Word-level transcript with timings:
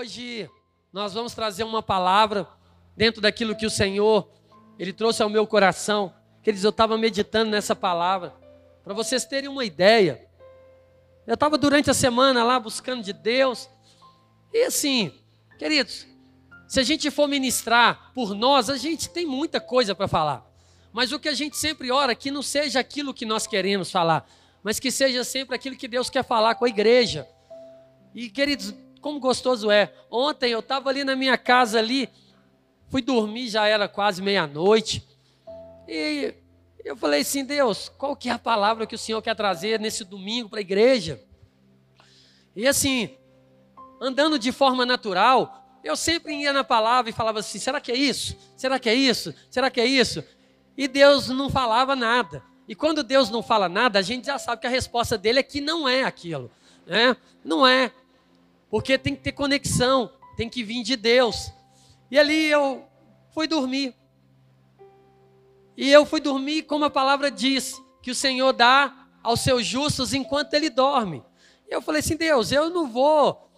Hoje 0.00 0.48
nós 0.90 1.12
vamos 1.12 1.34
trazer 1.34 1.62
uma 1.62 1.82
palavra 1.82 2.48
dentro 2.96 3.20
daquilo 3.20 3.54
que 3.54 3.66
o 3.66 3.70
Senhor 3.70 4.30
ele 4.78 4.94
trouxe 4.94 5.22
ao 5.22 5.28
meu 5.28 5.46
coração. 5.46 6.14
Queridos, 6.42 6.64
eu 6.64 6.70
estava 6.70 6.96
meditando 6.96 7.50
nessa 7.50 7.76
palavra 7.76 8.34
para 8.82 8.94
vocês 8.94 9.26
terem 9.26 9.50
uma 9.50 9.62
ideia. 9.62 10.26
Eu 11.26 11.34
estava 11.34 11.58
durante 11.58 11.90
a 11.90 11.92
semana 11.92 12.42
lá 12.42 12.58
buscando 12.58 13.02
de 13.02 13.12
Deus 13.12 13.68
e 14.54 14.62
assim, 14.62 15.12
queridos, 15.58 16.06
se 16.66 16.80
a 16.80 16.82
gente 16.82 17.10
for 17.10 17.28
ministrar 17.28 18.10
por 18.14 18.34
nós, 18.34 18.70
a 18.70 18.78
gente 18.78 19.10
tem 19.10 19.26
muita 19.26 19.60
coisa 19.60 19.94
para 19.94 20.08
falar. 20.08 20.50
Mas 20.94 21.12
o 21.12 21.20
que 21.20 21.28
a 21.28 21.34
gente 21.34 21.58
sempre 21.58 21.90
ora 21.90 22.14
que 22.14 22.30
não 22.30 22.42
seja 22.42 22.80
aquilo 22.80 23.12
que 23.12 23.26
nós 23.26 23.46
queremos 23.46 23.90
falar, 23.90 24.26
mas 24.62 24.80
que 24.80 24.90
seja 24.90 25.22
sempre 25.24 25.54
aquilo 25.54 25.76
que 25.76 25.86
Deus 25.86 26.08
quer 26.08 26.24
falar 26.24 26.54
com 26.54 26.64
a 26.64 26.70
igreja. 26.70 27.28
E 28.14 28.30
queridos, 28.30 28.74
como 29.00 29.18
gostoso 29.18 29.70
é. 29.70 29.92
Ontem 30.10 30.52
eu 30.52 30.60
estava 30.60 30.90
ali 30.90 31.04
na 31.04 31.16
minha 31.16 31.38
casa 31.38 31.78
ali, 31.78 32.08
fui 32.88 33.02
dormir, 33.02 33.48
já 33.48 33.66
era 33.66 33.88
quase 33.88 34.22
meia-noite. 34.22 35.06
E 35.88 36.34
eu 36.84 36.96
falei 36.96 37.20
assim, 37.20 37.44
Deus, 37.44 37.88
qual 37.88 38.14
que 38.16 38.28
é 38.28 38.32
a 38.32 38.38
palavra 38.38 38.86
que 38.86 38.94
o 38.94 38.98
Senhor 38.98 39.20
quer 39.22 39.34
trazer 39.34 39.80
nesse 39.80 40.04
domingo 40.04 40.48
para 40.48 40.58
a 40.58 40.62
igreja? 40.62 41.20
E 42.54 42.66
assim, 42.66 43.16
andando 44.00 44.38
de 44.38 44.52
forma 44.52 44.84
natural, 44.84 45.60
eu 45.82 45.96
sempre 45.96 46.34
ia 46.34 46.52
na 46.52 46.64
palavra 46.64 47.10
e 47.10 47.14
falava 47.14 47.40
assim: 47.40 47.58
será 47.58 47.80
que 47.80 47.92
é 47.92 47.96
isso? 47.96 48.36
Será 48.56 48.78
que 48.78 48.88
é 48.88 48.94
isso? 48.94 49.34
Será 49.50 49.70
que 49.70 49.80
é 49.80 49.86
isso? 49.86 50.22
E 50.76 50.88
Deus 50.88 51.28
não 51.28 51.50
falava 51.50 51.96
nada. 51.96 52.42
E 52.68 52.74
quando 52.74 53.02
Deus 53.02 53.30
não 53.30 53.42
fala 53.42 53.68
nada, 53.68 53.98
a 53.98 54.02
gente 54.02 54.26
já 54.26 54.38
sabe 54.38 54.60
que 54.60 54.66
a 54.66 54.70
resposta 54.70 55.18
dele 55.18 55.40
é 55.40 55.42
que 55.42 55.60
não 55.60 55.88
é 55.88 56.04
aquilo. 56.04 56.50
Né? 56.86 57.16
Não 57.44 57.66
é. 57.66 57.92
Porque 58.70 58.96
tem 58.96 59.14
que 59.14 59.22
ter 59.22 59.32
conexão, 59.32 60.12
tem 60.36 60.48
que 60.48 60.62
vir 60.62 60.82
de 60.82 60.96
Deus. 60.96 61.52
E 62.10 62.18
ali 62.18 62.46
eu 62.46 62.84
fui 63.34 63.46
dormir. 63.46 63.94
E 65.76 65.90
eu 65.90 66.06
fui 66.06 66.20
dormir 66.20 66.62
como 66.62 66.84
a 66.84 66.90
palavra 66.90 67.30
diz, 67.30 67.80
que 68.02 68.10
o 68.10 68.14
Senhor 68.14 68.52
dá 68.52 69.06
aos 69.22 69.40
seus 69.40 69.66
justos 69.66 70.14
enquanto 70.14 70.54
ele 70.54 70.70
dorme. 70.70 71.22
E 71.68 71.74
eu 71.74 71.82
falei 71.82 72.00
assim, 72.00 72.16
Deus, 72.16 72.52
eu 72.52 72.70
não 72.70 72.88
vou 72.88 73.50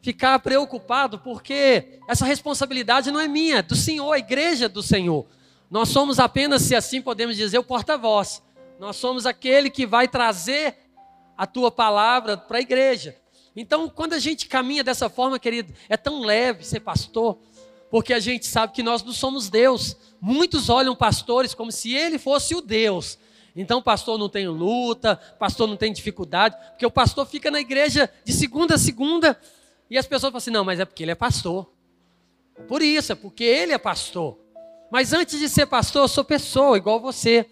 ficar 0.00 0.38
preocupado, 0.38 1.18
porque 1.18 2.00
essa 2.08 2.24
responsabilidade 2.24 3.10
não 3.10 3.20
é 3.20 3.28
minha, 3.28 3.58
é 3.58 3.62
do 3.62 3.74
Senhor, 3.74 4.12
a 4.12 4.18
igreja 4.18 4.68
do 4.68 4.82
Senhor. 4.82 5.26
Nós 5.70 5.88
somos 5.88 6.18
apenas, 6.18 6.62
se 6.62 6.74
assim 6.74 7.02
podemos 7.02 7.36
dizer, 7.36 7.58
o 7.58 7.64
porta-voz. 7.64 8.42
Nós 8.78 8.96
somos 8.96 9.26
aquele 9.26 9.70
que 9.70 9.86
vai 9.86 10.06
trazer 10.08 10.76
a 11.36 11.46
tua 11.46 11.70
palavra 11.70 12.36
para 12.36 12.58
a 12.58 12.60
igreja. 12.60 13.16
Então, 13.60 13.88
quando 13.88 14.12
a 14.12 14.20
gente 14.20 14.46
caminha 14.46 14.84
dessa 14.84 15.08
forma, 15.08 15.36
querido, 15.36 15.74
é 15.88 15.96
tão 15.96 16.20
leve 16.20 16.64
ser 16.64 16.78
pastor, 16.78 17.36
porque 17.90 18.12
a 18.12 18.20
gente 18.20 18.46
sabe 18.46 18.72
que 18.72 18.84
nós 18.84 19.02
não 19.02 19.12
somos 19.12 19.50
Deus. 19.50 19.96
Muitos 20.20 20.68
olham 20.68 20.94
pastores 20.94 21.54
como 21.54 21.72
se 21.72 21.92
ele 21.92 22.20
fosse 22.20 22.54
o 22.54 22.60
Deus. 22.60 23.18
Então, 23.56 23.82
pastor 23.82 24.16
não 24.16 24.28
tem 24.28 24.46
luta, 24.46 25.16
pastor 25.40 25.66
não 25.66 25.76
tem 25.76 25.92
dificuldade, 25.92 26.56
porque 26.70 26.86
o 26.86 26.90
pastor 26.90 27.26
fica 27.26 27.50
na 27.50 27.58
igreja 27.58 28.08
de 28.24 28.32
segunda 28.32 28.76
a 28.76 28.78
segunda, 28.78 29.36
e 29.90 29.98
as 29.98 30.06
pessoas 30.06 30.30
falam 30.30 30.38
assim: 30.38 30.52
não, 30.52 30.64
mas 30.64 30.78
é 30.78 30.84
porque 30.84 31.02
ele 31.02 31.10
é 31.10 31.16
pastor. 31.16 31.68
Por 32.68 32.80
isso, 32.80 33.10
é 33.10 33.16
porque 33.16 33.42
ele 33.42 33.72
é 33.72 33.78
pastor. 33.78 34.38
Mas 34.88 35.12
antes 35.12 35.36
de 35.40 35.48
ser 35.48 35.66
pastor, 35.66 36.02
eu 36.02 36.08
sou 36.08 36.22
pessoa, 36.22 36.76
igual 36.76 37.00
você. 37.00 37.44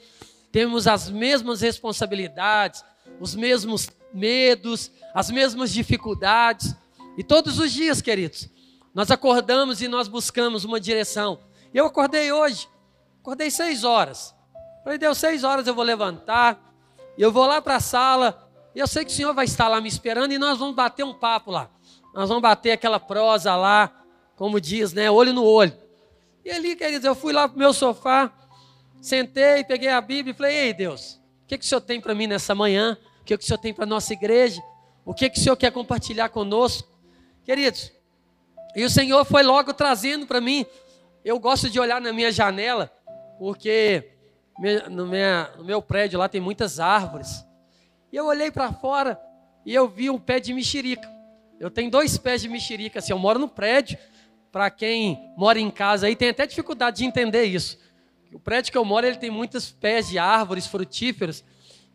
Temos 0.53 0.87
as 0.87 1.11
mesmas 1.11 1.63
responsabilidades, 1.63 2.85
os 3.19 3.35
mesmos 3.35 3.89
medos, 4.17 4.91
as 5.15 5.31
mesmas 5.31 5.71
dificuldades. 5.71 6.75
E 7.17 7.23
todos 7.23 7.59
os 7.59 7.71
dias, 7.73 8.03
queridos, 8.03 8.49
nós 8.95 9.11
acordamos 9.11 9.81
e 9.81 9.89
nós 9.89 10.09
buscamos 10.09 10.65
uma 10.65 10.81
direção. 10.81 11.39
Eu 11.73 11.87
acordei 11.87 12.33
hoje, 12.33 12.69
acordei 13.21 13.51
seis 13.51 13.85
horas. 13.85 14.35
Falei, 14.83 14.99
deu 14.99 15.15
seis 15.15 15.45
horas, 15.45 15.67
eu 15.67 15.75
vou 15.75 15.85
levantar, 15.85 16.59
eu 17.19 17.31
vou 17.33 17.45
lá 17.47 17.61
para 17.61 17.77
a 17.77 17.81
sala, 17.81 18.49
e 18.75 18.79
eu 18.79 18.87
sei 18.87 19.05
que 19.05 19.11
o 19.11 19.15
Senhor 19.15 19.35
vai 19.35 19.45
estar 19.45 19.69
lá 19.69 19.81
me 19.81 19.89
esperando, 19.89 20.33
e 20.33 20.39
nós 20.39 20.59
vamos 20.59 20.75
bater 20.75 21.05
um 21.05 21.13
papo 21.13 21.51
lá. 21.51 21.71
Nós 22.15 22.29
vamos 22.29 22.43
bater 22.43 22.73
aquela 22.73 23.01
prosa 23.01 23.55
lá, 23.57 23.93
como 24.37 24.61
diz, 24.61 24.93
né? 24.93 25.11
Olho 25.11 25.33
no 25.33 25.45
olho. 25.45 25.77
E 26.45 26.51
ali, 26.51 26.77
queridos, 26.77 27.05
eu 27.05 27.15
fui 27.15 27.33
lá 27.33 27.49
para 27.49 27.57
o 27.57 27.59
meu 27.59 27.73
sofá, 27.73 28.33
sentei, 29.01 29.65
peguei 29.65 29.89
a 29.89 30.01
Bíblia 30.01 30.33
e 30.33 30.37
falei, 30.37 30.57
ei 30.57 30.73
Deus, 30.73 31.21
o 31.43 31.47
que, 31.49 31.59
que 31.59 31.65
o 31.65 31.69
Senhor 31.69 31.81
tem 31.81 32.01
para 32.01 32.15
mim 32.15 32.27
nessa 32.27 32.55
manhã? 32.55 32.97
Que, 33.27 33.37
que 33.37 33.45
o 33.45 33.47
Senhor 33.47 33.59
tem 33.59 33.75
para 33.75 33.85
a 33.85 33.89
nossa 33.89 34.13
igreja? 34.13 34.63
O 35.05 35.13
que, 35.13 35.29
que 35.29 35.39
o 35.39 35.43
Senhor 35.43 35.57
quer 35.57 35.73
compartilhar 35.73 36.29
conosco? 36.29 36.89
Queridos, 37.45 37.93
e 38.75 38.85
o 38.85 38.91
Senhor 38.91 39.25
foi 39.25 39.43
logo 39.43 39.75
trazendo 39.75 40.27
para 40.27 40.41
mim. 40.41 40.65
Eu 41.25 41.41
gosto 41.41 41.69
de 41.69 41.81
olhar 41.81 42.01
na 42.01 42.13
minha 42.13 42.31
janela, 42.31 42.93
porque 43.37 44.13
no, 44.89 45.07
minha, 45.07 45.51
no 45.59 45.65
meu 45.65 45.83
prédio 45.83 46.21
lá 46.21 46.29
tem 46.29 46.41
muitas 46.41 46.79
árvores. 46.79 47.45
E 48.13 48.17
eu 48.17 48.27
olhei 48.27 48.51
para 48.51 48.73
fora 48.73 49.21
e 49.65 49.75
eu 49.75 49.89
vi 49.89 50.09
um 50.09 50.19
pé 50.19 50.39
de 50.39 50.55
mexerica. 50.55 51.11
Eu 51.59 51.69
tenho 51.71 51.91
dois 51.91 52.17
pés 52.17 52.43
de 52.43 52.49
mexerica, 52.49 53.01
assim, 53.01 53.13
eu 53.13 53.19
moro 53.19 53.41
no 53.41 53.49
prédio. 53.49 53.99
Para 54.53 54.71
quem 54.71 55.33
mora 55.37 55.59
em 55.59 55.71
casa 55.71 56.07
aí 56.07 56.15
tem 56.15 56.29
até 56.29 56.47
dificuldade 56.47 56.99
de 56.99 57.05
entender 57.05 57.43
isso. 57.43 57.77
O 58.33 58.39
prédio 58.39 58.71
que 58.71 58.79
eu 58.79 58.85
moro 58.85 59.05
ele 59.05 59.17
tem 59.17 59.31
muitos 59.31 59.73
pés 59.73 60.09
de 60.09 60.19
árvores 60.19 60.67
frutíferas. 60.67 61.45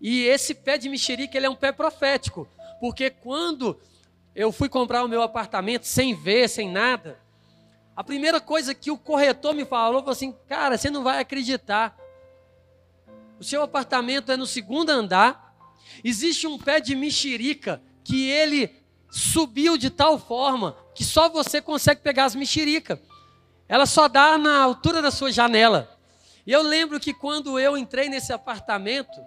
E 0.01 0.23
esse 0.23 0.56
pé 0.56 0.79
de 0.79 0.89
mexerica 0.89 1.38
ele 1.38 1.45
é 1.45 1.50
um 1.50 1.56
pé 1.56 1.72
profético, 1.72 2.47
porque 2.79 3.12
quando 3.12 3.79
eu 4.35 4.51
fui 4.51 4.67
comprar 4.67 5.03
o 5.03 5.07
meu 5.07 5.22
apartamento 5.22 5.85
sem 5.85 6.16
ver, 6.16 6.50
sem 6.50 6.72
nada, 6.72 7.19
a 7.95 8.03
primeira 8.03 8.41
coisa 8.41 8.73
que 8.73 8.89
o 8.89 8.97
corretor 8.97 9.53
me 9.53 9.63
falou 9.63 10.03
foi 10.03 10.13
assim: 10.13 10.35
"Cara, 10.47 10.78
você 10.78 10.89
não 10.89 11.03
vai 11.03 11.19
acreditar. 11.19 11.95
O 13.39 13.44
seu 13.44 13.62
apartamento 13.62 14.31
é 14.31 14.38
no 14.38 14.47
segundo 14.47 14.89
andar. 14.89 15.56
Existe 16.03 16.47
um 16.47 16.57
pé 16.57 16.79
de 16.79 16.95
mexerica 16.95 17.81
que 18.03 18.29
ele 18.29 18.75
subiu 19.12 19.78
de 19.78 19.89
tal 19.89 20.18
forma 20.18 20.78
que 20.95 21.03
só 21.03 21.29
você 21.29 21.62
consegue 21.62 22.01
pegar 22.01 22.25
as 22.25 22.35
mexericas. 22.35 23.00
Ela 23.68 23.85
só 23.85 24.07
dá 24.07 24.38
na 24.38 24.62
altura 24.62 25.01
da 25.01 25.12
sua 25.12 25.31
janela. 25.31 25.89
E 26.45 26.51
eu 26.51 26.62
lembro 26.62 27.00
que 27.00 27.13
quando 27.13 27.59
eu 27.59 27.78
entrei 27.78 28.09
nesse 28.09 28.33
apartamento, 28.33 29.19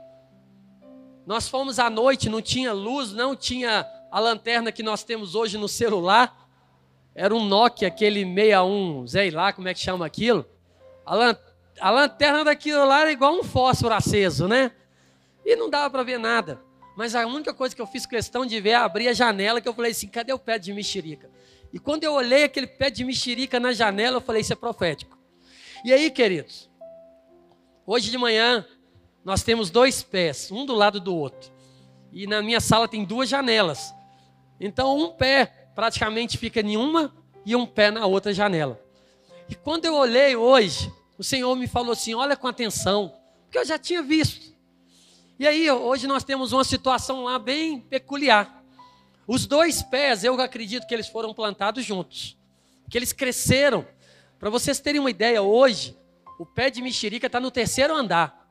nós 1.27 1.49
fomos 1.49 1.79
à 1.79 1.89
noite, 1.89 2.29
não 2.29 2.43
tinha 2.43 2.73
luz, 2.73 3.13
não 3.13 3.35
tinha 3.35 3.87
a 4.11 4.21
lanterna 4.21 4.71
que 4.71 4.83
nós 4.83 5.03
temos 5.03 5.35
hoje 5.35 5.57
no 5.57 5.69
celular. 5.69 6.49
Era 7.15 7.35
um 7.35 7.45
Nokia, 7.45 7.89
aquele 7.89 8.25
61, 8.25 9.07
sei 9.07 9.31
lá 9.31 9.53
como 9.53 9.69
é 9.69 9.75
que 9.75 9.81
chama 9.81 10.05
aquilo. 10.05 10.45
A, 11.07 11.15
lan 11.15 11.37
a 11.81 11.91
lanterna 11.91 12.45
daquilo 12.45 12.85
lá 12.85 13.03
era 13.03 13.13
igual 13.13 13.35
um 13.35 13.43
fósforo 13.43 13.95
aceso, 13.95 14.47
né? 14.47 14.73
E 15.45 15.57
não 15.57 15.71
dava 15.71 15.91
para 15.91 16.03
ver 16.03 16.19
nada. 16.19 16.61
Mas 16.97 17.15
a 17.15 17.27
única 17.27 17.53
coisa 17.53 17.75
que 17.75 17.83
eu 17.83 17.87
fiz 17.87 18.07
questão 18.07 18.47
de 18.47 18.61
ver 18.61 18.71
é 18.71 18.75
abrir 18.77 19.09
a 19.09 19.13
janela, 19.13 19.61
que 19.61 19.69
eu 19.69 19.75
falei 19.75 19.93
assim: 19.93 20.09
cadê 20.09 20.33
o 20.33 20.39
pé 20.39 20.59
de 20.59 20.73
mexerica? 20.73 21.31
E 21.73 21.79
quando 21.79 22.05
eu 22.05 22.13
olhei 22.13 22.45
aquele 22.45 22.67
pé 22.67 22.91
de 22.91 23.05
mexerica 23.05 23.59
na 23.59 23.73
janela, 23.73 24.19
eu 24.19 24.21
falei: 24.21 24.43
isso 24.43 24.53
é 24.53 24.57
profético. 24.57 25.19
E 25.85 25.93
aí, 25.93 26.11
queridos, 26.11 26.71
hoje 27.87 28.11
de 28.11 28.19
manhã 28.19 28.65
nós 29.25 29.43
temos 29.43 29.71
dois 29.71 30.03
pés, 30.03 30.51
um 30.53 30.67
do 30.67 30.75
lado 30.75 31.01
do 31.01 31.15
outro. 31.17 31.51
E 32.13 32.27
na 32.27 32.43
minha 32.43 32.61
sala 32.61 32.87
tem 32.87 33.05
duas 33.05 33.29
janelas. 33.29 33.93
Então, 34.61 34.99
um 34.99 35.11
pé 35.11 35.47
praticamente 35.75 36.39
fica 36.39 36.61
em 36.61 36.77
uma 36.77 37.13
e 37.45 37.57
um 37.57 37.67
pé 37.67 37.91
na 37.91 38.07
outra 38.07 38.33
janela. 38.33 38.81
E 39.49 39.55
quando 39.55 39.85
eu 39.85 39.95
olhei 39.95 40.37
hoje, 40.37 40.93
o 41.19 41.25
Senhor 41.25 41.55
me 41.57 41.67
falou 41.67 41.93
assim: 41.93 42.15
olha 42.15 42.37
com 42.37 42.47
atenção, 42.47 43.15
porque 43.45 43.59
eu 43.59 43.65
já 43.65 43.79
tinha 43.79 44.03
visto. 44.03 44.55
E 45.39 45.47
aí, 45.47 45.69
hoje 45.71 46.07
nós 46.07 46.23
temos 46.23 46.53
uma 46.53 46.63
situação 46.63 47.25
lá 47.25 47.39
bem 47.39 47.81
peculiar. 47.81 48.63
Os 49.27 49.47
dois 49.47 49.83
pés, 49.83 50.23
eu 50.23 50.41
acredito 50.41 50.87
que 50.87 50.95
eles 50.95 51.09
foram 51.09 51.33
plantados 51.35 51.85
juntos, 51.85 52.37
que 52.91 52.97
eles 52.97 53.13
cresceram. 53.13 53.87
Para 54.39 54.51
vocês 54.51 54.79
terem 54.79 55.01
uma 55.01 55.11
ideia, 55.11 55.43
hoje, 55.43 55.97
o 56.39 56.45
pé 56.45 56.71
de 56.71 56.83
mexerica 56.83 57.27
está 57.27 57.41
no 57.41 57.51
terceiro 57.51 57.95
andar. 57.95 58.44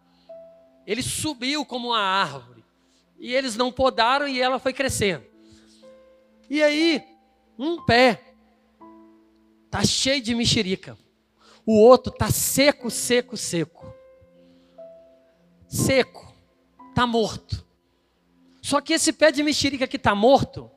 Ele 0.85 1.01
subiu 1.01 1.65
como 1.65 1.89
uma 1.89 1.99
árvore. 1.99 2.63
E 3.17 3.33
eles 3.33 3.55
não 3.55 3.71
podaram 3.71 4.27
e 4.27 4.41
ela 4.41 4.59
foi 4.59 4.73
crescendo. 4.73 5.23
E 6.49 6.61
aí, 6.61 7.03
um 7.57 7.83
pé 7.83 8.21
está 9.65 9.83
cheio 9.83 10.21
de 10.21 10.35
mexerica. 10.35 10.97
O 11.65 11.79
outro 11.79 12.11
está 12.11 12.29
seco, 12.29 12.89
seco, 12.89 13.37
seco. 13.37 13.93
Seco. 15.67 16.33
Está 16.89 17.07
morto. 17.07 17.65
Só 18.61 18.79
que 18.81 18.93
esse 18.93 19.11
pé 19.11 19.31
de 19.31 19.41
mexerica 19.41 19.87
que 19.87 19.97
está 19.97 20.13
morto, 20.13 20.69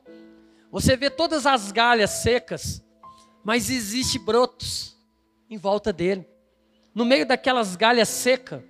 você 0.71 0.95
vê 0.95 1.09
todas 1.09 1.45
as 1.45 1.71
galhas 1.71 2.09
secas, 2.09 2.83
mas 3.43 3.69
existe 3.69 4.19
brotos 4.19 4.97
em 5.49 5.57
volta 5.57 5.93
dele. 5.93 6.27
No 6.93 7.05
meio 7.05 7.25
daquelas 7.25 7.75
galhas 7.75 8.09
secas, 8.09 8.61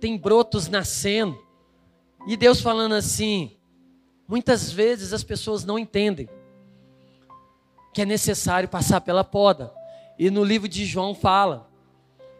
tem 0.00 0.16
brotos 0.16 0.68
nascendo. 0.68 1.38
E 2.26 2.36
Deus 2.36 2.60
falando 2.60 2.94
assim: 2.94 3.56
muitas 4.26 4.70
vezes 4.70 5.12
as 5.12 5.24
pessoas 5.24 5.64
não 5.64 5.78
entendem 5.78 6.28
que 7.92 8.02
é 8.02 8.04
necessário 8.04 8.68
passar 8.68 9.00
pela 9.00 9.24
poda. 9.24 9.72
E 10.18 10.30
no 10.30 10.44
livro 10.44 10.68
de 10.68 10.84
João 10.84 11.14
fala 11.14 11.70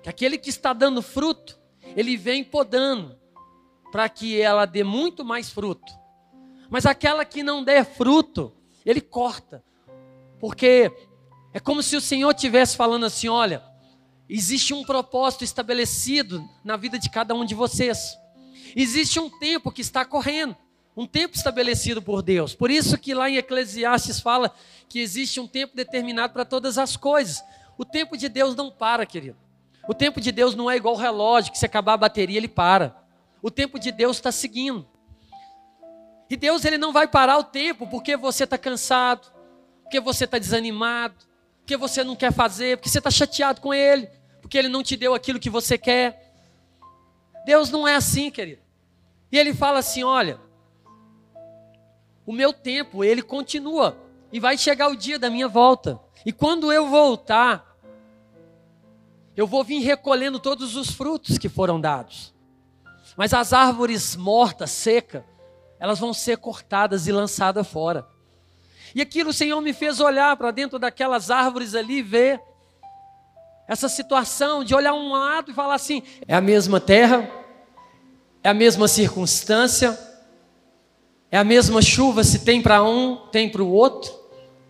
que 0.03 0.09
aquele 0.09 0.39
que 0.39 0.51
está 0.51 0.73
dando 0.73 1.01
fruto, 1.01 1.59
ele 1.97 2.17
vem 2.17 2.45
podando 2.45 3.17
para 3.91 4.09
que 4.09 4.41
ela 4.41 4.67
dê 4.67 4.85
muito 4.85 5.25
mais 5.25 5.51
fruto. 5.51 5.93
Mas 6.69 6.85
aquela 6.85 7.25
que 7.25 7.43
não 7.43 7.65
der 7.65 7.85
fruto, 7.85 8.53
ele 8.85 9.01
corta. 9.01 9.65
Porque 10.39 10.93
é 11.53 11.61
como 11.61 11.83
se 11.83 11.97
o 11.97 12.01
Senhor 12.01 12.31
estivesse 12.31 12.77
falando 12.77 13.07
assim: 13.07 13.29
olha, 13.29 13.63
existe 14.29 14.75
um 14.75 14.85
propósito 14.85 15.45
estabelecido 15.45 16.49
na 16.65 16.77
vida 16.77 16.99
de 16.99 17.09
cada 17.09 17.35
um 17.35 17.45
de 17.45 17.55
vocês. 17.55 18.19
Existe 18.75 19.19
um 19.21 19.31
tempo 19.31 19.71
que 19.71 19.81
está 19.81 20.05
correndo, 20.05 20.57
um 20.97 21.07
tempo 21.07 21.37
estabelecido 21.37 22.03
por 22.03 22.23
Deus. 22.23 22.55
Por 22.55 22.71
isso 22.71 22.99
que 22.99 23.15
lá 23.15 23.31
em 23.31 23.37
Eclesiastes 23.37 24.21
fala 24.21 24.53
que 24.89 24.99
existe 24.99 25.39
um 25.39 25.47
tempo 25.47 25.77
determinado 25.77 26.33
para 26.33 26.45
todas 26.45 26.79
as 26.79 26.97
coisas. 26.97 27.43
O 27.79 27.85
tempo 27.85 28.17
de 28.17 28.29
Deus 28.29 28.55
não 28.57 28.71
para, 28.71 29.07
querido. 29.07 29.37
O 29.89 29.95
tempo 29.95 30.21
de 30.21 30.33
Deus 30.33 30.55
não 30.55 30.71
é 30.71 30.77
igual 30.77 30.95
o 30.95 30.99
relógio, 30.99 31.53
que 31.53 31.59
se 31.59 31.67
acabar 31.67 31.95
a 31.95 31.99
bateria 31.99 32.37
ele 32.37 32.49
para. 32.49 32.97
O 33.41 33.51
tempo 33.51 33.79
de 33.79 33.93
Deus 33.93 34.17
está 34.17 34.33
seguindo. 34.33 34.87
E 36.29 36.37
Deus 36.37 36.65
ele 36.65 36.77
não 36.77 36.93
vai 36.93 37.07
parar 37.07 37.39
o 37.39 37.45
tempo 37.45 37.87
porque 37.87 38.17
você 38.17 38.45
está 38.45 38.59
cansado, 38.59 39.31
porque 39.83 40.01
você 40.01 40.25
está 40.25 40.39
desanimado, 40.39 41.15
porque 41.61 41.77
você 41.77 42.03
não 42.03 42.17
quer 42.17 42.33
fazer, 42.33 42.77
porque 42.77 42.89
você 42.89 42.99
está 42.99 43.11
chateado 43.11 43.61
com 43.61 43.73
Ele, 43.73 44.09
porque 44.47 44.57
Ele 44.57 44.69
não 44.69 44.81
te 44.81 44.97
deu 44.97 45.13
aquilo 45.13 45.41
que 45.41 45.51
você 45.51 45.77
quer. 45.77 46.33
Deus 47.45 47.69
não 47.69 47.87
é 47.87 47.97
assim, 47.97 48.31
querido. 48.31 48.63
E 49.33 49.37
Ele 49.37 49.53
fala 49.53 49.81
assim: 49.81 50.05
olha, 50.05 50.39
o 52.25 52.33
meu 52.33 52.53
tempo 52.53 53.03
ele 53.03 53.23
continua 53.23 53.99
e 54.33 54.39
vai 54.39 54.57
chegar 54.57 54.87
o 54.87 54.95
dia 54.95 55.19
da 55.19 55.29
minha 55.29 55.49
volta. 55.49 55.99
E 56.25 56.33
quando 56.33 56.73
eu 56.73 56.87
voltar, 56.87 57.77
eu 59.37 59.49
vou 59.49 59.65
vir 59.65 59.81
recolhendo 59.81 60.39
todos 60.39 60.77
os 60.77 60.93
frutos 60.93 61.39
que 61.39 61.49
foram 61.49 61.81
dados. 61.81 62.33
Mas 63.17 63.35
as 63.35 63.53
árvores 63.53 64.15
mortas, 64.15 64.71
secas, 64.71 65.25
elas 65.81 65.99
vão 65.99 66.15
ser 66.15 66.39
cortadas 66.39 67.09
e 67.09 67.13
lançadas 67.13 67.67
fora. 67.67 68.07
E 68.95 69.03
aquilo 69.03 69.31
o 69.31 69.33
Senhor 69.33 69.61
me 69.61 69.73
fez 69.73 69.99
olhar 69.99 70.37
para 70.37 70.53
dentro 70.53 70.79
daquelas 70.79 71.33
árvores 71.33 71.75
ali 71.75 71.99
e 71.99 72.03
ver 72.03 72.41
essa 73.69 73.89
situação 73.89 74.63
de 74.63 74.75
olhar 74.75 74.95
um 74.95 75.13
lado 75.13 75.51
e 75.51 75.55
falar 75.55 75.75
assim: 75.75 76.03
é 76.27 76.35
a 76.35 76.41
mesma 76.41 76.81
terra, 76.81 77.29
é 78.43 78.49
a 78.49 78.55
mesma 78.55 78.89
circunstância, 78.89 79.99
é 81.31 81.39
a 81.39 81.45
mesma 81.45 81.83
chuva, 81.83 82.23
se 82.23 82.41
tem 82.41 82.63
para 82.63 82.83
um, 82.83 83.17
tem 83.31 83.49
para 83.49 83.63
o 83.63 83.71
outro, 83.71 84.13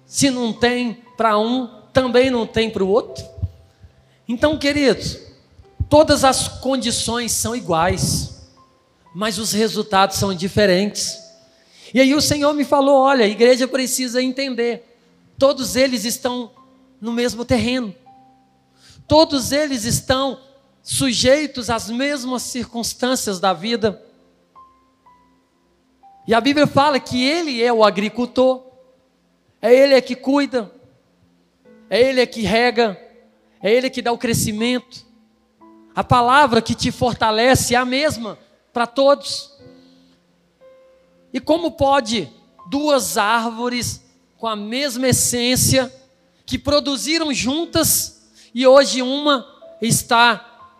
se 0.04 0.30
não 0.30 0.52
tem 0.52 1.02
para 1.16 1.38
um, 1.38 1.66
também 1.92 2.30
não 2.30 2.46
tem 2.46 2.70
para 2.70 2.84
o 2.84 2.88
outro. 2.88 3.24
Então, 4.28 4.58
queridos, 4.58 5.18
todas 5.88 6.24
as 6.24 6.48
condições 6.48 7.32
são 7.32 7.54
iguais 7.54 8.36
mas 9.18 9.38
os 9.38 9.52
resultados 9.52 10.18
são 10.18 10.34
diferentes. 10.34 11.18
E 11.94 11.98
aí 11.98 12.14
o 12.14 12.20
Senhor 12.20 12.52
me 12.52 12.66
falou: 12.66 13.00
olha, 13.00 13.24
a 13.24 13.28
igreja 13.28 13.66
precisa 13.66 14.22
entender, 14.22 14.98
todos 15.38 15.74
eles 15.74 16.04
estão 16.04 16.50
no 17.00 17.14
mesmo 17.14 17.42
terreno, 17.42 17.94
todos 19.06 19.52
eles 19.52 19.84
estão 19.84 20.40
sujeitos 20.82 21.70
às 21.70 21.90
mesmas 21.90 22.42
circunstâncias 22.42 23.40
da 23.40 23.52
vida. 23.52 24.02
E 26.26 26.34
a 26.34 26.40
Bíblia 26.40 26.66
fala 26.66 26.98
que 26.98 27.24
ele 27.24 27.62
é 27.62 27.72
o 27.72 27.84
agricultor, 27.84 28.64
é 29.60 29.74
ele 29.74 29.94
é 29.94 30.00
que 30.00 30.16
cuida, 30.16 30.70
é 31.88 32.00
ele 32.00 32.20
é 32.20 32.26
que 32.26 32.42
rega, 32.42 33.00
é 33.62 33.72
ele 33.72 33.90
que 33.90 34.02
dá 34.02 34.12
o 34.12 34.18
crescimento. 34.18 35.06
A 35.94 36.04
palavra 36.04 36.60
que 36.60 36.74
te 36.74 36.90
fortalece 36.90 37.74
é 37.74 37.78
a 37.78 37.84
mesma 37.84 38.38
para 38.72 38.86
todos. 38.86 39.56
E 41.32 41.40
como 41.40 41.72
pode 41.72 42.30
duas 42.68 43.16
árvores 43.16 44.02
com 44.36 44.46
a 44.46 44.56
mesma 44.56 45.08
essência, 45.08 45.92
que 46.44 46.58
produziram 46.58 47.32
juntas, 47.32 48.15
e 48.56 48.66
hoje 48.66 49.02
uma 49.02 49.46
está 49.82 50.72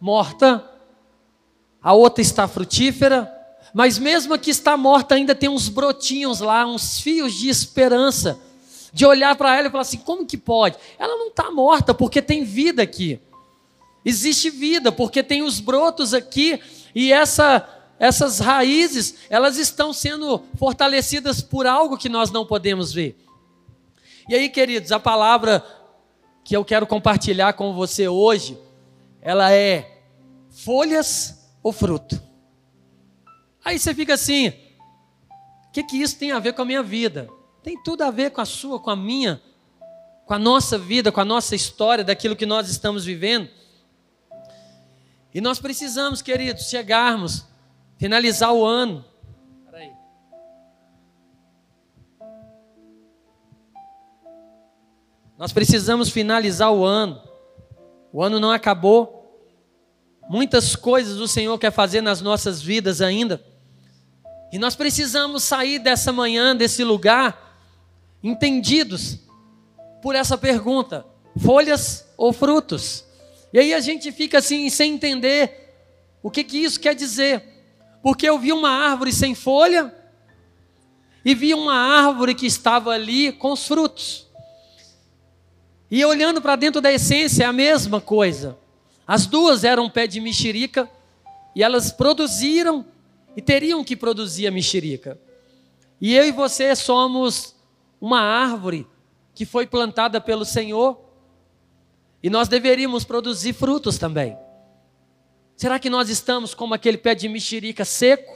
morta, 0.00 0.68
a 1.80 1.92
outra 1.92 2.20
está 2.20 2.48
frutífera, 2.48 3.32
mas 3.72 3.96
mesmo 3.96 4.36
que 4.36 4.50
está 4.50 4.76
morta 4.76 5.14
ainda 5.14 5.32
tem 5.32 5.48
uns 5.48 5.68
brotinhos 5.68 6.40
lá, 6.40 6.66
uns 6.66 6.98
fios 6.98 7.34
de 7.34 7.48
esperança, 7.48 8.40
de 8.92 9.06
olhar 9.06 9.36
para 9.36 9.56
ela 9.56 9.68
e 9.68 9.70
falar 9.70 9.82
assim: 9.82 9.98
como 9.98 10.26
que 10.26 10.36
pode? 10.36 10.76
Ela 10.98 11.16
não 11.16 11.28
está 11.28 11.48
morta 11.52 11.94
porque 11.94 12.20
tem 12.20 12.42
vida 12.42 12.82
aqui. 12.82 13.20
Existe 14.04 14.50
vida 14.50 14.90
porque 14.90 15.22
tem 15.22 15.44
os 15.44 15.60
brotos 15.60 16.12
aqui 16.12 16.58
e 16.92 17.12
essa, 17.12 17.64
essas 18.00 18.40
raízes, 18.40 19.14
elas 19.30 19.58
estão 19.58 19.92
sendo 19.92 20.42
fortalecidas 20.58 21.40
por 21.40 21.68
algo 21.68 21.96
que 21.96 22.08
nós 22.08 22.32
não 22.32 22.44
podemos 22.44 22.92
ver. 22.92 23.16
E 24.28 24.34
aí, 24.34 24.48
queridos, 24.48 24.90
a 24.90 24.98
palavra 24.98 25.64
que 26.44 26.56
eu 26.56 26.64
quero 26.64 26.86
compartilhar 26.86 27.52
com 27.52 27.72
você 27.72 28.08
hoje, 28.08 28.58
ela 29.20 29.52
é 29.52 30.02
folhas 30.50 31.48
ou 31.62 31.72
fruto. 31.72 32.20
Aí 33.64 33.78
você 33.78 33.94
fica 33.94 34.14
assim: 34.14 34.48
o 34.48 35.72
que, 35.72 35.82
que 35.82 35.96
isso 35.96 36.18
tem 36.18 36.32
a 36.32 36.38
ver 36.38 36.52
com 36.52 36.62
a 36.62 36.66
minha 36.66 36.82
vida? 36.82 37.28
Tem 37.62 37.80
tudo 37.82 38.02
a 38.02 38.10
ver 38.10 38.30
com 38.30 38.40
a 38.40 38.44
sua, 38.44 38.80
com 38.80 38.90
a 38.90 38.96
minha, 38.96 39.40
com 40.26 40.34
a 40.34 40.38
nossa 40.38 40.76
vida, 40.76 41.12
com 41.12 41.20
a 41.20 41.24
nossa 41.24 41.54
história, 41.54 42.02
daquilo 42.02 42.36
que 42.36 42.46
nós 42.46 42.68
estamos 42.68 43.04
vivendo. 43.04 43.48
E 45.32 45.40
nós 45.40 45.58
precisamos, 45.58 46.20
queridos, 46.20 46.68
chegarmos, 46.68 47.46
finalizar 47.96 48.52
o 48.52 48.64
ano. 48.64 49.04
Nós 55.42 55.52
precisamos 55.52 56.08
finalizar 56.08 56.72
o 56.72 56.84
ano. 56.84 57.20
O 58.12 58.22
ano 58.22 58.38
não 58.38 58.52
acabou. 58.52 59.44
Muitas 60.30 60.76
coisas 60.76 61.18
o 61.18 61.26
Senhor 61.26 61.58
quer 61.58 61.72
fazer 61.72 62.00
nas 62.00 62.20
nossas 62.20 62.62
vidas 62.62 63.00
ainda. 63.00 63.44
E 64.52 64.58
nós 64.58 64.76
precisamos 64.76 65.42
sair 65.42 65.80
dessa 65.80 66.12
manhã, 66.12 66.54
desse 66.54 66.84
lugar, 66.84 67.58
entendidos 68.22 69.18
por 70.00 70.14
essa 70.14 70.38
pergunta: 70.38 71.04
folhas 71.36 72.06
ou 72.16 72.32
frutos? 72.32 73.04
E 73.52 73.58
aí 73.58 73.74
a 73.74 73.80
gente 73.80 74.12
fica 74.12 74.38
assim, 74.38 74.70
sem 74.70 74.94
entender 74.94 75.74
o 76.22 76.30
que, 76.30 76.44
que 76.44 76.58
isso 76.58 76.78
quer 76.78 76.94
dizer. 76.94 77.42
Porque 78.00 78.28
eu 78.28 78.38
vi 78.38 78.52
uma 78.52 78.70
árvore 78.70 79.12
sem 79.12 79.34
folha 79.34 79.92
e 81.24 81.34
vi 81.34 81.52
uma 81.52 81.74
árvore 81.74 82.32
que 82.32 82.46
estava 82.46 82.92
ali 82.92 83.32
com 83.32 83.50
os 83.50 83.66
frutos. 83.66 84.30
E 85.92 86.02
olhando 86.06 86.40
para 86.40 86.56
dentro 86.56 86.80
da 86.80 86.90
essência 86.90 87.44
é 87.44 87.46
a 87.46 87.52
mesma 87.52 88.00
coisa. 88.00 88.56
As 89.06 89.26
duas 89.26 89.62
eram 89.62 89.90
pé 89.90 90.06
de 90.06 90.22
mexerica 90.22 90.90
e 91.54 91.62
elas 91.62 91.92
produziram 91.92 92.86
e 93.36 93.42
teriam 93.42 93.84
que 93.84 93.94
produzir 93.94 94.46
a 94.46 94.50
mexerica. 94.50 95.20
E 96.00 96.14
eu 96.14 96.24
e 96.24 96.32
você 96.32 96.74
somos 96.74 97.54
uma 98.00 98.22
árvore 98.22 98.86
que 99.34 99.44
foi 99.44 99.66
plantada 99.66 100.18
pelo 100.18 100.46
Senhor 100.46 100.98
e 102.22 102.30
nós 102.30 102.48
deveríamos 102.48 103.04
produzir 103.04 103.52
frutos 103.52 103.98
também. 103.98 104.34
Será 105.58 105.78
que 105.78 105.90
nós 105.90 106.08
estamos 106.08 106.54
como 106.54 106.72
aquele 106.72 106.96
pé 106.96 107.14
de 107.14 107.28
mexerica 107.28 107.84
seco? 107.84 108.34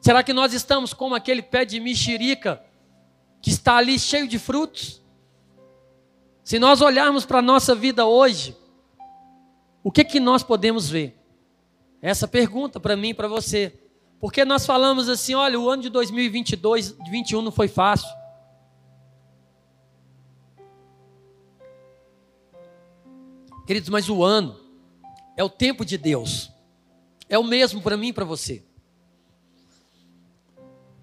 Será 0.00 0.22
que 0.22 0.32
nós 0.32 0.54
estamos 0.54 0.94
como 0.94 1.16
aquele 1.16 1.42
pé 1.42 1.64
de 1.64 1.80
mexerica 1.80 2.62
que 3.42 3.50
está 3.50 3.74
ali 3.74 3.98
cheio 3.98 4.28
de 4.28 4.38
frutos? 4.38 4.99
Se 6.42 6.58
nós 6.58 6.80
olharmos 6.80 7.24
para 7.24 7.38
a 7.38 7.42
nossa 7.42 7.74
vida 7.74 8.06
hoje, 8.06 8.56
o 9.82 9.90
que 9.90 10.04
que 10.04 10.20
nós 10.20 10.42
podemos 10.42 10.88
ver? 10.88 11.16
Essa 12.02 12.26
pergunta 12.26 12.80
para 12.80 12.96
mim 12.96 13.10
e 13.10 13.14
para 13.14 13.28
você. 13.28 13.78
Porque 14.18 14.44
nós 14.44 14.66
falamos 14.66 15.08
assim, 15.08 15.34
olha, 15.34 15.58
o 15.58 15.68
ano 15.68 15.82
de 15.82 15.88
2022, 15.88 16.92
2021 16.92 17.42
não 17.42 17.52
foi 17.52 17.68
fácil. 17.68 18.08
Queridos, 23.66 23.88
mas 23.88 24.08
o 24.08 24.22
ano 24.24 24.58
é 25.36 25.44
o 25.44 25.48
tempo 25.48 25.84
de 25.84 25.96
Deus. 25.96 26.50
É 27.28 27.38
o 27.38 27.44
mesmo 27.44 27.80
para 27.80 27.96
mim 27.96 28.08
e 28.08 28.12
para 28.12 28.24
você. 28.24 28.64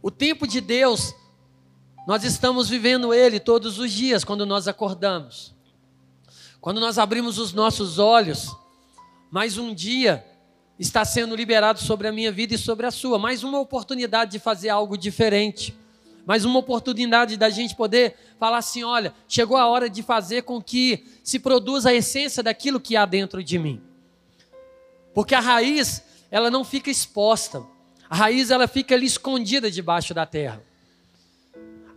O 0.02 0.12
tempo 0.12 0.46
de 0.46 0.62
Deus, 0.62 1.16
nós 2.08 2.24
estamos 2.24 2.70
vivendo 2.70 3.14
ele 3.14 3.38
todos 3.38 3.80
os 3.80 3.92
dias 3.92 4.24
quando 4.24 4.46
nós 4.46 4.66
acordamos. 4.66 5.54
Quando 6.62 6.80
nós 6.80 6.98
abrimos 6.98 7.38
os 7.38 7.52
nossos 7.52 8.00
olhos, 8.00 8.56
mais 9.30 9.58
um 9.58 9.74
dia 9.74 10.26
está 10.80 11.04
sendo 11.04 11.36
liberado 11.36 11.82
sobre 11.82 12.08
a 12.08 12.12
minha 12.14 12.32
vida 12.32 12.56
e 12.56 12.58
sobre 12.58 12.86
a 12.86 12.92
sua, 12.92 13.20
mais 13.20 13.44
uma 13.44 13.60
oportunidade 13.60 14.32
de 14.32 14.40
fazer 14.40 14.70
algo 14.70 14.98
diferente. 14.98 15.76
mas 16.26 16.46
uma 16.46 16.60
oportunidade 16.60 17.36
da 17.36 17.50
gente 17.50 17.76
poder 17.76 18.16
falar 18.40 18.60
assim: 18.60 18.86
olha, 18.86 19.14
chegou 19.28 19.58
a 19.58 19.68
hora 19.68 19.90
de 19.90 20.02
fazer 20.02 20.44
com 20.44 20.62
que 20.62 21.06
se 21.22 21.40
produza 21.40 21.90
a 21.90 21.94
essência 21.94 22.42
daquilo 22.42 22.80
que 22.80 22.96
há 22.96 23.06
dentro 23.06 23.44
de 23.44 23.60
mim. 23.60 23.82
Porque 25.14 25.36
a 25.36 25.42
raiz, 25.42 26.02
ela 26.32 26.50
não 26.50 26.64
fica 26.64 26.90
exposta. 26.90 27.62
A 28.10 28.16
raiz, 28.16 28.50
ela 28.50 28.66
fica 28.66 28.96
ali 28.96 29.06
escondida 29.06 29.70
debaixo 29.70 30.14
da 30.14 30.26
terra. 30.26 30.67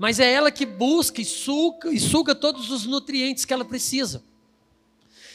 Mas 0.01 0.19
é 0.19 0.33
ela 0.33 0.51
que 0.51 0.65
busca 0.65 1.21
e 1.21 1.27
suga, 1.27 1.93
e 1.93 2.01
suga 2.01 2.35
todos 2.35 2.71
os 2.71 2.87
nutrientes 2.87 3.45
que 3.45 3.53
ela 3.53 3.67
precisa. 3.67 4.23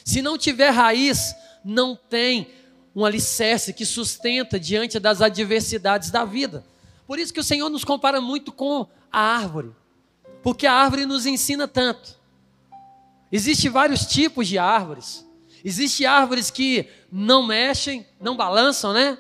Se 0.04 0.24
não 0.24 0.40
tiver 0.40 0.72
raiz, 0.72 1.36
não 1.64 1.96
tem 1.96 2.48
um 2.96 3.06
alicerce 3.06 3.72
que 3.72 3.86
sustenta 3.86 4.60
diante 4.60 5.00
das 5.00 5.22
adversidades 5.22 6.10
da 6.10 6.26
vida. 6.26 6.66
Por 7.06 7.20
isso 7.20 7.32
que 7.32 7.40
o 7.40 7.44
Senhor 7.44 7.70
nos 7.70 7.84
compara 7.84 8.20
muito 8.20 8.52
com 8.52 8.88
a 9.12 9.20
árvore, 9.20 9.72
porque 10.42 10.66
a 10.66 10.74
árvore 10.74 11.06
nos 11.06 11.28
ensina 11.28 11.68
tanto. 11.68 12.18
Existem 13.32 13.70
vários 13.70 14.08
tipos 14.08 14.48
de 14.48 14.58
árvores. 14.58 15.24
Existem 15.64 16.08
árvores 16.08 16.50
que 16.50 16.90
não 17.12 17.46
mexem, 17.46 18.04
não 18.20 18.36
balançam, 18.36 18.94
né? 18.94 19.16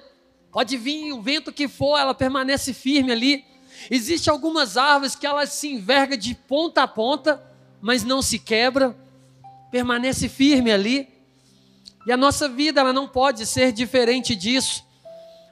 Pode 0.51 0.75
vir 0.75 1.13
o 1.13 1.21
vento 1.21 1.53
que 1.53 1.67
for, 1.67 1.99
ela 1.99 2.15
permanece 2.15 2.73
firme 2.73 3.11
ali. 3.11 3.45
Existem 3.89 4.31
algumas 4.31 4.77
árvores 4.77 5.15
que 5.15 5.27
elas 5.27 5.49
se 5.49 5.71
envergam 5.71 6.17
de 6.17 6.33
ponta 6.33 6.83
a 6.83 6.87
ponta, 6.87 7.43
mas 7.81 8.03
não 8.03 8.21
se 8.21 8.39
quebra, 8.39 8.95
permanece 9.71 10.29
firme 10.29 10.71
ali. 10.71 11.07
E 12.07 12.11
a 12.11 12.17
nossa 12.17 12.47
vida 12.47 12.81
ela 12.81 12.93
não 12.93 13.07
pode 13.07 13.45
ser 13.45 13.71
diferente 13.71 14.35
disso 14.35 14.85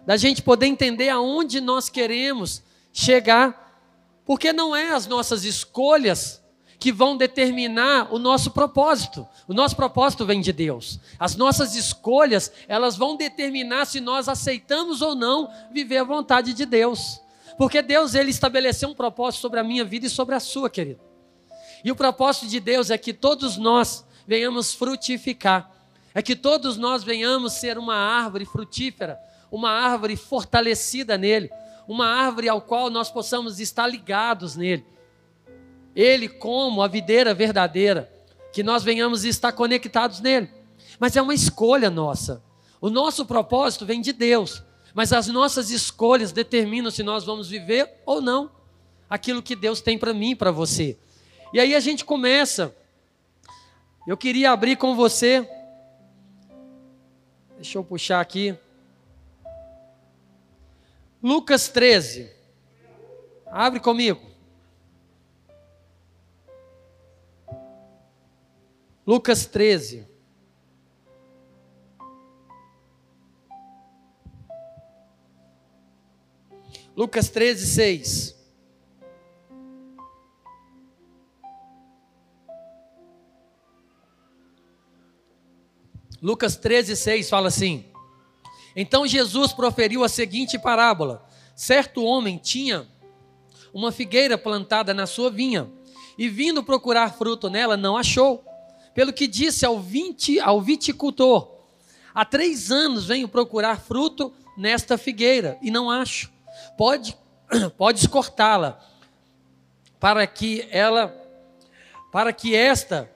da 0.05 0.17
gente 0.17 0.41
poder 0.41 0.67
entender 0.67 1.09
aonde 1.09 1.61
nós 1.61 1.89
queremos 1.89 2.61
chegar, 2.91 3.81
porque 4.25 4.53
não 4.53 4.75
é 4.75 4.91
as 4.91 5.07
nossas 5.07 5.43
escolhas 5.43 6.41
que 6.79 6.91
vão 6.91 7.15
determinar 7.15 8.13
o 8.13 8.19
nosso 8.19 8.51
propósito. 8.51 9.25
O 9.47 9.53
nosso 9.53 9.75
propósito 9.75 10.25
vem 10.25 10.41
de 10.41 10.51
Deus. 10.51 10.99
As 11.17 11.35
nossas 11.35 11.75
escolhas, 11.75 12.51
elas 12.67 12.97
vão 12.97 13.15
determinar 13.15 13.85
se 13.85 14.01
nós 14.01 14.27
aceitamos 14.27 15.01
ou 15.01 15.15
não 15.15 15.49
viver 15.71 15.97
a 15.97 16.03
vontade 16.03 16.53
de 16.53 16.65
Deus. 16.65 17.21
Porque 17.63 17.81
Deus 17.81 18.13
ele 18.13 18.29
estabeleceu 18.29 18.89
um 18.89 18.93
propósito 18.93 19.39
sobre 19.39 19.57
a 19.57 19.63
minha 19.63 19.85
vida 19.85 20.05
e 20.05 20.09
sobre 20.09 20.35
a 20.35 20.39
sua, 20.41 20.69
querido. 20.69 20.99
E 21.81 21.89
o 21.89 21.95
propósito 21.95 22.45
de 22.45 22.59
Deus 22.59 22.89
é 22.89 22.97
que 22.97 23.13
todos 23.13 23.55
nós 23.55 24.05
venhamos 24.27 24.73
frutificar. 24.73 25.71
É 26.13 26.21
que 26.21 26.35
todos 26.35 26.75
nós 26.75 27.05
venhamos 27.05 27.53
ser 27.53 27.77
uma 27.77 27.95
árvore 27.95 28.43
frutífera, 28.43 29.17
uma 29.49 29.69
árvore 29.71 30.17
fortalecida 30.17 31.17
nele, 31.17 31.49
uma 31.87 32.05
árvore 32.05 32.49
ao 32.49 32.59
qual 32.59 32.89
nós 32.89 33.09
possamos 33.09 33.61
estar 33.61 33.87
ligados 33.87 34.57
nele. 34.57 34.85
Ele, 35.95 36.27
como 36.27 36.81
a 36.81 36.87
videira 36.89 37.33
verdadeira, 37.33 38.11
que 38.51 38.61
nós 38.61 38.83
venhamos 38.83 39.23
estar 39.23 39.53
conectados 39.53 40.19
nele. 40.19 40.49
Mas 40.99 41.15
é 41.15 41.21
uma 41.21 41.33
escolha 41.33 41.89
nossa. 41.89 42.43
O 42.81 42.89
nosso 42.89 43.25
propósito 43.25 43.85
vem 43.85 44.01
de 44.01 44.11
Deus, 44.11 44.61
mas 44.93 45.11
as 45.11 45.27
nossas 45.27 45.71
escolhas 45.71 46.31
determinam 46.31 46.91
se 46.91 47.01
nós 47.01 47.23
vamos 47.23 47.49
viver 47.49 47.89
ou 48.05 48.21
não 48.21 48.51
aquilo 49.09 49.41
que 49.41 49.55
Deus 49.55 49.81
tem 49.81 49.97
para 49.97 50.13
mim 50.13 50.31
e 50.31 50.35
para 50.35 50.51
você. 50.51 50.97
E 51.51 51.59
aí 51.59 51.75
a 51.75 51.79
gente 51.79 52.05
começa. 52.05 52.75
Eu 54.07 54.17
queria 54.17 54.51
abrir 54.51 54.75
com 54.75 54.95
você. 54.95 55.47
Deixa 57.55 57.77
eu 57.77 57.83
puxar 57.83 58.19
aqui. 58.19 58.57
Lucas 61.21 61.69
13. 61.69 62.29
Abre 63.45 63.79
comigo. 63.79 64.21
Lucas 69.05 69.45
13. 69.45 70.12
Lucas 76.95 77.29
13, 77.29 77.65
6. 77.65 78.35
Lucas 86.21 86.55
13, 86.55 86.95
6 86.95 87.29
fala 87.29 87.47
assim: 87.49 87.93
então 88.75 89.05
Jesus 89.05 89.53
proferiu 89.53 90.03
a 90.03 90.09
seguinte 90.09 90.57
parábola: 90.57 91.25
certo 91.55 92.03
homem 92.03 92.37
tinha 92.37 92.87
uma 93.73 93.91
figueira 93.91 94.37
plantada 94.37 94.93
na 94.93 95.05
sua 95.05 95.29
vinha 95.29 95.69
e 96.17 96.27
vindo 96.29 96.63
procurar 96.63 97.13
fruto 97.13 97.49
nela 97.49 97.77
não 97.77 97.97
achou. 97.97 98.43
Pelo 98.93 99.11
que 99.11 99.27
disse 99.27 99.65
ao, 99.65 99.79
vinte, 99.79 100.39
ao 100.39 100.61
viticultor: 100.61 101.51
há 102.13 102.25
três 102.25 102.71
anos 102.71 103.05
venho 103.05 103.27
procurar 103.27 103.79
fruto 103.79 104.33
nesta 104.57 104.97
figueira 104.97 105.57
e 105.61 105.69
não 105.69 105.89
acho. 105.89 106.32
Pode, 106.77 107.17
podes 107.77 108.07
cortá-la 108.07 108.79
para 109.99 110.25
que 110.27 110.67
ela, 110.69 111.15
para 112.11 112.33
que 112.33 112.55
esta, 112.55 113.09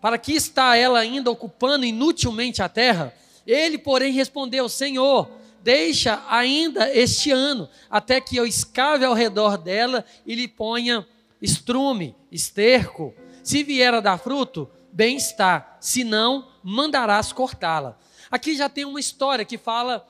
para 0.00 0.18
que 0.18 0.32
está 0.32 0.76
ela 0.76 0.98
ainda 0.98 1.30
ocupando 1.30 1.84
inutilmente 1.84 2.62
a 2.62 2.68
terra? 2.68 3.14
Ele, 3.46 3.78
porém, 3.78 4.12
respondeu: 4.12 4.68
Senhor, 4.68 5.30
deixa 5.62 6.22
ainda 6.28 6.94
este 6.94 7.30
ano, 7.30 7.68
até 7.90 8.20
que 8.20 8.36
eu 8.36 8.46
escave 8.46 9.04
ao 9.04 9.14
redor 9.14 9.56
dela 9.56 10.04
e 10.26 10.34
lhe 10.34 10.48
ponha 10.48 11.06
estrume, 11.40 12.14
esterco. 12.30 13.14
Se 13.42 13.64
vier 13.64 13.92
a 13.92 14.00
dar 14.00 14.18
fruto, 14.18 14.70
bem 14.92 15.16
está, 15.16 15.76
se 15.80 16.04
não, 16.04 16.48
mandarás 16.62 17.32
cortá-la. 17.32 17.98
Aqui 18.30 18.56
já 18.56 18.68
tem 18.68 18.84
uma 18.84 19.00
história 19.00 19.44
que 19.44 19.58
fala 19.58 20.06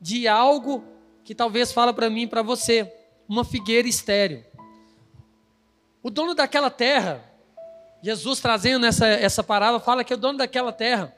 de 0.00 0.28
algo 0.28 0.84
que 1.24 1.34
talvez 1.34 1.72
fala 1.72 1.92
para 1.92 2.10
mim 2.10 2.22
e 2.22 2.26
para 2.26 2.42
você, 2.42 2.92
uma 3.26 3.44
figueira 3.44 3.88
estéreo. 3.88 4.44
O 6.02 6.10
dono 6.10 6.34
daquela 6.34 6.70
terra, 6.70 7.24
Jesus 8.02 8.40
trazendo 8.40 8.84
essa, 8.84 9.06
essa 9.06 9.42
parábola, 9.42 9.80
fala 9.80 10.04
que 10.04 10.12
o 10.12 10.18
dono 10.18 10.38
daquela 10.38 10.70
terra 10.70 11.16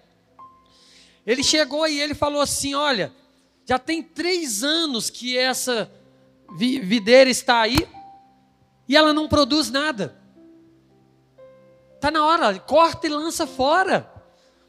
ele 1.26 1.42
chegou 1.42 1.88
e 1.88 2.00
ele 2.00 2.14
falou 2.14 2.40
assim: 2.40 2.74
Olha, 2.74 3.12
já 3.64 3.80
tem 3.80 4.00
três 4.00 4.62
anos 4.62 5.10
que 5.10 5.36
essa 5.36 5.90
videira 6.56 7.28
está 7.28 7.60
aí 7.60 7.88
e 8.88 8.96
ela 8.96 9.12
não 9.12 9.26
produz 9.26 9.68
nada. 9.68 10.16
Está 11.96 12.12
na 12.12 12.24
hora, 12.24 12.56
corta 12.60 13.08
e 13.08 13.10
lança 13.10 13.44
fora, 13.44 14.08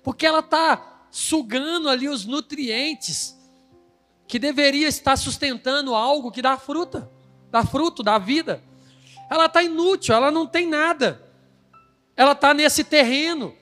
porque 0.02 0.26
ela 0.26 0.40
está 0.40 1.06
sugando 1.12 1.88
ali 1.90 2.10
os 2.10 2.26
nutrientes 2.26 3.37
que 4.28 4.38
deveria 4.38 4.88
estar 4.88 5.16
sustentando 5.16 5.96
algo 5.96 6.32
que 6.32 6.42
dá 6.42 6.58
fruta, 6.58 7.10
dá 7.50 7.64
fruto, 7.64 8.04
dá 8.04 8.18
vida. 8.18 8.62
Ela 9.30 9.46
está 9.46 9.64
inútil, 9.64 10.16
ela 10.16 10.30
não 10.30 10.46
tem 10.46 10.68
nada. 10.68 11.22
Ela 12.16 12.34
está 12.34 12.54
nesse 12.54 12.84
terreno 12.84 13.56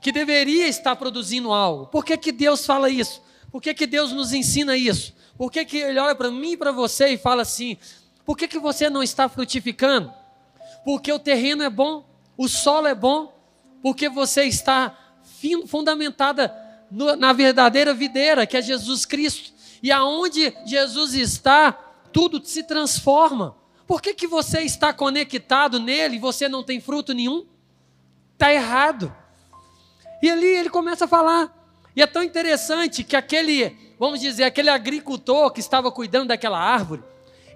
que 0.00 0.12
deveria 0.12 0.66
estar 0.66 0.96
produzindo 0.96 1.52
algo. 1.52 1.86
Por 1.86 2.04
que, 2.04 2.16
que 2.16 2.32
Deus 2.32 2.64
fala 2.64 2.88
isso? 2.88 3.22
Por 3.50 3.60
que, 3.60 3.74
que 3.74 3.86
Deus 3.86 4.12
nos 4.12 4.32
ensina 4.32 4.76
isso? 4.76 5.14
Por 5.36 5.50
que, 5.50 5.64
que 5.64 5.78
Ele 5.78 5.98
olha 5.98 6.14
para 6.14 6.30
mim 6.30 6.52
e 6.52 6.56
para 6.56 6.72
você 6.72 7.08
e 7.08 7.18
fala 7.18 7.42
assim: 7.42 7.76
por 8.24 8.36
que, 8.36 8.48
que 8.48 8.58
você 8.58 8.88
não 8.88 9.02
está 9.02 9.28
frutificando? 9.28 10.12
Porque 10.84 11.12
o 11.12 11.18
terreno 11.18 11.62
é 11.62 11.70
bom, 11.70 12.04
o 12.36 12.48
solo 12.48 12.86
é 12.86 12.94
bom, 12.94 13.32
porque 13.82 14.08
você 14.08 14.44
está 14.44 14.96
fundamentada 15.66 16.54
na 16.90 17.32
verdadeira 17.32 17.92
videira, 17.92 18.46
que 18.46 18.56
é 18.56 18.62
Jesus 18.62 19.04
Cristo. 19.04 19.52
E 19.82 19.92
aonde 19.92 20.54
Jesus 20.64 21.14
está, 21.14 21.72
tudo 22.12 22.44
se 22.44 22.62
transforma. 22.64 23.56
Por 23.86 24.02
que, 24.02 24.12
que 24.12 24.26
você 24.26 24.60
está 24.60 24.92
conectado 24.92 25.78
nele 25.78 26.16
e 26.16 26.20
você 26.20 26.48
não 26.48 26.62
tem 26.62 26.80
fruto 26.80 27.14
nenhum? 27.14 27.46
Está 28.34 28.52
errado. 28.52 29.14
E 30.22 30.30
ali 30.30 30.46
ele 30.46 30.70
começa 30.70 31.04
a 31.04 31.08
falar. 31.08 31.54
E 31.96 32.02
é 32.02 32.06
tão 32.06 32.22
interessante 32.22 33.02
que 33.02 33.16
aquele, 33.16 33.76
vamos 33.98 34.20
dizer, 34.20 34.44
aquele 34.44 34.68
agricultor 34.68 35.50
que 35.50 35.60
estava 35.60 35.90
cuidando 35.90 36.28
daquela 36.28 36.58
árvore, 36.58 37.02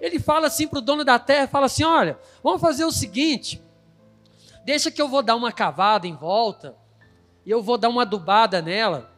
ele 0.01 0.19
fala 0.19 0.47
assim 0.47 0.67
para 0.67 0.79
o 0.79 0.81
dono 0.81 1.05
da 1.05 1.17
terra, 1.17 1.47
fala 1.47 1.67
assim, 1.67 1.83
olha, 1.83 2.19
vamos 2.43 2.59
fazer 2.59 2.83
o 2.83 2.91
seguinte, 2.91 3.61
deixa 4.65 4.91
que 4.91 5.01
eu 5.01 5.07
vou 5.07 5.23
dar 5.23 5.35
uma 5.35 5.49
cavada 5.49 6.05
em 6.05 6.13
volta, 6.13 6.75
e 7.45 7.51
eu 7.51 7.63
vou 7.63 7.77
dar 7.77 7.87
uma 7.87 8.01
adubada 8.01 8.61
nela, 8.61 9.12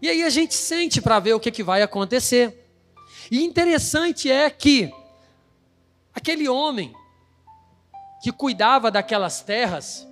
e 0.00 0.08
aí 0.08 0.22
a 0.22 0.30
gente 0.30 0.54
sente 0.54 1.00
para 1.00 1.18
ver 1.18 1.34
o 1.34 1.40
que, 1.40 1.50
que 1.50 1.62
vai 1.62 1.82
acontecer. 1.82 2.70
E 3.30 3.44
interessante 3.44 4.30
é 4.30 4.48
que 4.48 4.92
aquele 6.14 6.48
homem 6.48 6.92
que 8.22 8.32
cuidava 8.32 8.90
daquelas 8.90 9.42
terras, 9.42 10.08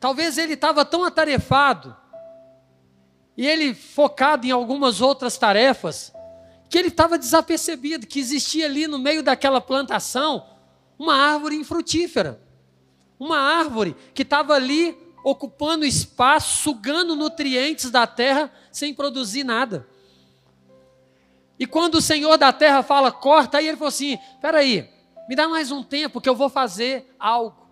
Talvez 0.00 0.38
ele 0.38 0.54
estava 0.54 0.82
tão 0.82 1.04
atarefado 1.04 1.94
e 3.36 3.46
ele 3.46 3.74
focado 3.74 4.46
em 4.46 4.50
algumas 4.50 5.02
outras 5.02 5.36
tarefas 5.36 6.10
que 6.70 6.78
ele 6.78 6.88
estava 6.88 7.18
desapercebido 7.18 8.06
que 8.06 8.18
existia 8.18 8.64
ali 8.64 8.86
no 8.86 8.98
meio 8.98 9.22
daquela 9.22 9.60
plantação 9.60 10.46
uma 10.98 11.14
árvore 11.14 11.56
infrutífera. 11.56 12.40
Uma 13.18 13.38
árvore 13.38 13.94
que 14.14 14.22
estava 14.22 14.54
ali 14.54 14.96
ocupando 15.24 15.84
espaço, 15.84 16.62
sugando 16.62 17.14
nutrientes 17.14 17.90
da 17.90 18.06
terra 18.06 18.52
sem 18.72 18.94
produzir 18.94 19.44
nada. 19.44 19.86
E 21.58 21.66
quando 21.66 21.96
o 21.96 22.00
Senhor 22.00 22.38
da 22.38 22.52
terra 22.52 22.82
fala, 22.82 23.12
corta, 23.12 23.58
aí 23.58 23.68
ele 23.68 23.76
falou 23.76 23.88
assim: 23.88 24.18
peraí, 24.40 24.88
me 25.28 25.36
dá 25.36 25.46
mais 25.46 25.70
um 25.70 25.82
tempo 25.82 26.20
que 26.20 26.28
eu 26.28 26.34
vou 26.34 26.48
fazer 26.48 27.14
algo. 27.18 27.68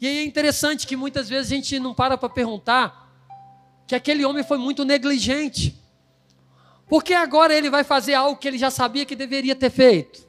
E 0.00 0.06
aí 0.06 0.18
é 0.18 0.24
interessante 0.24 0.86
que 0.86 0.96
muitas 0.96 1.28
vezes 1.28 1.50
a 1.50 1.54
gente 1.56 1.78
não 1.80 1.92
para 1.92 2.16
para 2.16 2.28
perguntar 2.28 3.08
que 3.86 3.94
aquele 3.94 4.24
homem 4.24 4.44
foi 4.44 4.58
muito 4.58 4.84
negligente. 4.84 5.76
Porque 6.88 7.12
agora 7.12 7.52
ele 7.52 7.68
vai 7.68 7.82
fazer 7.82 8.14
algo 8.14 8.38
que 8.38 8.46
ele 8.46 8.58
já 8.58 8.70
sabia 8.70 9.04
que 9.04 9.16
deveria 9.16 9.56
ter 9.56 9.70
feito. 9.70 10.26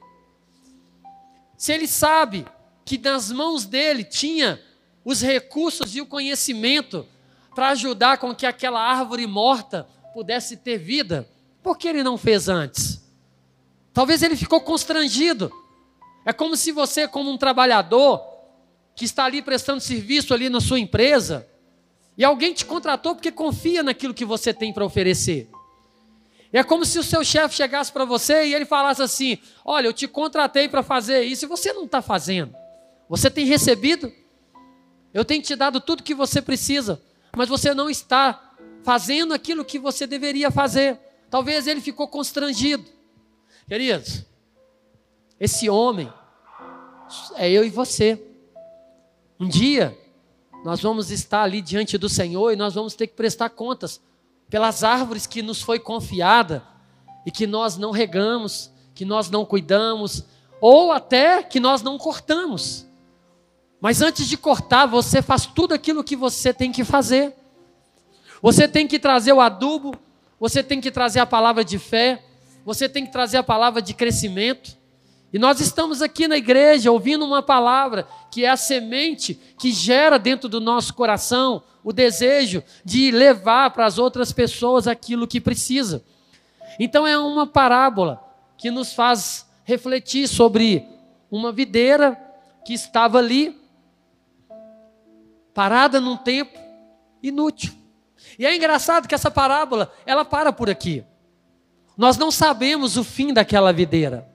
Se 1.56 1.72
ele 1.72 1.88
sabe 1.88 2.46
que 2.84 2.98
nas 2.98 3.32
mãos 3.32 3.66
dele 3.66 4.04
tinha 4.04 4.60
os 5.04 5.22
recursos 5.22 5.96
e 5.96 6.02
o 6.02 6.06
conhecimento 6.06 7.06
para 7.56 7.70
ajudar 7.70 8.18
com 8.18 8.34
que 8.34 8.46
aquela 8.46 8.82
árvore 8.82 9.26
morta 9.26 9.88
pudesse 10.14 10.58
ter 10.58 10.78
vida, 10.78 11.28
por 11.62 11.78
que 11.78 11.88
ele 11.88 12.04
não 12.04 12.18
fez 12.18 12.48
antes? 12.48 13.02
Talvez 13.94 14.24
ele 14.24 14.36
ficou 14.36 14.62
constrangido. 14.62 15.52
É 16.26 16.32
como 16.32 16.56
se 16.56 16.72
você, 16.72 17.08
como 17.08 17.32
um 17.32 17.38
trabalhador, 17.38 18.22
que 18.96 19.06
está 19.06 19.26
ali 19.26 19.42
prestando 19.42 19.82
serviço 19.82 20.34
ali 20.34 20.50
na 20.50 20.60
sua 20.60 20.80
empresa, 20.80 21.48
e 22.18 22.24
alguém 22.24 22.54
te 22.54 22.66
contratou 22.66 23.16
porque 23.16 23.32
confia 23.32 23.82
naquilo 23.82 24.14
que 24.14 24.26
você 24.26 24.54
tem 24.54 24.74
para 24.74 24.86
oferecer. 24.86 25.50
É 26.52 26.64
como 26.64 26.84
se 26.84 26.98
o 26.98 27.04
seu 27.04 27.24
chefe 27.24 27.56
chegasse 27.56 27.92
para 27.92 28.06
você 28.06 28.48
e 28.48 28.54
ele 28.54 28.66
falasse 28.66 29.02
assim: 29.02 29.38
Olha, 29.64 29.88
eu 29.88 29.94
te 29.94 30.08
contratei 30.08 30.68
para 30.68 30.84
fazer 30.84 31.22
isso 31.22 31.46
e 31.46 31.48
você 31.48 31.72
não 31.72 31.86
está 31.86 32.02
fazendo. 32.02 32.54
Você 33.08 33.30
tem 33.30 33.46
recebido, 33.46 34.12
eu 35.14 35.26
tenho 35.26 35.42
te 35.42 35.56
dado 35.56 35.80
tudo 35.82 36.04
que 36.04 36.14
você 36.14 36.42
precisa, 36.42 37.02
mas 37.36 37.50
você 37.50 37.74
não 37.74 37.90
está 37.90 38.54
fazendo 38.84 39.34
aquilo 39.34 39.66
que 39.66 39.80
você 39.80 40.06
deveria 40.06 40.52
fazer. 40.52 41.00
Talvez 41.30 41.68
ele 41.68 41.82
ficou 41.82 42.08
constrangido. 42.08 42.86
Queridos, 43.68 44.26
esse 45.40 45.70
homem 45.70 46.12
é 47.36 47.50
eu 47.50 47.64
e 47.64 47.70
você. 47.70 48.22
Um 49.40 49.48
dia, 49.48 49.98
nós 50.64 50.82
vamos 50.82 51.12
estar 51.12 51.44
ali 51.44 51.62
diante 51.62 51.98
do 51.98 52.10
Senhor 52.10 52.52
e 52.52 52.56
nós 52.56 52.74
vamos 52.74 52.94
ter 52.94 53.08
que 53.08 53.16
prestar 53.16 53.50
contas 53.50 54.02
pelas 54.50 54.84
árvores 54.84 55.26
que 55.26 55.42
nos 55.42 55.62
foi 55.62 55.80
confiada 55.80 56.64
e 57.26 57.32
que 57.32 57.46
nós 57.46 57.78
não 57.78 57.92
regamos, 57.92 58.72
que 58.94 59.06
nós 59.06 59.30
não 59.30 59.46
cuidamos, 59.46 60.26
ou 60.60 60.92
até 60.92 61.44
que 61.44 61.60
nós 61.60 61.82
não 61.82 61.98
cortamos. 61.98 62.89
Mas 63.82 64.02
antes 64.02 64.28
de 64.28 64.38
cortar, 64.38 64.86
você 64.86 65.22
faz 65.22 65.46
tudo 65.46 65.74
aquilo 65.74 66.04
que 66.04 66.16
você 66.16 66.54
tem 66.54 66.72
que 66.72 66.84
fazer. 66.84 67.34
Você 68.42 68.68
tem 68.68 68.88
que 68.88 69.00
trazer 69.00 69.34
o 69.34 69.42
adubo, 69.42 69.98
você 70.40 70.64
tem 70.64 70.80
que 70.80 70.92
trazer 70.92 71.20
a 71.20 71.26
palavra 71.26 71.64
de 71.64 71.78
fé, 71.78 72.24
você 72.66 72.88
tem 72.88 73.06
que 73.06 73.12
trazer 73.12 73.38
a 73.38 73.44
palavra 73.44 73.82
de 73.82 73.94
crescimento. 73.94 74.78
E 75.32 75.38
nós 75.38 75.60
estamos 75.60 76.02
aqui 76.02 76.28
na 76.28 76.38
igreja 76.38 76.92
ouvindo 76.92 77.24
uma 77.24 77.42
palavra 77.42 78.08
que 78.32 78.46
é 78.46 78.50
a 78.50 78.58
semente 78.58 79.40
que 79.58 79.72
gera 79.72 80.18
dentro 80.18 80.50
do 80.50 80.60
nosso 80.60 80.94
coração 80.94 81.64
o 81.84 81.94
desejo 81.94 82.64
de 82.84 83.12
levar 83.12 83.72
para 83.72 83.86
as 83.86 83.98
outras 83.98 84.32
pessoas 84.32 84.88
aquilo 84.88 85.28
que 85.28 85.40
precisa. 85.40 86.04
Então 86.80 87.06
é 87.06 87.18
uma 87.18 87.46
parábola 87.46 88.24
que 88.58 88.72
nos 88.72 88.94
faz 88.94 89.46
refletir 89.64 90.28
sobre 90.28 90.86
uma 91.30 91.52
videira 91.52 92.20
que 92.66 92.74
estava 92.74 93.20
ali, 93.20 93.59
parada 95.60 96.00
num 96.00 96.16
tempo 96.16 96.58
inútil. 97.22 97.74
E 98.40 98.46
é 98.46 98.56
engraçado 98.56 99.10
que 99.10 99.14
essa 99.14 99.30
parábola, 99.30 99.92
ela 100.06 100.24
para 100.24 100.54
por 100.54 100.70
aqui. 100.70 101.04
Nós 101.98 102.16
não 102.18 102.32
sabemos 102.32 102.96
o 102.96 103.04
fim 103.04 103.34
daquela 103.34 103.74
videira. 103.74 104.26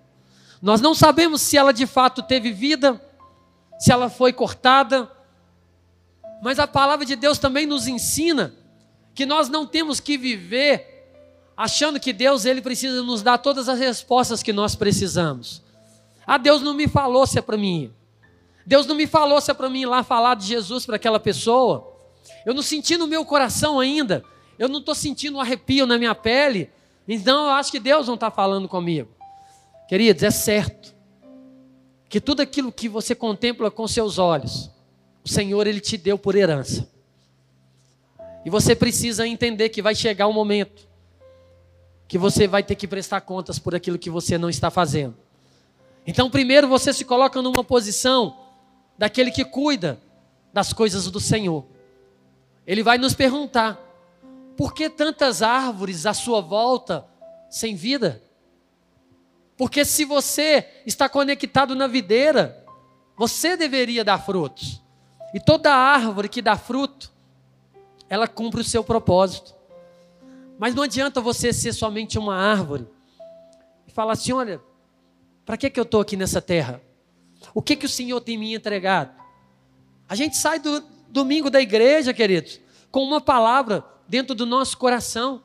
Nós 0.61 0.83
não 0.83 0.95
sabemos 0.95 1.41
se 1.41 1.57
ela 1.57 1.73
de 1.73 1.87
fato 1.87 2.23
teve 2.23 2.53
vida, 2.53 3.03
se 3.79 3.91
ela 3.91 4.11
foi 4.11 4.35
cortada. 4.35 5.11
Mas 6.43 6.59
a 6.59 6.67
palavra 6.67 7.07
de 7.07 7.17
Deus 7.17 7.39
também 7.39 7.65
nos 7.65 7.89
ensina 7.89 8.55
que 9.15 9.25
nós 9.25 9.49
não 9.49 9.67
temos 9.67 10.01
que 10.01 10.19
viver 10.19 11.09
achando 11.57 11.99
que 11.99 12.13
Deus 12.13 12.45
ele 12.45 12.61
precisa 12.61 13.03
nos 13.03 13.23
dar 13.23 13.39
todas 13.39 13.67
as 13.67 13.79
respostas 13.79 14.43
que 14.43 14.53
nós 14.53 14.75
precisamos. 14.77 15.63
Ah, 16.27 16.37
Deus 16.37 16.61
não 16.61 16.75
me 16.75 16.87
falou 16.87 17.27
se 17.27 17.39
é 17.39 17.41
para 17.41 17.57
mim. 17.57 17.95
Deus 18.67 18.87
não 18.87 18.95
me 18.95 19.07
falou 19.07 19.41
se 19.41 19.51
é 19.51 19.55
para 19.55 19.69
mim 19.69 19.83
ir 19.83 19.87
lá 19.87 20.03
falar 20.03 20.35
de 20.35 20.47
Jesus 20.47 20.87
para 20.87 20.97
aquela 20.97 21.21
pessoa. 21.21 21.93
Eu 22.47 22.55
não 22.55 22.63
senti 22.63 22.97
no 22.97 23.07
meu 23.07 23.25
coração 23.25 23.79
ainda. 23.79 24.25
Eu 24.59 24.69
não 24.69 24.79
estou 24.79 24.95
sentindo 24.95 25.37
um 25.37 25.41
arrepio 25.41 25.87
na 25.87 25.99
minha 25.99 26.15
pele. 26.15 26.71
Então 27.07 27.47
eu 27.47 27.51
acho 27.51 27.71
que 27.71 27.81
Deus 27.81 28.07
não 28.07 28.15
está 28.15 28.31
falando 28.31 28.69
comigo. 28.69 29.11
Queridos, 29.89 30.23
é 30.23 30.31
certo 30.31 30.95
que 32.09 32.21
tudo 32.21 32.41
aquilo 32.41 32.73
que 32.73 32.89
você 32.89 33.15
contempla 33.15 33.71
com 33.71 33.87
seus 33.87 34.19
olhos, 34.19 34.71
o 35.25 35.29
Senhor 35.29 35.67
ele 35.67 35.81
te 35.81 35.97
deu 35.97 36.17
por 36.17 36.35
herança. 36.35 36.89
E 38.45 38.51
você 38.51 38.75
precisa 38.75 39.27
entender 39.27 39.71
que 39.71 39.83
vai 39.83 39.95
chegar 39.95 40.27
um 40.29 40.33
momento 40.33 40.89
que 42.07 42.19
você 42.19 42.47
vai 42.47 42.63
ter 42.63 42.75
que 42.75 42.87
prestar 42.87 43.23
contas 43.23 43.59
por 43.59 43.75
aquilo 43.75 43.99
que 43.99 44.11
você 44.11 44.37
não 44.39 44.51
está 44.51 44.71
fazendo. 44.71 45.17
Então, 46.07 46.31
primeiro 46.31 46.69
você 46.69 46.93
se 46.93 47.05
coloca 47.05 47.41
numa 47.41 47.65
posição 47.65 48.44
daquele 48.97 49.31
que 49.31 49.45
cuida 49.45 49.99
das 50.53 50.73
coisas 50.73 51.11
do 51.11 51.21
Senhor. 51.21 51.65
Ele 52.67 52.83
vai 52.83 52.99
nos 52.99 53.15
perguntar: 53.15 53.79
por 54.57 54.73
que 54.73 54.89
tantas 54.89 55.43
árvores 55.43 56.07
à 56.07 56.15
sua 56.15 56.41
volta 56.41 57.07
sem 57.51 57.75
vida? 57.75 58.23
Porque 59.57 59.85
se 59.85 60.05
você 60.05 60.83
está 60.85 61.09
conectado 61.09 61.75
na 61.75 61.87
videira, 61.87 62.65
você 63.17 63.57
deveria 63.57 64.05
dar 64.05 64.19
frutos. 64.19 64.83
E 65.33 65.41
toda 65.41 65.73
árvore 65.73 66.29
que 66.29 66.43
dá 66.43 66.57
fruto, 66.57 67.13
ela 68.09 68.27
cumpre 68.27 68.61
o 68.61 68.65
seu 68.65 68.83
propósito. 68.83 69.55
Mas 70.59 70.75
não 70.75 70.83
adianta 70.83 71.21
você 71.21 71.53
ser 71.53 71.73
somente 71.73 72.19
uma 72.19 72.37
árvore 72.37 72.87
e 73.87 73.93
falar 73.93 74.13
assim: 74.13 74.33
olha, 74.33 74.61
para 75.45 75.57
que, 75.57 75.71
que 75.71 75.79
eu 75.79 75.85
estou 75.85 76.01
aqui 76.01 76.17
nessa 76.17 76.41
terra? 76.41 76.81
O 77.55 77.63
que, 77.63 77.77
que 77.77 77.87
o 77.87 77.89
Senhor 77.89 78.21
tem 78.21 78.37
me 78.37 78.55
entregado? 78.55 79.15
A 80.09 80.15
gente 80.15 80.37
sai 80.37 80.59
do 80.59 80.83
domingo 81.09 81.49
da 81.49 81.61
igreja, 81.61 82.13
queridos, 82.13 82.61
com 82.91 83.03
uma 83.03 83.21
palavra 83.21 83.85
dentro 84.09 84.35
do 84.35 84.45
nosso 84.45 84.77
coração. 84.77 85.43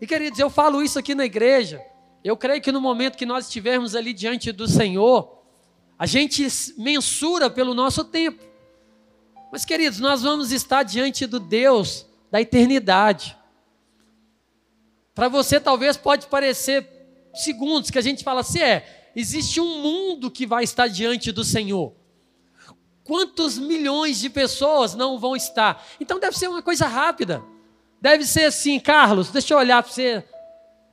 E, 0.00 0.06
queridos, 0.06 0.38
eu 0.38 0.48
falo 0.48 0.82
isso 0.82 0.98
aqui 0.98 1.14
na 1.14 1.24
igreja 1.24 1.84
eu 2.22 2.36
creio 2.36 2.60
que 2.60 2.72
no 2.72 2.80
momento 2.80 3.16
que 3.16 3.26
nós 3.26 3.46
estivermos 3.46 3.94
ali 3.94 4.12
diante 4.12 4.50
do 4.52 4.66
Senhor, 4.66 5.38
a 5.98 6.06
gente 6.06 6.46
mensura 6.76 7.48
pelo 7.48 7.74
nosso 7.74 8.04
tempo. 8.04 8.44
Mas, 9.52 9.64
queridos, 9.64 10.00
nós 10.00 10.22
vamos 10.22 10.52
estar 10.52 10.82
diante 10.82 11.26
do 11.26 11.40
Deus 11.40 12.06
da 12.30 12.40
eternidade. 12.40 13.36
Para 15.14 15.28
você, 15.28 15.58
talvez 15.58 15.96
pode 15.96 16.26
parecer 16.26 16.86
segundos 17.34 17.90
que 17.90 17.98
a 17.98 18.02
gente 18.02 18.22
fala 18.22 18.40
assim: 18.40 18.60
é, 18.60 18.97
existe 19.14 19.60
um 19.60 19.82
mundo 19.82 20.30
que 20.30 20.46
vai 20.46 20.64
estar 20.64 20.88
diante 20.88 21.32
do 21.32 21.44
Senhor. 21.44 21.94
Quantos 23.04 23.58
milhões 23.58 24.18
de 24.18 24.28
pessoas 24.28 24.94
não 24.94 25.18
vão 25.18 25.34
estar? 25.34 25.82
Então 25.98 26.20
deve 26.20 26.38
ser 26.38 26.48
uma 26.48 26.62
coisa 26.62 26.86
rápida. 26.86 27.42
Deve 28.00 28.24
ser 28.24 28.44
assim, 28.44 28.78
Carlos, 28.78 29.30
deixa 29.30 29.54
eu 29.54 29.58
olhar 29.58 29.82
para 29.82 29.90
você. 29.90 30.24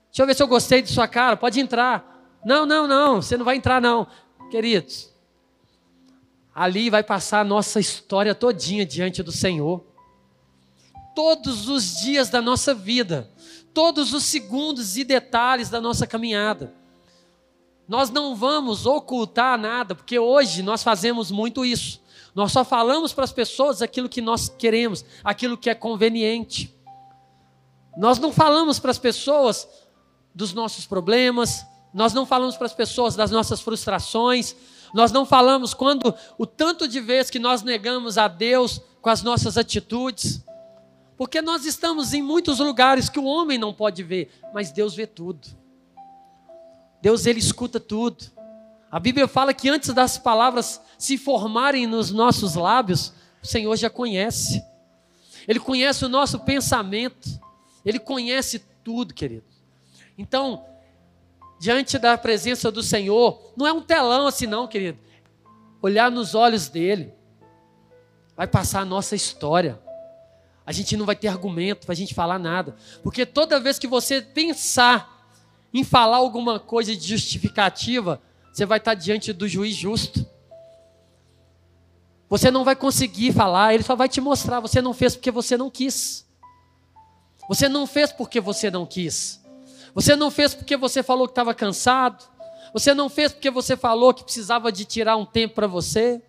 Deixa 0.07 0.23
eu 0.23 0.25
ver 0.25 0.33
se 0.33 0.41
eu 0.41 0.47
gostei 0.47 0.81
de 0.81 0.89
sua 0.89 1.07
cara, 1.07 1.35
pode 1.35 1.59
entrar. 1.59 2.15
Não, 2.45 2.65
não, 2.65 2.87
não, 2.87 3.21
você 3.21 3.35
não 3.35 3.43
vai 3.43 3.57
entrar 3.57 3.81
não. 3.81 4.07
Queridos, 4.49 5.11
ali 6.53 6.89
vai 6.89 7.03
passar 7.03 7.41
a 7.41 7.43
nossa 7.43 7.81
história 7.81 8.33
todinha 8.33 8.85
diante 8.85 9.21
do 9.21 9.31
Senhor. 9.31 9.83
Todos 11.13 11.67
os 11.67 11.97
dias 12.01 12.29
da 12.29 12.41
nossa 12.41 12.73
vida, 12.73 13.29
todos 13.73 14.13
os 14.13 14.23
segundos 14.23 14.95
e 14.95 15.03
detalhes 15.03 15.69
da 15.69 15.81
nossa 15.81 16.07
caminhada. 16.07 16.73
Nós 17.87 18.09
não 18.09 18.35
vamos 18.35 18.85
ocultar 18.85 19.59
nada, 19.59 19.93
porque 19.93 20.17
hoje 20.17 20.63
nós 20.63 20.81
fazemos 20.81 21.29
muito 21.29 21.63
isso. 21.63 22.01
Nós 22.33 22.51
só 22.51 22.65
falamos 22.65 23.13
para 23.13 23.23
as 23.23 23.31
pessoas 23.31 23.81
aquilo 23.81 24.09
que 24.09 24.21
nós 24.21 24.49
queremos, 24.49 25.05
aquilo 25.23 25.57
que 25.57 25.69
é 25.69 25.75
conveniente. 25.75 26.75
Nós 27.97 28.19
não 28.19 28.31
falamos 28.31 28.79
para 28.79 28.91
as 28.91 28.97
pessoas 28.97 29.67
dos 30.33 30.53
nossos 30.53 30.85
problemas, 30.85 31.65
nós 31.93 32.13
não 32.13 32.25
falamos 32.25 32.57
para 32.57 32.65
as 32.65 32.73
pessoas 32.73 33.15
das 33.15 33.31
nossas 33.31 33.61
frustrações, 33.61 34.53
nós 34.93 35.11
não 35.13 35.25
falamos 35.25 35.73
quando 35.73 36.13
o 36.37 36.45
tanto 36.45 36.87
de 36.87 36.99
vezes 36.99 37.29
que 37.29 37.39
nós 37.39 37.63
negamos 37.63 38.17
a 38.17 38.27
Deus 38.27 38.81
com 39.01 39.09
as 39.09 39.23
nossas 39.23 39.57
atitudes, 39.57 40.43
porque 41.15 41.41
nós 41.41 41.65
estamos 41.65 42.13
em 42.13 42.21
muitos 42.21 42.59
lugares 42.59 43.07
que 43.07 43.19
o 43.19 43.23
homem 43.23 43.57
não 43.57 43.73
pode 43.73 44.03
ver, 44.03 44.29
mas 44.53 44.71
Deus 44.71 44.93
vê 44.93 45.07
tudo. 45.07 45.47
Deus 47.05 47.27
ele 47.27 47.37
escuta 47.37 47.79
tudo. 47.79 48.25
A 48.89 48.99
Bíblia 48.99 49.27
fala 49.27 49.53
que 49.53 49.69
antes 49.69 49.93
das 49.93 50.17
palavras 50.17 50.81
se 50.97 51.19
formarem 51.19 51.85
nos 51.85 52.09
nossos 52.09 52.55
lábios, 52.55 53.13
o 53.43 53.45
Senhor 53.45 53.75
já 53.75 53.91
conhece. 53.91 54.65
Ele 55.47 55.59
conhece 55.59 56.03
o 56.03 56.09
nosso 56.09 56.39
pensamento. 56.39 57.29
Ele 57.85 57.99
conhece 57.99 58.57
tudo, 58.83 59.13
querido. 59.13 59.45
Então, 60.17 60.65
diante 61.59 61.99
da 61.99 62.17
presença 62.17 62.71
do 62.71 62.81
Senhor, 62.81 63.53
não 63.55 63.67
é 63.67 63.71
um 63.71 63.83
telão 63.83 64.25
assim, 64.25 64.47
não, 64.47 64.67
querido. 64.67 64.97
Olhar 65.83 66.09
nos 66.09 66.33
olhos 66.33 66.69
dele, 66.69 67.13
vai 68.35 68.47
passar 68.47 68.81
a 68.81 68.85
nossa 68.85 69.15
história. 69.15 69.79
A 70.65 70.71
gente 70.71 70.97
não 70.97 71.05
vai 71.05 71.15
ter 71.15 71.27
argumento 71.27 71.85
para 71.85 71.93
a 71.93 71.95
gente 71.95 72.15
falar 72.15 72.39
nada. 72.39 72.75
Porque 73.03 73.27
toda 73.27 73.59
vez 73.59 73.77
que 73.77 73.85
você 73.85 74.23
pensar 74.23 75.14
em 75.75 75.83
falar 75.83 76.17
alguma 76.17 76.57
coisa 76.57 76.95
de 76.95 77.05
justificativa, 77.05 78.21
você 78.49 78.65
vai 78.65 78.77
estar 78.77 78.93
diante 78.93 79.33
do 79.33 79.45
juiz 79.45 79.75
justo. 79.75 80.25
Você 82.29 82.49
não 82.49 82.63
vai 82.63 82.77
conseguir 82.77 83.33
falar, 83.33 83.73
ele 83.73 83.83
só 83.83 83.93
vai 83.93 84.07
te 84.07 84.21
mostrar. 84.21 84.61
Você 84.61 84.81
não 84.81 84.93
fez 84.93 85.17
porque 85.17 85.29
você 85.29 85.57
não 85.57 85.69
quis. 85.69 86.25
Você 87.49 87.67
não 87.67 87.85
fez 87.85 88.13
porque 88.13 88.39
você 88.39 88.71
não 88.71 88.85
quis. 88.85 89.43
Você 89.93 90.15
não 90.15 90.31
fez 90.31 90.53
porque 90.53 90.77
você 90.77 91.03
falou 91.03 91.27
que 91.27 91.33
estava 91.33 91.53
cansado. 91.53 92.23
Você 92.71 92.93
não 92.93 93.09
fez 93.09 93.33
porque 93.33 93.51
você 93.51 93.75
falou 93.75 94.13
que 94.13 94.23
precisava 94.23 94.71
de 94.71 94.85
tirar 94.85 95.17
um 95.17 95.25
tempo 95.25 95.55
para 95.55 95.67
você. 95.67 96.23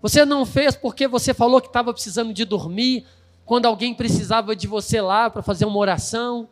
Você 0.00 0.24
não 0.24 0.46
fez 0.46 0.74
porque 0.74 1.06
você 1.06 1.34
falou 1.34 1.60
que 1.60 1.66
estava 1.66 1.92
precisando 1.92 2.32
de 2.32 2.46
dormir 2.46 3.06
quando 3.44 3.66
alguém 3.66 3.92
precisava 3.92 4.56
de 4.56 4.66
você 4.66 5.02
lá 5.02 5.28
para 5.28 5.42
fazer 5.42 5.66
uma 5.66 5.78
oração. 5.78 6.48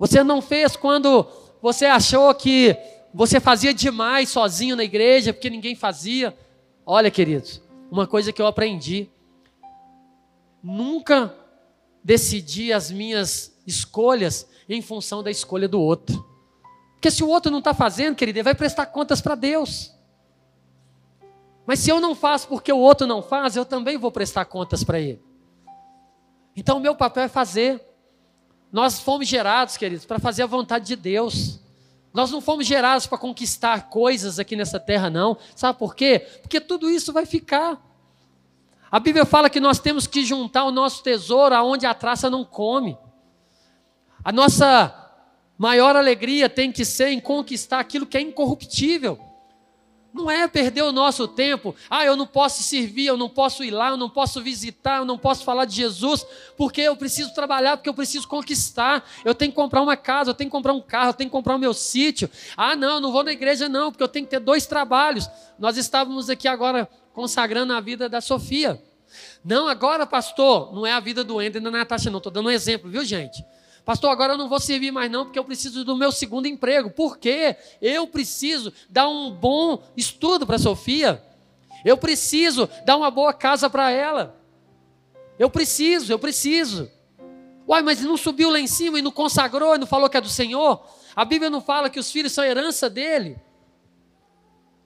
Você 0.00 0.24
não 0.24 0.40
fez 0.40 0.76
quando 0.76 1.26
você 1.60 1.84
achou 1.84 2.34
que 2.34 2.74
você 3.12 3.38
fazia 3.38 3.74
demais 3.74 4.30
sozinho 4.30 4.74
na 4.74 4.82
igreja, 4.82 5.30
porque 5.30 5.50
ninguém 5.50 5.74
fazia. 5.74 6.34
Olha, 6.86 7.10
queridos, 7.10 7.60
uma 7.90 8.06
coisa 8.06 8.32
que 8.32 8.40
eu 8.40 8.46
aprendi: 8.46 9.10
nunca 10.62 11.34
decidi 12.02 12.72
as 12.72 12.90
minhas 12.90 13.54
escolhas 13.66 14.48
em 14.66 14.80
função 14.80 15.22
da 15.22 15.30
escolha 15.30 15.68
do 15.68 15.78
outro. 15.78 16.26
Porque 16.94 17.10
se 17.10 17.22
o 17.22 17.28
outro 17.28 17.50
não 17.50 17.58
está 17.58 17.74
fazendo, 17.74 18.16
querido, 18.16 18.38
ele 18.38 18.44
vai 18.44 18.54
prestar 18.54 18.86
contas 18.86 19.20
para 19.20 19.34
Deus. 19.34 19.94
Mas 21.66 21.78
se 21.80 21.90
eu 21.90 22.00
não 22.00 22.14
faço 22.14 22.48
porque 22.48 22.72
o 22.72 22.78
outro 22.78 23.06
não 23.06 23.22
faz, 23.22 23.54
eu 23.54 23.66
também 23.66 23.98
vou 23.98 24.10
prestar 24.10 24.46
contas 24.46 24.82
para 24.82 24.98
ele. 24.98 25.22
Então 26.56 26.78
o 26.78 26.80
meu 26.80 26.94
papel 26.94 27.24
é 27.24 27.28
fazer. 27.28 27.89
Nós 28.72 29.00
fomos 29.00 29.26
gerados, 29.26 29.76
queridos, 29.76 30.04
para 30.04 30.18
fazer 30.18 30.42
a 30.42 30.46
vontade 30.46 30.86
de 30.86 30.96
Deus. 30.96 31.60
Nós 32.12 32.30
não 32.30 32.40
fomos 32.40 32.66
gerados 32.66 33.06
para 33.06 33.18
conquistar 33.18 33.88
coisas 33.88 34.38
aqui 34.38 34.56
nessa 34.56 34.78
terra, 34.78 35.08
não. 35.08 35.36
Sabe 35.54 35.78
por 35.78 35.94
quê? 35.94 36.26
Porque 36.42 36.60
tudo 36.60 36.90
isso 36.90 37.12
vai 37.12 37.26
ficar. 37.26 37.80
A 38.90 38.98
Bíblia 38.98 39.24
fala 39.24 39.48
que 39.48 39.60
nós 39.60 39.78
temos 39.78 40.06
que 40.06 40.24
juntar 40.24 40.64
o 40.64 40.72
nosso 40.72 41.02
tesouro 41.02 41.54
aonde 41.54 41.86
a 41.86 41.94
traça 41.94 42.28
não 42.28 42.44
come. 42.44 42.98
A 44.24 44.32
nossa 44.32 44.94
maior 45.56 45.94
alegria 45.94 46.48
tem 46.48 46.72
que 46.72 46.84
ser 46.84 47.08
em 47.08 47.20
conquistar 47.20 47.78
aquilo 47.78 48.06
que 48.06 48.18
é 48.18 48.20
incorruptível. 48.20 49.29
Não 50.12 50.30
é 50.30 50.48
perder 50.48 50.82
o 50.82 50.90
nosso 50.90 51.28
tempo. 51.28 51.74
Ah, 51.88 52.04
eu 52.04 52.16
não 52.16 52.26
posso 52.26 52.62
servir, 52.62 53.06
eu 53.06 53.16
não 53.16 53.28
posso 53.28 53.62
ir 53.62 53.70
lá, 53.70 53.90
eu 53.90 53.96
não 53.96 54.10
posso 54.10 54.42
visitar, 54.42 54.98
eu 54.98 55.04
não 55.04 55.16
posso 55.16 55.44
falar 55.44 55.64
de 55.64 55.76
Jesus, 55.76 56.26
porque 56.56 56.80
eu 56.80 56.96
preciso 56.96 57.32
trabalhar, 57.32 57.76
porque 57.76 57.88
eu 57.88 57.94
preciso 57.94 58.26
conquistar. 58.26 59.08
Eu 59.24 59.34
tenho 59.34 59.52
que 59.52 59.56
comprar 59.56 59.80
uma 59.80 59.96
casa, 59.96 60.30
eu 60.30 60.34
tenho 60.34 60.50
que 60.50 60.56
comprar 60.56 60.72
um 60.72 60.80
carro, 60.80 61.10
eu 61.10 61.14
tenho 61.14 61.30
que 61.30 61.32
comprar 61.32 61.54
o 61.54 61.58
meu 61.58 61.72
sítio. 61.72 62.28
Ah, 62.56 62.74
não, 62.74 62.94
eu 62.94 63.00
não 63.00 63.12
vou 63.12 63.22
na 63.22 63.32
igreja 63.32 63.68
não, 63.68 63.92
porque 63.92 64.02
eu 64.02 64.08
tenho 64.08 64.26
que 64.26 64.30
ter 64.30 64.40
dois 64.40 64.66
trabalhos. 64.66 65.30
Nós 65.58 65.76
estávamos 65.76 66.28
aqui 66.28 66.48
agora 66.48 66.88
consagrando 67.12 67.72
a 67.72 67.80
vida 67.80 68.08
da 68.08 68.20
Sofia. 68.20 68.82
Não, 69.44 69.68
agora, 69.68 70.06
pastor, 70.06 70.74
não 70.74 70.86
é 70.86 70.92
a 70.92 71.00
vida 71.00 71.22
do 71.22 71.40
Ender 71.40 71.60
e 71.60 71.64
da 71.64 71.70
Natasha, 71.70 72.10
não. 72.10 72.18
Estou 72.18 72.32
dando 72.32 72.46
um 72.46 72.50
exemplo, 72.50 72.90
viu, 72.90 73.04
gente? 73.04 73.44
Pastor, 73.84 74.10
agora 74.10 74.34
eu 74.34 74.38
não 74.38 74.48
vou 74.48 74.60
servir 74.60 74.90
mais 74.90 75.10
não, 75.10 75.24
porque 75.24 75.38
eu 75.38 75.44
preciso 75.44 75.84
do 75.84 75.96
meu 75.96 76.12
segundo 76.12 76.46
emprego. 76.46 76.90
Por 76.90 77.18
quê? 77.18 77.56
Eu 77.80 78.06
preciso 78.06 78.72
dar 78.88 79.08
um 79.08 79.30
bom 79.30 79.82
estudo 79.96 80.46
para 80.46 80.58
Sofia. 80.58 81.22
Eu 81.84 81.96
preciso 81.96 82.68
dar 82.84 82.96
uma 82.96 83.10
boa 83.10 83.32
casa 83.32 83.68
para 83.70 83.90
ela. 83.90 84.38
Eu 85.38 85.48
preciso, 85.48 86.12
eu 86.12 86.18
preciso. 86.18 86.90
Uai, 87.66 87.82
mas 87.82 88.00
não 88.00 88.16
subiu 88.16 88.50
lá 88.50 88.60
em 88.60 88.66
cima 88.66 88.98
e 88.98 89.02
não 89.02 89.10
consagrou 89.10 89.74
e 89.74 89.78
não 89.78 89.86
falou 89.86 90.08
que 90.08 90.16
é 90.16 90.20
do 90.20 90.28
Senhor? 90.28 90.84
A 91.16 91.24
Bíblia 91.24 91.50
não 91.50 91.60
fala 91.60 91.90
que 91.90 91.98
os 91.98 92.10
filhos 92.10 92.32
são 92.32 92.44
herança 92.44 92.90
dele? 92.90 93.38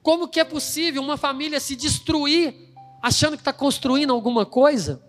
Como 0.03 0.29
que 0.29 0.39
é 0.39 0.45
possível 0.45 1.03
uma 1.03 1.17
família 1.17 1.59
se 1.59 1.75
destruir 1.75 2.55
achando 3.03 3.37
que 3.37 3.41
está 3.41 3.53
construindo 3.53 4.13
alguma 4.13 4.47
coisa? 4.47 5.04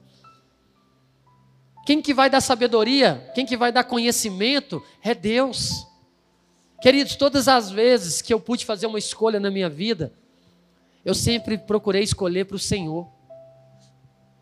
Quem 1.86 2.02
que 2.02 2.14
vai 2.14 2.30
dar 2.30 2.42
sabedoria, 2.42 3.32
quem 3.36 3.46
que 3.46 3.56
vai 3.56 3.72
dar 3.72 3.84
conhecimento 3.84 4.84
é 5.04 5.14
Deus. 5.14 5.86
Queridos, 6.82 7.16
todas 7.16 7.48
as 7.48 7.70
vezes 7.70 8.24
que 8.24 8.34
eu 8.34 8.40
pude 8.40 8.66
fazer 8.66 8.88
uma 8.88 8.98
escolha 8.98 9.40
na 9.40 9.52
minha 9.52 9.70
vida, 9.70 10.12
eu 11.06 11.14
sempre 11.14 11.58
procurei 11.58 12.02
escolher 12.02 12.46
para 12.46 12.56
o 12.56 12.60
Senhor. 12.60 13.08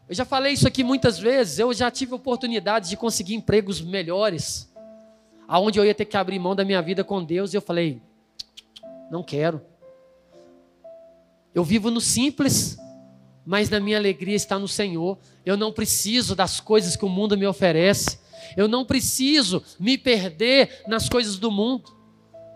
Eu 0.07 0.15
já 0.15 0.23
falei 0.23 0.53
isso 0.53 0.67
aqui 0.67 0.83
muitas 0.83 1.19
vezes, 1.19 1.59
eu 1.59 1.73
já 1.73 1.91
tive 1.91 2.13
oportunidade 2.13 2.89
de 2.89 2.95
conseguir 2.95 3.35
empregos 3.35 3.81
melhores, 3.81 4.71
aonde 5.47 5.77
eu 5.77 5.85
ia 5.85 5.93
ter 5.93 6.05
que 6.05 6.15
abrir 6.15 6.39
mão 6.39 6.55
da 6.55 6.63
minha 6.63 6.81
vida 6.81 7.03
com 7.03 7.23
Deus, 7.23 7.53
e 7.53 7.57
eu 7.57 7.61
falei, 7.61 8.01
não 9.11 9.21
quero. 9.21 9.61
Eu 11.53 11.63
vivo 11.63 11.91
no 11.91 12.01
simples, 12.01 12.77
mas 13.45 13.69
na 13.69 13.79
minha 13.79 13.97
alegria 13.97 14.35
está 14.35 14.57
no 14.57 14.67
Senhor. 14.67 15.17
Eu 15.45 15.57
não 15.57 15.71
preciso 15.71 16.35
das 16.35 16.59
coisas 16.59 16.95
que 16.95 17.05
o 17.05 17.09
mundo 17.09 17.37
me 17.37 17.45
oferece. 17.45 18.19
Eu 18.55 18.67
não 18.67 18.85
preciso 18.85 19.63
me 19.79 19.97
perder 19.97 20.83
nas 20.87 21.09
coisas 21.09 21.37
do 21.37 21.51
mundo. 21.51 21.91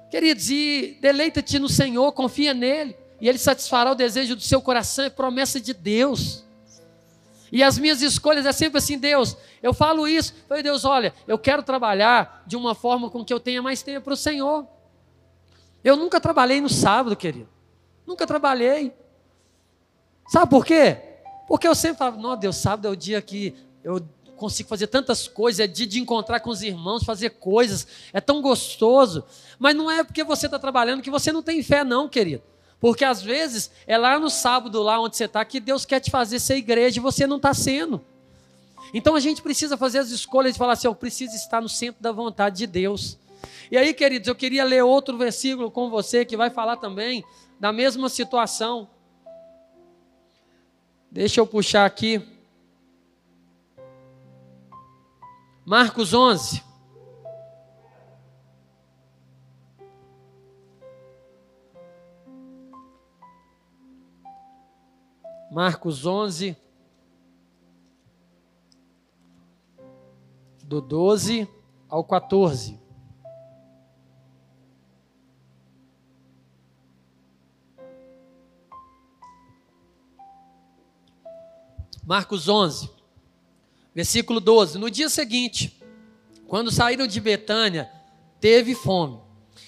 Queridos, 0.10 0.50
e 0.50 0.98
deleita-te 1.02 1.60
no 1.60 1.68
Senhor, 1.68 2.12
confia 2.14 2.54
nele, 2.54 2.96
e 3.20 3.28
ele 3.28 3.38
satisfará 3.38 3.92
o 3.92 3.96
desejo 3.96 4.36
do 4.36 4.42
seu 4.42 4.62
coração, 4.62 5.06
é 5.06 5.10
promessa 5.10 5.60
de 5.60 5.74
Deus. 5.74 6.46
E 7.52 7.62
as 7.62 7.78
minhas 7.78 8.02
escolhas 8.02 8.46
é 8.46 8.52
sempre 8.52 8.78
assim, 8.78 8.98
Deus, 8.98 9.36
eu 9.62 9.74
falo 9.74 10.08
isso, 10.08 10.34
falei, 10.48 10.64
Deus, 10.64 10.86
olha, 10.86 11.14
eu 11.28 11.38
quero 11.38 11.64
trabalhar 11.64 12.44
de 12.48 12.56
uma 12.56 12.74
forma 12.76 13.10
com 13.10 13.24
que 13.24 13.34
eu 13.34 13.40
tenha 13.40 13.62
mais 13.62 13.82
tempo 13.82 14.06
para 14.06 14.14
o 14.14 14.18
Senhor. 14.18 14.66
Eu 15.84 15.96
nunca 15.96 16.20
trabalhei 16.20 16.62
no 16.62 16.70
sábado, 16.70 17.16
querido. 17.16 17.50
Nunca 18.06 18.26
trabalhei. 18.26 18.94
Sabe 20.28 20.50
por 20.50 20.66
quê? 20.66 20.98
Porque 21.48 21.68
eu 21.68 21.76
sempre 21.76 21.98
falo, 21.98 22.18
não, 22.18 22.36
Deus, 22.36 22.58
sábado 22.58 22.88
é 22.88 22.92
o 22.92 22.96
dia 22.96 23.22
que 23.22 23.56
eu 23.84 24.06
consigo 24.36 24.70
fazer 24.70 24.88
tantas 24.88 25.28
coisas, 25.28 25.60
é 25.60 25.68
dia 25.68 25.88
de 25.88 26.00
encontrar 26.00 26.40
com 26.40 26.50
os 26.50 26.62
irmãos, 26.62 27.04
fazer 27.04 27.32
coisas, 27.32 27.88
é 28.14 28.22
tão 28.22 28.42
gostoso. 28.42 29.24
Mas 29.58 29.76
não 29.76 29.90
é 29.90 30.04
porque 30.04 30.24
você 30.24 30.46
está 30.46 30.60
trabalhando 30.60 31.02
que 31.02 31.10
você 31.10 31.32
não 31.32 31.42
tem 31.42 31.64
fé, 31.64 31.84
não, 31.84 32.08
querido. 32.08 32.44
Porque 32.80 33.04
às 33.04 33.22
vezes 33.22 33.72
é 33.88 33.98
lá 33.98 34.20
no 34.20 34.30
sábado, 34.30 34.84
lá 34.84 35.00
onde 35.00 35.18
você 35.18 35.26
está, 35.26 35.44
que 35.44 35.60
Deus 35.60 35.86
quer 35.86 36.00
te 36.00 36.12
fazer 36.12 36.40
ser 36.40 36.58
igreja 36.58 37.00
e 37.00 37.02
você 37.02 37.26
não 37.26 37.38
está 37.38 37.54
sendo. 37.54 38.04
Então 38.94 39.16
a 39.16 39.20
gente 39.20 39.42
precisa 39.42 39.76
fazer 39.76 40.00
as 40.00 40.12
escolhas 40.12 40.54
de 40.54 40.60
falar 40.60 40.74
assim: 40.74 40.88
eu 40.88 40.96
preciso 40.96 41.36
estar 41.36 41.62
no 41.62 41.68
centro 41.68 42.02
da 42.02 42.12
vontade 42.12 42.58
de 42.58 42.68
Deus. 42.68 43.18
E 43.72 43.78
aí, 43.78 43.94
queridos, 43.94 44.28
eu 44.28 44.36
queria 44.36 44.64
ler 44.64 44.84
outro 44.84 45.18
versículo 45.18 45.70
com 45.72 45.90
você 45.90 46.24
que 46.24 46.38
vai 46.38 46.50
falar 46.50 46.78
também 46.78 47.24
da 47.60 47.74
mesma 47.74 48.10
situação. 48.10 48.88
Deixa 51.18 51.42
eu 51.42 51.48
puxar 51.48 51.84
aqui. 51.84 52.22
Marcos 55.66 56.14
11. 56.14 56.64
Marcos 65.52 66.06
11, 66.06 66.56
do 70.64 70.80
12 70.80 71.50
ao 71.90 72.04
14. 72.04 72.80
Marcos 82.08 82.48
11, 82.48 82.90
versículo 83.94 84.40
12. 84.40 84.78
No 84.78 84.90
dia 84.90 85.10
seguinte, 85.10 85.78
quando 86.48 86.72
saíram 86.72 87.06
de 87.06 87.20
Betânia, 87.20 87.92
teve 88.40 88.74
fome. 88.74 89.20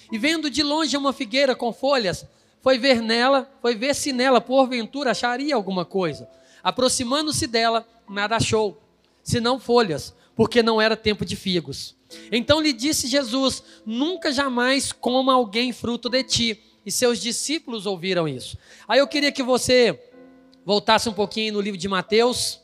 E 0.10 0.18
vendo 0.18 0.50
de 0.50 0.64
longe 0.64 0.96
uma 0.96 1.12
figueira 1.12 1.54
com 1.54 1.74
folhas, 1.74 2.26
foi 2.62 2.78
ver 2.78 3.02
nela, 3.02 3.52
foi 3.62 3.76
ver 3.76 3.94
se 3.94 4.14
nela 4.14 4.40
porventura 4.40 5.12
acharia 5.12 5.54
alguma 5.54 5.84
coisa. 5.84 6.30
Aproximando-se 6.64 7.46
dela, 7.46 7.86
nada 8.10 8.38
achou, 8.38 8.82
senão 9.22 9.60
folhas, 9.60 10.16
porque 10.34 10.64
não 10.64 10.80
era 10.80 10.96
tempo 10.96 11.26
de 11.26 11.36
figos. 11.36 11.94
Então 12.32 12.62
lhe 12.62 12.72
disse 12.72 13.10
Jesus: 13.10 13.62
Nunca 13.86 14.32
jamais 14.32 14.94
coma 14.94 15.34
alguém 15.34 15.74
fruto 15.74 16.08
de 16.08 16.24
ti. 16.24 16.64
e 16.86 16.92
seus 16.92 17.20
discípulos 17.20 17.86
ouviram 17.86 18.30
isso. 18.30 18.58
Aí 18.88 19.00
eu 19.00 19.08
queria 19.10 19.34
que 19.34 19.44
você 19.44 20.09
voltasse 20.66 21.08
um 21.10 21.14
pouquinho 21.14 21.54
no 21.54 21.62
livro 21.62 21.78
de 21.78 21.88
Mateus, 21.88 22.62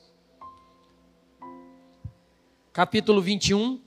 capítulo 2.72 3.22
21. 3.22 3.82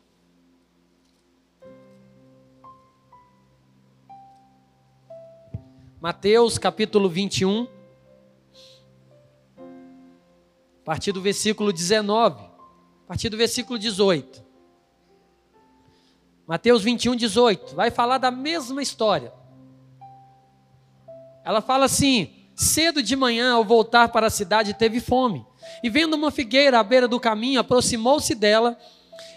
Mateus 6.01 6.59
capítulo 6.59 7.09
21, 7.09 7.66
a 10.81 10.85
partir 10.85 11.11
do 11.11 11.21
versículo 11.21 11.73
19, 11.73 12.40
a 12.40 13.07
partir 13.07 13.29
do 13.29 13.37
versículo 13.37 13.79
18. 13.79 14.47
Mateus 16.47 16.83
21, 16.83 17.16
18, 17.16 17.75
vai 17.75 17.90
falar 17.90 18.18
da 18.18 18.31
mesma 18.31 18.81
história. 18.81 19.33
Ela 21.44 21.61
fala 21.61 21.85
assim: 21.87 22.38
cedo 22.59 23.01
de 23.03 23.14
manhã, 23.14 23.53
ao 23.53 23.64
voltar 23.64 24.09
para 24.09 24.27
a 24.27 24.31
cidade, 24.31 24.75
teve 24.75 24.99
fome. 24.99 25.47
E 25.83 25.88
vendo 25.88 26.14
uma 26.14 26.33
figueira 26.33 26.81
à 26.81 26.83
beira 26.83 27.07
do 27.07 27.21
caminho, 27.21 27.61
aproximou-se 27.61 28.35
dela, 28.35 28.77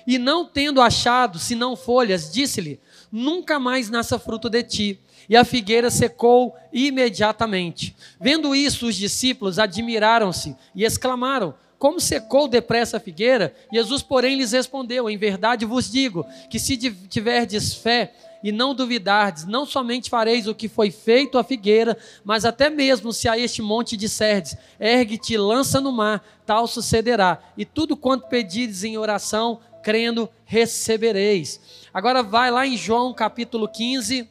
e 0.08 0.18
não 0.18 0.44
tendo 0.44 0.82
achado 0.82 1.38
senão 1.38 1.76
folhas, 1.76 2.32
disse-lhe: 2.32 2.80
Nunca 3.12 3.60
mais 3.60 3.90
nasça 3.92 4.18
fruto 4.18 4.50
de 4.50 4.64
ti 4.64 5.00
e 5.30 5.36
a 5.38 5.46
figueira 5.46 5.90
secou 5.90 6.56
imediatamente. 6.74 7.96
Vendo 8.20 8.56
isso, 8.56 8.88
os 8.88 8.96
discípulos 8.96 9.60
admiraram-se 9.60 10.56
e 10.76 10.84
exclamaram: 10.84 11.54
Como 11.78 12.00
secou 12.00 12.48
depressa 12.48 12.98
a 12.98 13.00
figueira? 13.00 13.56
Jesus, 13.72 14.02
porém, 14.02 14.36
lhes 14.36 14.52
respondeu: 14.52 15.10
Em 15.10 15.18
verdade 15.18 15.66
vos 15.66 15.90
digo 15.90 16.26
que 16.50 16.60
se 16.60 16.76
tiverdes 16.76 17.74
fé 17.74 18.14
e 18.44 18.52
não 18.52 18.74
duvidardes, 18.74 19.46
não 19.46 19.66
somente 19.66 20.10
fareis 20.10 20.48
o 20.48 20.56
que 20.56 20.68
foi 20.68 20.90
feito 20.92 21.38
à 21.38 21.44
figueira, 21.44 21.98
mas 22.24 22.46
até 22.46 22.70
mesmo 22.70 23.14
se 23.14 23.28
a 23.28 23.38
este 23.38 23.62
monte 23.62 23.96
disserdes: 23.96 24.58
Ergue-te, 24.80 25.38
lança 25.38 25.80
no 25.80 25.92
mar, 25.92 26.24
tal 26.46 26.68
sucederá. 26.68 27.42
E 27.58 27.66
tudo 27.66 27.96
quanto 27.96 28.28
pedires 28.28 28.84
em 28.84 28.98
oração, 28.98 29.60
crendo, 29.84 30.30
recebereis. 30.46 31.88
Agora 31.94 32.24
vai 32.24 32.50
lá 32.50 32.66
em 32.66 32.78
João 32.78 33.14
capítulo 33.14 33.68
15. 33.68 34.30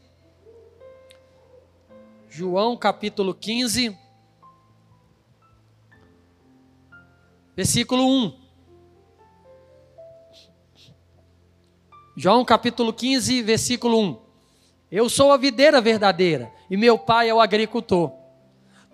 João 2.28 2.76
capítulo 2.76 3.34
15, 3.34 3.96
versículo 7.56 8.06
1. 8.06 8.39
João 12.16 12.44
capítulo 12.44 12.92
15, 12.92 13.40
versículo 13.42 14.00
1. 14.00 14.18
Eu 14.90 15.08
sou 15.08 15.30
a 15.30 15.36
videira 15.36 15.80
verdadeira 15.80 16.50
e 16.68 16.76
meu 16.76 16.98
pai 16.98 17.28
é 17.28 17.34
o 17.34 17.40
agricultor. 17.40 18.12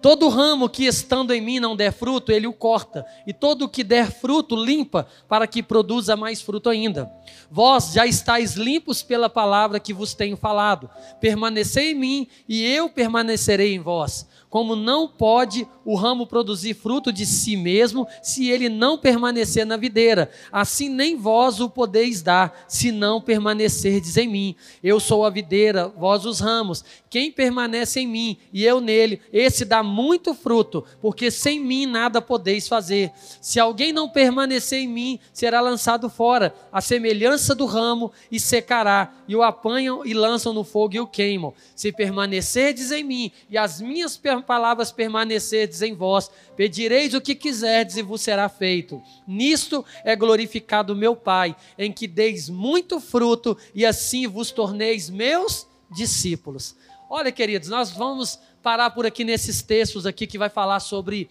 Todo 0.03 0.29
ramo 0.29 0.69
que 0.69 0.85
estando 0.85 1.33
em 1.33 1.41
mim 1.41 1.59
não 1.59 1.75
der 1.75 1.91
fruto, 1.91 2.31
ele 2.31 2.47
o 2.47 2.53
corta, 2.53 3.05
e 3.27 3.33
todo 3.33 3.63
o 3.63 3.69
que 3.69 3.83
der 3.83 4.13
fruto, 4.13 4.55
limpa, 4.55 5.07
para 5.27 5.47
que 5.47 5.63
produza 5.63 6.15
mais 6.15 6.43
fruto 6.43 6.69
ainda. 6.69 7.11
Vós 7.51 7.93
já 7.95 8.07
estáis 8.07 8.55
limpos 8.55 9.03
pela 9.03 9.31
palavra 9.31 9.81
que 9.81 9.95
vos 9.95 10.13
tenho 10.13 10.37
falado. 10.37 10.89
Permanecei 11.19 11.93
em 11.93 11.95
mim, 11.95 12.29
e 12.47 12.65
eu 12.65 12.91
permanecerei 12.91 13.75
em 13.75 13.81
vós. 13.81 14.29
Como 14.57 14.75
não 14.75 15.07
pode 15.07 15.69
o 15.85 15.95
ramo 15.95 16.27
produzir 16.27 16.73
fruto 16.73 17.13
de 17.13 17.27
si 17.27 17.59
mesmo, 17.59 18.09
se 18.23 18.49
ele 18.49 18.71
não 18.71 18.97
permanecer 18.97 19.67
na 19.67 19.77
videira, 19.77 20.31
assim 20.51 20.89
nem 20.89 21.15
vós 21.15 21.61
o 21.61 21.69
podeis 21.69 22.23
dar, 22.23 22.65
se 22.67 22.91
não 22.91 23.21
permanecerdes 23.21 24.17
em 24.17 24.27
mim. 24.27 24.57
Eu 24.83 24.99
sou 24.99 25.27
a 25.27 25.31
videira, 25.31 25.89
vós 25.89 26.25
os 26.25 26.41
ramos. 26.41 26.83
Quem 27.11 27.31
permanece 27.31 28.01
em 28.01 28.07
mim 28.07 28.39
e 28.51 28.65
eu 28.65 28.81
nele, 28.81 29.21
esse 29.31 29.63
dá 29.63 29.83
muito 29.83 30.33
fruto, 30.33 30.85
porque 31.03 31.31
sem 31.31 31.61
mim 31.61 31.85
nada 31.85 32.23
podeis 32.23 32.67
fazer. 32.67 33.13
Se 33.43 33.61
alguém 33.61 33.93
não 33.93 34.09
permanecer 34.09 34.81
em 34.81 34.89
mim, 34.89 35.21
será 35.35 35.61
lançado 35.61 36.09
fora, 36.09 36.55
a 36.73 36.81
semelhança 36.81 37.55
do 37.55 37.67
ramo, 37.67 38.11
e 38.33 38.41
secará, 38.41 39.13
e 39.29 39.37
o 39.37 39.43
apanham 39.43 40.05
e 40.05 40.15
lançam 40.15 40.55
no 40.55 40.65
fogo 40.65 40.95
e 40.95 41.01
o 41.01 41.07
queimam. 41.07 41.53
Se 41.75 41.93
permanecerdes 41.93 42.91
em 42.91 43.05
mim, 43.05 43.31
e 43.51 43.59
as 43.59 43.81
minhas 43.81 44.17
palavras 44.47 44.93
permanecerdes 44.93 45.83
em 45.83 45.95
vós, 45.95 46.31
pedireis 46.57 47.13
o 47.13 47.21
que 47.21 47.35
quiserdes 47.35 47.97
e 47.97 48.03
vos 48.03 48.21
será 48.21 48.49
feito. 48.49 49.03
Nisto 49.27 49.85
é 50.05 50.15
glorificado 50.17 50.97
meu 50.97 51.15
Pai, 51.17 51.55
em 51.77 51.93
que 51.93 52.07
deis 52.07 52.49
muito 52.49 53.01
fruto, 53.01 53.59
e 53.75 53.85
assim 53.85 54.27
vos 54.27 54.51
torneis 54.51 55.11
meus 55.11 55.67
discípulos. 55.91 56.77
Olha, 57.11 57.31
queridos, 57.31 57.69
nós 57.69 57.91
vamos 57.91 58.39
parar 58.63 58.91
por 58.91 59.07
aqui 59.07 59.23
nesses 59.23 59.63
textos 59.63 60.07
aqui 60.07 60.27
que 60.27 60.39
vai 60.39 60.49
falar 60.49 60.81
sobre 60.81 61.29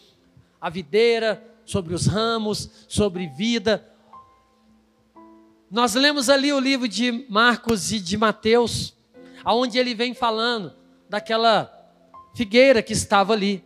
a 0.61 0.69
videira, 0.69 1.43
sobre 1.65 1.93
os 1.93 2.05
ramos, 2.05 2.69
sobre 2.87 3.27
vida. 3.27 3.85
Nós 5.69 5.95
lemos 5.95 6.29
ali 6.29 6.53
o 6.53 6.59
livro 6.59 6.87
de 6.87 7.25
Marcos 7.29 7.91
e 7.91 7.99
de 7.99 8.15
Mateus, 8.15 8.95
aonde 9.43 9.77
ele 9.77 9.93
vem 9.93 10.13
falando 10.13 10.73
daquela 11.09 11.74
figueira 12.35 12.83
que 12.83 12.93
estava 12.93 13.33
ali. 13.33 13.63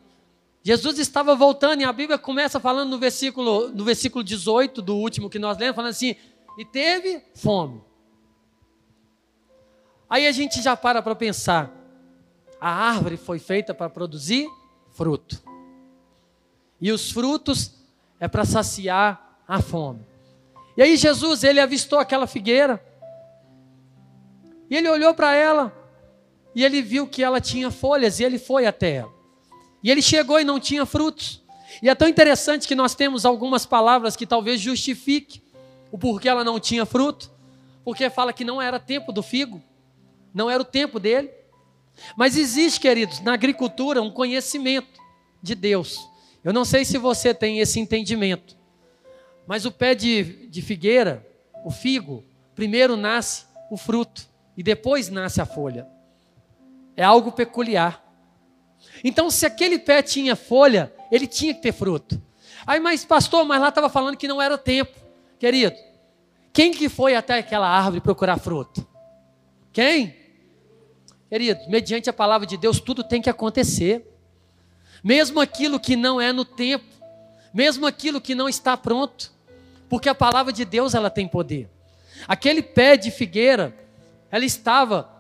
Jesus 0.63 0.99
estava 0.99 1.36
voltando 1.36 1.82
e 1.82 1.84
a 1.84 1.91
Bíblia 1.91 2.17
começa 2.17 2.60
falando 2.60 2.91
no 2.91 2.99
versículo, 2.99 3.69
no 3.69 3.84
versículo 3.84 4.23
18 4.23 4.82
do 4.82 4.95
último 4.95 5.29
que 5.29 5.39
nós 5.39 5.58
lemos, 5.58 5.75
falando 5.75 5.91
assim: 5.91 6.15
"E 6.58 6.63
teve 6.63 7.23
fome". 7.34 7.82
Aí 10.10 10.27
a 10.27 10.32
gente 10.32 10.62
já 10.62 10.77
para 10.77 11.01
para 11.01 11.15
pensar, 11.15 11.71
a 12.62 12.69
árvore 12.69 13.17
foi 13.17 13.39
feita 13.39 13.73
para 13.73 13.89
produzir 13.89 14.47
fruto. 14.91 15.41
E 16.82 16.91
os 16.91 17.12
frutos 17.12 17.73
é 18.19 18.27
para 18.27 18.45
saciar 18.45 19.41
a 19.47 19.62
fome. 19.62 20.05
E 20.75 20.82
aí 20.82 20.95
Jesus, 20.95 21.43
ele 21.43 21.60
avistou 21.60 21.99
aquela 21.99 22.27
figueira. 22.27 22.84
E 24.69 24.75
ele 24.75 24.88
olhou 24.89 25.13
para 25.13 25.34
ela. 25.34 25.73
E 26.55 26.63
ele 26.63 26.81
viu 26.81 27.07
que 27.07 27.23
ela 27.23 27.39
tinha 27.39 27.71
folhas. 27.71 28.19
E 28.19 28.23
ele 28.23 28.39
foi 28.39 28.65
até 28.65 28.95
ela. 28.95 29.13
E 29.83 29.89
ele 29.89 30.01
chegou 30.01 30.39
e 30.39 30.43
não 30.43 30.59
tinha 30.59 30.85
frutos. 30.85 31.41
E 31.81 31.89
é 31.89 31.95
tão 31.95 32.07
interessante 32.07 32.67
que 32.67 32.75
nós 32.75 32.95
temos 32.95 33.25
algumas 33.25 33.65
palavras 33.65 34.15
que 34.15 34.25
talvez 34.25 34.59
justifique 34.59 35.41
o 35.91 35.97
porquê 35.97 36.27
ela 36.27 36.43
não 36.43 36.59
tinha 36.59 36.85
fruto. 36.85 37.31
Porque 37.83 38.09
fala 38.09 38.33
que 38.33 38.43
não 38.43 38.62
era 38.62 38.79
tempo 38.79 39.12
do 39.12 39.23
figo. 39.23 39.62
Não 40.33 40.49
era 40.49 40.62
o 40.62 40.65
tempo 40.65 40.99
dele. 40.99 41.31
Mas 42.15 42.38
existe, 42.38 42.79
queridos, 42.79 43.19
na 43.21 43.33
agricultura 43.33 44.01
um 44.01 44.12
conhecimento 44.12 44.99
de 45.41 45.55
Deus. 45.55 45.99
Eu 46.43 46.53
não 46.53 46.63
sei 46.63 46.85
se 46.85 46.97
você 46.97 47.33
tem 47.33 47.59
esse 47.59 47.79
entendimento, 47.79 48.57
mas 49.45 49.65
o 49.65 49.71
pé 49.71 49.93
de, 49.93 50.47
de 50.47 50.62
figueira, 50.62 51.25
o 51.65 51.71
figo, 51.71 52.23
primeiro 52.55 52.95
nasce 52.95 53.45
o 53.69 53.75
fruto 53.75 54.27
e 54.55 54.63
depois 54.63 55.09
nasce 55.09 55.41
a 55.41 55.45
folha. 55.45 55.88
É 56.99 57.03
algo 57.05 57.31
peculiar. 57.31 58.03
Então, 59.05 59.31
se 59.31 59.45
aquele 59.45 59.79
pé 59.79 60.01
tinha 60.01 60.35
folha, 60.35 60.93
ele 61.09 61.27
tinha 61.27 61.53
que 61.53 61.62
ter 61.62 61.71
fruto. 61.71 62.21
Aí, 62.67 62.77
mas 62.77 63.05
pastor, 63.05 63.45
mas 63.45 63.62
lá 63.62 63.69
estava 63.69 63.88
falando 63.88 64.17
que 64.17 64.27
não 64.27 64.41
era 64.41 64.57
tempo. 64.57 64.99
Querido, 65.39 65.77
quem 66.51 66.73
que 66.73 66.89
foi 66.89 67.15
até 67.15 67.38
aquela 67.38 67.69
árvore 67.69 68.01
procurar 68.01 68.38
fruto? 68.38 68.85
Quem? 69.71 70.13
Querido, 71.29 71.62
mediante 71.69 72.09
a 72.09 72.13
palavra 72.13 72.45
de 72.45 72.57
Deus, 72.57 72.81
tudo 72.81 73.01
tem 73.01 73.21
que 73.21 73.29
acontecer. 73.29 74.05
Mesmo 75.01 75.39
aquilo 75.39 75.79
que 75.79 75.95
não 75.95 76.19
é 76.19 76.33
no 76.33 76.43
tempo, 76.43 76.93
mesmo 77.53 77.88
aquilo 77.88 78.19
que 78.19 78.35
não 78.35 78.49
está 78.49 78.75
pronto, 78.75 79.31
porque 79.88 80.09
a 80.09 80.13
palavra 80.13 80.51
de 80.51 80.65
Deus 80.65 80.93
ela 80.93 81.09
tem 81.09 81.29
poder. 81.29 81.69
Aquele 82.27 82.62
pé 82.62 82.97
de 82.97 83.09
figueira, 83.09 83.73
ela 84.29 84.43
estava 84.43 85.18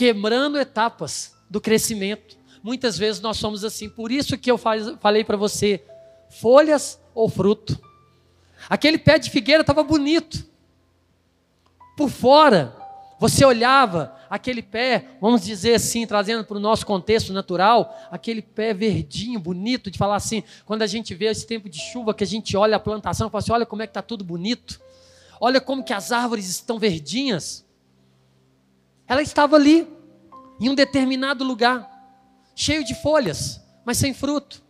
quebrando 0.00 0.58
etapas 0.58 1.36
do 1.50 1.60
crescimento. 1.60 2.38
Muitas 2.62 2.96
vezes 2.96 3.20
nós 3.20 3.36
somos 3.36 3.64
assim, 3.64 3.86
por 3.86 4.10
isso 4.10 4.38
que 4.38 4.50
eu 4.50 4.56
falei 4.56 5.22
para 5.24 5.36
você, 5.36 5.84
folhas 6.30 6.98
ou 7.14 7.28
fruto. 7.28 7.78
Aquele 8.66 8.96
pé 8.96 9.18
de 9.18 9.28
figueira 9.28 9.60
estava 9.60 9.82
bonito. 9.82 10.42
Por 11.98 12.08
fora, 12.08 12.74
você 13.18 13.44
olhava 13.44 14.16
aquele 14.30 14.62
pé, 14.62 15.04
vamos 15.20 15.42
dizer 15.42 15.74
assim, 15.74 16.06
trazendo 16.06 16.46
para 16.46 16.56
o 16.56 16.60
nosso 16.60 16.86
contexto 16.86 17.34
natural, 17.34 17.94
aquele 18.10 18.40
pé 18.40 18.72
verdinho, 18.72 19.38
bonito, 19.38 19.90
de 19.90 19.98
falar 19.98 20.16
assim, 20.16 20.42
quando 20.64 20.80
a 20.80 20.86
gente 20.86 21.14
vê 21.14 21.26
esse 21.26 21.46
tempo 21.46 21.68
de 21.68 21.78
chuva, 21.78 22.14
que 22.14 22.24
a 22.24 22.26
gente 22.26 22.56
olha 22.56 22.76
a 22.76 22.80
plantação 22.80 23.28
e 23.28 23.30
fala 23.30 23.42
assim: 23.42 23.52
olha 23.52 23.66
como 23.66 23.82
é 23.82 23.86
que 23.86 23.90
está 23.90 24.00
tudo 24.00 24.24
bonito, 24.24 24.80
olha 25.38 25.60
como 25.60 25.84
que 25.84 25.92
as 25.92 26.10
árvores 26.10 26.48
estão 26.48 26.78
verdinhas. 26.78 27.68
Ela 29.10 29.22
estava 29.22 29.56
ali, 29.56 29.88
em 30.60 30.70
um 30.70 30.74
determinado 30.74 31.42
lugar, 31.42 31.84
cheio 32.54 32.84
de 32.84 32.94
folhas, 32.94 33.60
mas 33.84 33.96
sem 33.96 34.14
fruto. 34.14 34.62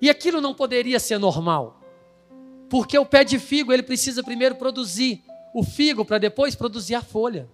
E 0.00 0.08
aquilo 0.08 0.40
não 0.40 0.54
poderia 0.54 1.00
ser 1.00 1.18
normal, 1.18 1.82
porque 2.70 2.96
o 2.96 3.04
pé 3.04 3.24
de 3.24 3.36
figo 3.36 3.72
ele 3.72 3.82
precisa 3.82 4.22
primeiro 4.22 4.54
produzir 4.54 5.24
o 5.52 5.64
figo 5.64 6.04
para 6.04 6.18
depois 6.18 6.54
produzir 6.54 6.94
a 6.94 7.02
folha. 7.02 7.50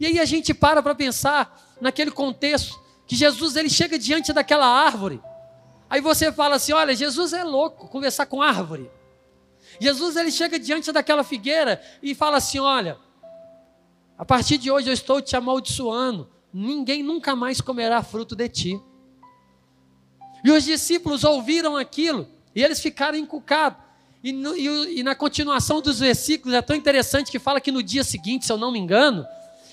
E 0.00 0.06
aí 0.06 0.18
a 0.18 0.24
gente 0.24 0.52
para 0.52 0.82
para 0.82 0.92
pensar 0.92 1.76
naquele 1.80 2.10
contexto 2.10 2.76
que 3.06 3.14
Jesus 3.14 3.54
ele 3.54 3.70
chega 3.70 3.96
diante 3.96 4.32
daquela 4.32 4.66
árvore. 4.66 5.22
Aí 5.88 6.00
você 6.00 6.32
fala 6.32 6.56
assim: 6.56 6.72
olha, 6.72 6.96
Jesus 6.96 7.32
é 7.32 7.44
louco 7.44 7.86
conversar 7.86 8.26
com 8.26 8.42
árvore. 8.42 8.90
Jesus 9.78 10.16
ele 10.16 10.32
chega 10.32 10.58
diante 10.58 10.90
daquela 10.90 11.22
figueira 11.22 11.80
e 12.02 12.12
fala 12.12 12.38
assim: 12.38 12.58
olha, 12.58 12.98
a 14.16 14.24
partir 14.24 14.58
de 14.58 14.70
hoje 14.70 14.88
eu 14.88 14.92
estou 14.92 15.20
te 15.20 15.36
amaldiçoando, 15.36 16.28
ninguém 16.52 17.02
nunca 17.02 17.34
mais 17.34 17.60
comerá 17.60 18.02
fruto 18.02 18.36
de 18.36 18.48
ti. 18.48 18.80
E 20.44 20.50
os 20.50 20.64
discípulos 20.64 21.24
ouviram 21.24 21.76
aquilo 21.76 22.28
e 22.54 22.62
eles 22.62 22.80
ficaram 22.80 23.18
encucados. 23.18 23.82
E, 24.22 24.32
no, 24.32 24.56
e, 24.56 25.00
e, 25.00 25.02
na 25.02 25.14
continuação 25.14 25.80
dos 25.80 25.98
versículos 25.98 26.54
é 26.54 26.62
tão 26.62 26.76
interessante 26.76 27.30
que 27.30 27.38
fala 27.38 27.60
que 27.60 27.72
no 27.72 27.82
dia 27.82 28.04
seguinte, 28.04 28.46
se 28.46 28.52
eu 28.52 28.56
não 28.56 28.72
me 28.72 28.78
engano, 28.78 29.26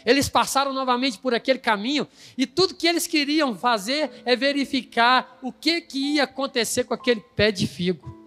eles 0.05 0.27
passaram 0.27 0.73
novamente 0.73 1.19
por 1.19 1.33
aquele 1.33 1.59
caminho 1.59 2.07
e 2.37 2.45
tudo 2.45 2.75
que 2.75 2.87
eles 2.87 3.07
queriam 3.07 3.55
fazer 3.55 4.23
é 4.25 4.35
verificar 4.35 5.37
o 5.41 5.53
que, 5.53 5.81
que 5.81 6.15
ia 6.15 6.23
acontecer 6.23 6.83
com 6.83 6.93
aquele 6.93 7.21
pé 7.21 7.51
de 7.51 7.67
figo. 7.67 8.19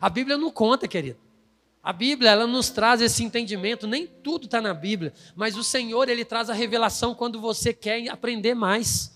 A 0.00 0.08
Bíblia 0.08 0.38
não 0.38 0.50
conta, 0.50 0.86
querido. 0.86 1.23
A 1.84 1.92
Bíblia, 1.92 2.30
ela 2.30 2.46
nos 2.46 2.70
traz 2.70 3.02
esse 3.02 3.22
entendimento, 3.22 3.86
nem 3.86 4.06
tudo 4.06 4.46
está 4.46 4.58
na 4.58 4.72
Bíblia, 4.72 5.12
mas 5.36 5.54
o 5.54 5.62
Senhor, 5.62 6.08
Ele 6.08 6.24
traz 6.24 6.48
a 6.48 6.54
revelação 6.54 7.14
quando 7.14 7.38
você 7.38 7.74
quer 7.74 8.08
aprender 8.08 8.54
mais. 8.54 9.14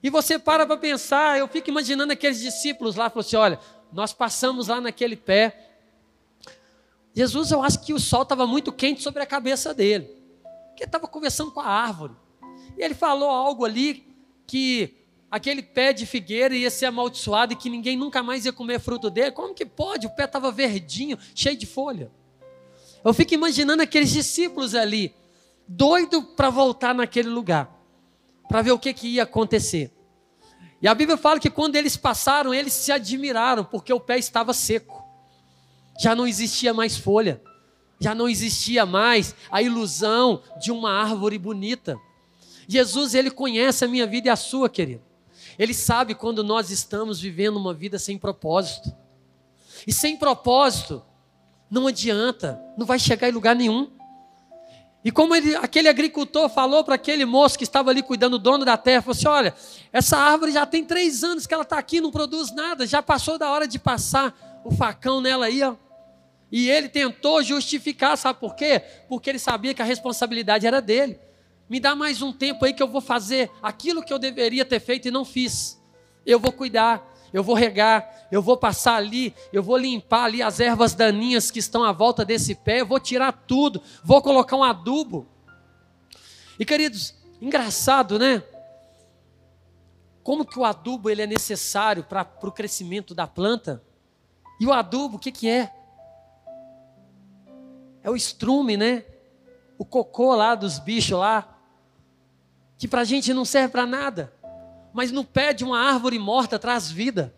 E 0.00 0.08
você 0.08 0.38
para 0.38 0.64
para 0.64 0.76
pensar, 0.76 1.36
eu 1.36 1.48
fico 1.48 1.68
imaginando 1.68 2.12
aqueles 2.12 2.38
discípulos 2.38 2.94
lá, 2.94 3.10
falou 3.10 3.26
assim, 3.26 3.34
olha, 3.34 3.58
nós 3.92 4.12
passamos 4.12 4.68
lá 4.68 4.80
naquele 4.80 5.16
pé. 5.16 5.72
Jesus, 7.12 7.50
eu 7.50 7.60
acho 7.60 7.80
que 7.80 7.92
o 7.92 7.98
sol 7.98 8.22
estava 8.22 8.46
muito 8.46 8.72
quente 8.72 9.02
sobre 9.02 9.22
a 9.22 9.26
cabeça 9.26 9.74
dele. 9.74 10.04
Porque 10.68 10.84
ele 10.84 10.88
estava 10.88 11.08
conversando 11.08 11.50
com 11.50 11.60
a 11.60 11.66
árvore. 11.66 12.12
E 12.78 12.84
ele 12.84 12.94
falou 12.94 13.30
algo 13.30 13.64
ali 13.64 14.06
que 14.46 15.03
aquele 15.34 15.64
pé 15.64 15.92
de 15.92 16.06
figueira 16.06 16.54
ia 16.54 16.70
ser 16.70 16.86
amaldiçoado 16.86 17.52
e 17.52 17.56
que 17.56 17.68
ninguém 17.68 17.96
nunca 17.96 18.22
mais 18.22 18.46
ia 18.46 18.52
comer 18.52 18.78
fruto 18.78 19.10
dele. 19.10 19.32
Como 19.32 19.52
que 19.52 19.66
pode? 19.66 20.06
O 20.06 20.10
pé 20.10 20.26
estava 20.26 20.52
verdinho, 20.52 21.18
cheio 21.34 21.56
de 21.56 21.66
folha. 21.66 22.08
Eu 23.04 23.12
fico 23.12 23.34
imaginando 23.34 23.82
aqueles 23.82 24.12
discípulos 24.12 24.76
ali, 24.76 25.12
doido 25.66 26.22
para 26.22 26.50
voltar 26.50 26.94
naquele 26.94 27.28
lugar, 27.28 27.68
para 28.48 28.62
ver 28.62 28.70
o 28.70 28.78
que, 28.78 28.94
que 28.94 29.08
ia 29.08 29.24
acontecer. 29.24 29.90
E 30.80 30.86
a 30.86 30.94
Bíblia 30.94 31.16
fala 31.16 31.40
que 31.40 31.50
quando 31.50 31.74
eles 31.74 31.96
passaram, 31.96 32.54
eles 32.54 32.72
se 32.72 32.92
admiraram, 32.92 33.64
porque 33.64 33.92
o 33.92 33.98
pé 33.98 34.16
estava 34.16 34.54
seco. 34.54 35.04
Já 36.00 36.14
não 36.14 36.28
existia 36.28 36.72
mais 36.72 36.96
folha. 36.96 37.42
Já 37.98 38.14
não 38.14 38.28
existia 38.28 38.86
mais 38.86 39.34
a 39.50 39.60
ilusão 39.60 40.44
de 40.60 40.70
uma 40.70 40.92
árvore 40.92 41.38
bonita. 41.38 41.98
Jesus, 42.68 43.16
ele 43.16 43.32
conhece 43.32 43.84
a 43.84 43.88
minha 43.88 44.06
vida 44.06 44.28
e 44.28 44.30
a 44.30 44.36
sua, 44.36 44.68
querido. 44.68 45.02
Ele 45.58 45.74
sabe 45.74 46.14
quando 46.14 46.42
nós 46.42 46.70
estamos 46.70 47.20
vivendo 47.20 47.56
uma 47.56 47.74
vida 47.74 47.98
sem 47.98 48.18
propósito. 48.18 48.94
E 49.86 49.92
sem 49.92 50.16
propósito, 50.16 51.02
não 51.70 51.86
adianta, 51.86 52.60
não 52.76 52.86
vai 52.86 52.98
chegar 52.98 53.28
em 53.28 53.32
lugar 53.32 53.54
nenhum. 53.54 53.90
E 55.04 55.10
como 55.10 55.36
ele, 55.36 55.54
aquele 55.56 55.88
agricultor 55.88 56.48
falou 56.48 56.82
para 56.82 56.94
aquele 56.94 57.26
moço 57.26 57.58
que 57.58 57.64
estava 57.64 57.90
ali 57.90 58.02
cuidando, 58.02 58.34
o 58.34 58.38
dono 58.38 58.64
da 58.64 58.76
terra, 58.76 59.02
falou 59.02 59.16
assim: 59.16 59.28
olha, 59.28 59.54
essa 59.92 60.16
árvore 60.16 60.52
já 60.52 60.64
tem 60.64 60.82
três 60.82 61.22
anos 61.22 61.46
que 61.46 61.52
ela 61.52 61.62
está 61.62 61.78
aqui, 61.78 62.00
não 62.00 62.10
produz 62.10 62.54
nada, 62.54 62.86
já 62.86 63.02
passou 63.02 63.36
da 63.36 63.50
hora 63.50 63.68
de 63.68 63.78
passar 63.78 64.62
o 64.64 64.70
facão 64.70 65.20
nela 65.20 65.46
aí, 65.46 65.62
ó. 65.62 65.74
E 66.50 66.70
ele 66.70 66.88
tentou 66.88 67.42
justificar, 67.42 68.16
sabe 68.16 68.38
por 68.38 68.54
quê? 68.54 68.80
Porque 69.08 69.28
ele 69.28 69.38
sabia 69.38 69.74
que 69.74 69.82
a 69.82 69.84
responsabilidade 69.84 70.66
era 70.66 70.80
dele. 70.80 71.18
Me 71.68 71.80
dá 71.80 71.94
mais 71.94 72.22
um 72.22 72.32
tempo 72.32 72.64
aí 72.64 72.72
que 72.72 72.82
eu 72.82 72.88
vou 72.88 73.00
fazer 73.00 73.50
aquilo 73.62 74.02
que 74.02 74.12
eu 74.12 74.18
deveria 74.18 74.64
ter 74.64 74.80
feito 74.80 75.08
e 75.08 75.10
não 75.10 75.24
fiz. 75.24 75.80
Eu 76.26 76.38
vou 76.38 76.52
cuidar 76.52 77.14
eu 77.34 77.42
vou 77.42 77.56
regar, 77.56 78.28
eu 78.30 78.40
vou 78.40 78.56
passar 78.56 78.94
ali, 78.94 79.34
eu 79.52 79.60
vou 79.60 79.76
limpar 79.76 80.26
ali 80.26 80.40
as 80.40 80.60
ervas 80.60 80.94
daninhas 80.94 81.50
que 81.50 81.58
estão 81.58 81.82
à 81.82 81.90
volta 81.90 82.24
desse 82.24 82.54
pé, 82.54 82.80
eu 82.80 82.86
vou 82.86 83.00
tirar 83.00 83.32
tudo, 83.32 83.82
vou 84.04 84.22
colocar 84.22 84.56
um 84.56 84.62
adubo. 84.62 85.26
E 86.60 86.64
queridos, 86.64 87.12
engraçado, 87.42 88.20
né? 88.20 88.40
Como 90.22 90.46
que 90.46 90.56
o 90.56 90.64
adubo 90.64 91.10
ele 91.10 91.22
é 91.22 91.26
necessário 91.26 92.04
para 92.04 92.24
o 92.40 92.52
crescimento 92.52 93.16
da 93.16 93.26
planta? 93.26 93.82
E 94.60 94.66
o 94.68 94.72
adubo, 94.72 95.16
o 95.16 95.18
que, 95.18 95.32
que 95.32 95.48
é? 95.48 95.74
É 98.00 98.08
o 98.08 98.14
estrume, 98.14 98.76
né? 98.76 99.04
O 99.76 99.84
cocô 99.84 100.36
lá 100.36 100.54
dos 100.54 100.78
bichos 100.78 101.18
lá, 101.18 101.53
que 102.84 102.88
para 102.88 103.00
a 103.00 103.04
gente 103.04 103.32
não 103.32 103.46
serve 103.46 103.70
para 103.70 103.86
nada 103.86 104.30
mas 104.94 105.10
no 105.10 105.24
pé 105.24 105.52
de 105.52 105.64
uma 105.64 105.80
árvore 105.80 106.20
morta 106.20 106.56
traz 106.56 106.88
vida. 106.88 107.34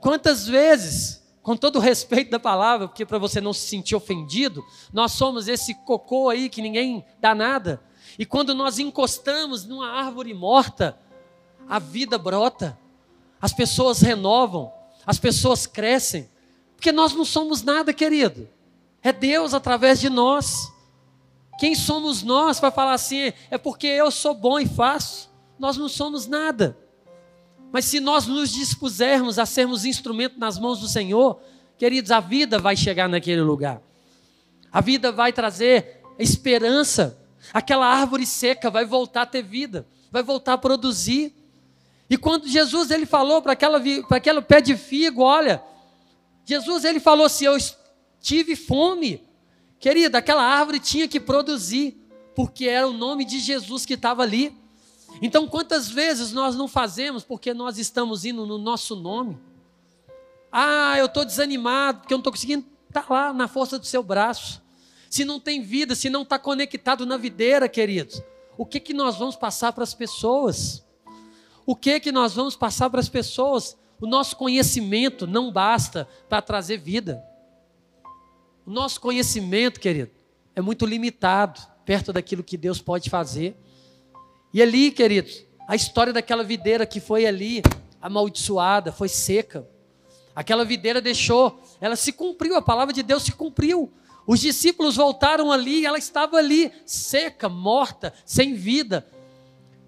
Quantas 0.00 0.46
vezes, 0.46 1.20
com 1.42 1.56
todo 1.56 1.76
o 1.76 1.80
respeito 1.80 2.30
da 2.30 2.38
palavra, 2.38 2.86
porque 2.86 3.04
para 3.04 3.18
você 3.18 3.40
não 3.40 3.52
se 3.52 3.66
sentir 3.66 3.96
ofendido, 3.96 4.64
nós 4.92 5.12
somos 5.12 5.48
esse 5.48 5.74
cocô 5.74 6.28
aí 6.28 6.48
que 6.48 6.62
ninguém 6.62 7.04
dá 7.20 7.34
nada. 7.34 7.82
E 8.16 8.24
quando 8.24 8.54
nós 8.54 8.78
encostamos 8.78 9.66
numa 9.66 9.90
árvore 9.90 10.32
morta, 10.32 10.96
a 11.68 11.80
vida 11.80 12.16
brota, 12.16 12.78
as 13.42 13.52
pessoas 13.52 14.00
renovam, 14.00 14.72
as 15.04 15.18
pessoas 15.18 15.66
crescem, 15.66 16.30
porque 16.76 16.92
nós 16.92 17.14
não 17.14 17.24
somos 17.24 17.64
nada, 17.64 17.92
querido. 17.92 18.48
É 19.02 19.12
Deus 19.12 19.54
através 19.54 19.98
de 19.98 20.08
nós. 20.08 20.72
Quem 21.58 21.74
somos 21.74 22.22
nós 22.22 22.60
para 22.60 22.70
falar 22.70 22.94
assim? 22.94 23.32
É 23.50 23.56
porque 23.58 23.86
eu 23.86 24.10
sou 24.10 24.34
bom 24.34 24.58
e 24.58 24.66
faço 24.66 25.34
nós 25.58 25.76
não 25.76 25.88
somos 25.88 26.26
nada. 26.26 26.76
Mas 27.72 27.84
se 27.86 28.00
nós 28.00 28.26
nos 28.26 28.52
dispusermos 28.52 29.38
a 29.38 29.46
sermos 29.46 29.84
instrumento 29.84 30.38
nas 30.38 30.58
mãos 30.58 30.80
do 30.80 30.88
Senhor, 30.88 31.40
queridos, 31.76 32.10
a 32.10 32.20
vida 32.20 32.58
vai 32.58 32.76
chegar 32.76 33.08
naquele 33.08 33.40
lugar. 33.40 33.80
A 34.72 34.80
vida 34.80 35.10
vai 35.10 35.32
trazer 35.32 36.02
esperança. 36.18 37.18
Aquela 37.52 37.86
árvore 37.86 38.26
seca 38.26 38.70
vai 38.70 38.84
voltar 38.84 39.22
a 39.22 39.26
ter 39.26 39.42
vida, 39.42 39.86
vai 40.10 40.22
voltar 40.22 40.54
a 40.54 40.58
produzir. 40.58 41.34
E 42.08 42.16
quando 42.16 42.48
Jesus 42.48 42.90
ele 42.90 43.06
falou 43.06 43.42
para 43.42 43.52
aquela 43.52 43.80
para 44.06 44.16
aquele 44.16 44.42
pé 44.42 44.60
de 44.60 44.76
figo, 44.76 45.22
olha, 45.22 45.62
Jesus 46.44 46.84
ele 46.84 47.00
falou 47.00 47.26
assim: 47.26 47.46
eu 47.46 47.56
tive 48.20 48.54
fome. 48.56 49.25
Querida, 49.86 50.18
aquela 50.18 50.42
árvore 50.42 50.80
tinha 50.80 51.06
que 51.06 51.20
produzir, 51.20 51.96
porque 52.34 52.64
era 52.64 52.88
o 52.88 52.92
nome 52.92 53.24
de 53.24 53.38
Jesus 53.38 53.86
que 53.86 53.94
estava 53.94 54.20
ali. 54.20 54.52
Então, 55.22 55.46
quantas 55.46 55.88
vezes 55.88 56.32
nós 56.32 56.56
não 56.56 56.66
fazemos 56.66 57.22
porque 57.22 57.54
nós 57.54 57.78
estamos 57.78 58.24
indo 58.24 58.44
no 58.44 58.58
nosso 58.58 58.96
nome? 58.96 59.38
Ah, 60.50 60.98
eu 60.98 61.06
estou 61.06 61.24
desanimado 61.24 62.00
porque 62.00 62.12
eu 62.12 62.16
não 62.16 62.20
estou 62.20 62.32
conseguindo 62.32 62.66
estar 62.88 63.02
tá 63.02 63.14
lá 63.14 63.32
na 63.32 63.46
força 63.46 63.78
do 63.78 63.86
seu 63.86 64.02
braço. 64.02 64.60
Se 65.08 65.24
não 65.24 65.38
tem 65.38 65.62
vida, 65.62 65.94
se 65.94 66.10
não 66.10 66.22
está 66.22 66.36
conectado 66.36 67.06
na 67.06 67.16
videira, 67.16 67.68
queridos, 67.68 68.20
o 68.58 68.66
que, 68.66 68.80
que 68.80 68.92
nós 68.92 69.16
vamos 69.16 69.36
passar 69.36 69.72
para 69.72 69.84
as 69.84 69.94
pessoas? 69.94 70.84
O 71.64 71.76
que, 71.76 72.00
que 72.00 72.10
nós 72.10 72.34
vamos 72.34 72.56
passar 72.56 72.90
para 72.90 72.98
as 72.98 73.08
pessoas? 73.08 73.78
O 74.00 74.06
nosso 74.08 74.34
conhecimento 74.34 75.28
não 75.28 75.52
basta 75.52 76.08
para 76.28 76.42
trazer 76.42 76.76
vida. 76.76 77.24
O 78.66 78.70
nosso 78.70 79.00
conhecimento, 79.00 79.78
querido, 79.78 80.10
é 80.56 80.60
muito 80.60 80.84
limitado 80.84 81.60
perto 81.84 82.12
daquilo 82.12 82.42
que 82.42 82.56
Deus 82.56 82.80
pode 82.80 83.08
fazer. 83.08 83.56
E 84.52 84.60
ali, 84.60 84.90
queridos, 84.90 85.44
a 85.68 85.76
história 85.76 86.12
daquela 86.12 86.42
videira 86.42 86.84
que 86.84 86.98
foi 86.98 87.26
ali 87.26 87.62
amaldiçoada, 88.02 88.90
foi 88.90 89.08
seca. 89.08 89.68
Aquela 90.34 90.64
videira 90.64 91.00
deixou, 91.00 91.62
ela 91.80 91.94
se 91.94 92.12
cumpriu, 92.12 92.56
a 92.56 92.62
palavra 92.62 92.92
de 92.92 93.04
Deus 93.04 93.22
se 93.22 93.30
cumpriu. 93.30 93.92
Os 94.26 94.40
discípulos 94.40 94.96
voltaram 94.96 95.52
ali, 95.52 95.86
ela 95.86 95.96
estava 95.96 96.36
ali, 96.36 96.72
seca, 96.84 97.48
morta, 97.48 98.12
sem 98.24 98.54
vida. 98.54 99.06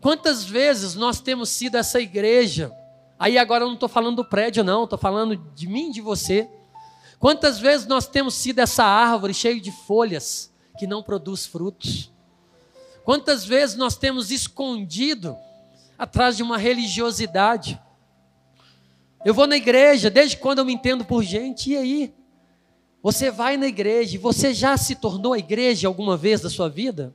Quantas 0.00 0.44
vezes 0.44 0.94
nós 0.94 1.20
temos 1.20 1.48
sido 1.48 1.76
essa 1.76 2.00
igreja? 2.00 2.72
Aí 3.18 3.36
agora 3.36 3.64
eu 3.64 3.68
não 3.68 3.74
estou 3.74 3.88
falando 3.88 4.16
do 4.16 4.24
prédio, 4.24 4.62
não, 4.62 4.84
estou 4.84 4.98
falando 4.98 5.36
de 5.36 5.66
mim 5.66 5.90
de 5.90 6.00
você. 6.00 6.48
Quantas 7.18 7.58
vezes 7.58 7.86
nós 7.86 8.06
temos 8.06 8.34
sido 8.34 8.60
essa 8.60 8.84
árvore 8.84 9.34
cheia 9.34 9.60
de 9.60 9.72
folhas 9.72 10.52
que 10.78 10.86
não 10.86 11.02
produz 11.02 11.46
frutos? 11.46 12.12
Quantas 13.04 13.44
vezes 13.44 13.74
nós 13.74 13.96
temos 13.96 14.30
escondido 14.30 15.36
atrás 15.98 16.36
de 16.36 16.42
uma 16.42 16.56
religiosidade? 16.56 17.80
Eu 19.24 19.34
vou 19.34 19.46
na 19.46 19.56
igreja, 19.56 20.08
desde 20.08 20.36
quando 20.36 20.60
eu 20.60 20.64
me 20.64 20.72
entendo 20.72 21.04
por 21.04 21.24
gente, 21.24 21.70
e 21.70 21.76
aí? 21.76 22.14
Você 23.02 23.30
vai 23.30 23.56
na 23.56 23.66
igreja 23.66 24.18
você 24.18 24.52
já 24.52 24.76
se 24.76 24.94
tornou 24.94 25.32
a 25.32 25.38
igreja 25.38 25.88
alguma 25.88 26.16
vez 26.16 26.40
da 26.40 26.50
sua 26.50 26.68
vida? 26.68 27.14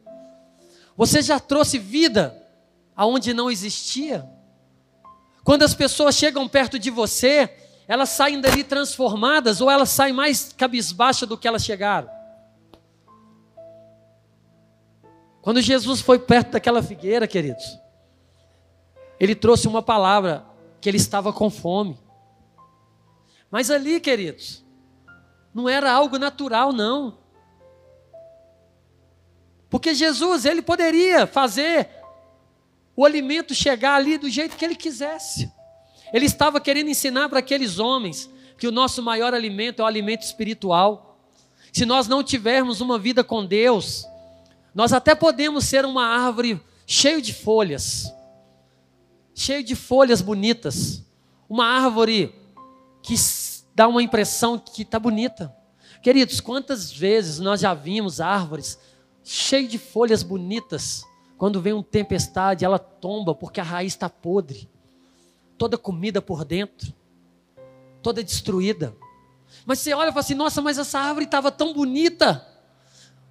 Você 0.98 1.22
já 1.22 1.40
trouxe 1.40 1.78
vida 1.78 2.36
aonde 2.96 3.34
não 3.34 3.50
existia? 3.50 4.28
Quando 5.44 5.64
as 5.64 5.74
pessoas 5.74 6.16
chegam 6.16 6.48
perto 6.48 6.80
de 6.80 6.90
você, 6.90 7.50
elas 7.88 8.10
saem 8.10 8.40
dali 8.40 8.64
transformadas 8.64 9.62
ou 9.62 9.70
elas 9.70 9.90
saem 9.90 10.14
mais 10.14 10.54
cabisbaixas 10.54 11.28
do 11.28 11.38
que 11.38 11.48
elas 11.48 11.64
chegaram? 11.64 12.10
Quando 15.42 15.62
Jesus 15.62 16.00
foi 16.00 16.20
perto 16.20 16.52
daquela 16.52 16.82
figueira, 16.82 17.28
queridos, 17.28 17.78
ele 19.20 19.36
trouxe 19.36 19.68
uma 19.68 19.82
palavra 19.82 20.46
que 20.80 20.90
ele 20.90 20.98
estava 20.98 21.32
com 21.32 21.50
fome. 21.50 22.00
Mas 23.52 23.70
ali, 23.70 24.00
queridos, 24.00 24.66
não 25.54 25.70
era 25.70 25.92
algo 25.92 26.18
natural, 26.18 26.74
não. 26.74 27.18
Porque 29.70 29.94
Jesus, 29.94 30.46
ele 30.46 30.62
poderia 30.62 31.28
fazer 31.28 31.90
o 32.96 33.06
alimento 33.06 33.54
chegar 33.54 33.96
ali 33.96 34.18
do 34.18 34.30
jeito 34.30 34.56
que 34.56 34.66
ele 34.66 34.76
quisesse. 34.76 35.53
Ele 36.14 36.26
estava 36.26 36.62
querendo 36.62 36.90
ensinar 36.90 37.28
para 37.28 37.40
aqueles 37.40 37.80
homens 37.80 38.30
que 38.58 38.68
o 38.68 38.72
nosso 38.72 39.02
maior 39.02 39.34
alimento 39.34 39.82
é 39.82 39.84
o 39.84 39.88
alimento 39.88 40.22
espiritual. 40.22 41.20
Se 41.72 41.86
nós 41.86 42.08
não 42.08 42.24
tivermos 42.24 42.80
uma 42.80 43.00
vida 43.00 43.24
com 43.24 43.44
Deus, 43.44 44.06
nós 44.76 44.94
até 44.94 45.16
podemos 45.16 45.66
ser 45.66 45.86
uma 45.86 46.06
árvore 46.06 46.62
cheia 46.86 47.20
de 47.20 47.34
folhas, 47.34 48.14
cheio 49.34 49.64
de 49.64 49.76
folhas 49.76 50.22
bonitas, 50.22 51.04
uma 51.50 51.66
árvore 51.66 52.36
que 53.02 53.16
dá 53.74 53.88
uma 53.88 54.04
impressão 54.04 54.60
que 54.60 54.84
está 54.84 55.00
bonita. 55.00 55.54
Queridos, 56.02 56.40
quantas 56.40 56.92
vezes 56.92 57.40
nós 57.40 57.60
já 57.60 57.74
vimos 57.74 58.22
árvores 58.22 58.78
cheias 59.24 59.72
de 59.72 59.78
folhas 59.80 60.22
bonitas, 60.22 61.04
quando 61.38 61.62
vem 61.62 61.74
uma 61.74 61.84
tempestade, 61.84 62.66
ela 62.66 62.78
tomba 62.78 63.34
porque 63.34 63.60
a 63.60 63.64
raiz 63.64 63.94
está 63.94 64.10
podre, 64.10 64.70
toda 65.58 65.78
comida 65.78 66.22
por 66.22 66.44
dentro, 66.46 66.94
toda 68.02 68.24
destruída. 68.24 68.96
Mas 69.66 69.80
você 69.80 69.94
olha 69.94 70.10
e 70.10 70.12
fala 70.12 70.20
assim: 70.20 70.34
nossa, 70.34 70.62
mas 70.62 70.78
essa 70.78 71.00
árvore 71.00 71.26
estava 71.26 71.52
tão 71.52 71.74
bonita, 71.74 72.46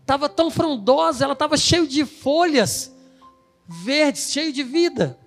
estava 0.00 0.28
tão 0.28 0.50
frondosa, 0.50 1.24
ela 1.24 1.32
estava 1.32 1.56
cheia 1.56 1.86
de 1.86 2.04
folhas 2.04 2.94
verdes, 3.66 4.32
cheio 4.32 4.52
de 4.52 4.62
vida. 4.62 5.18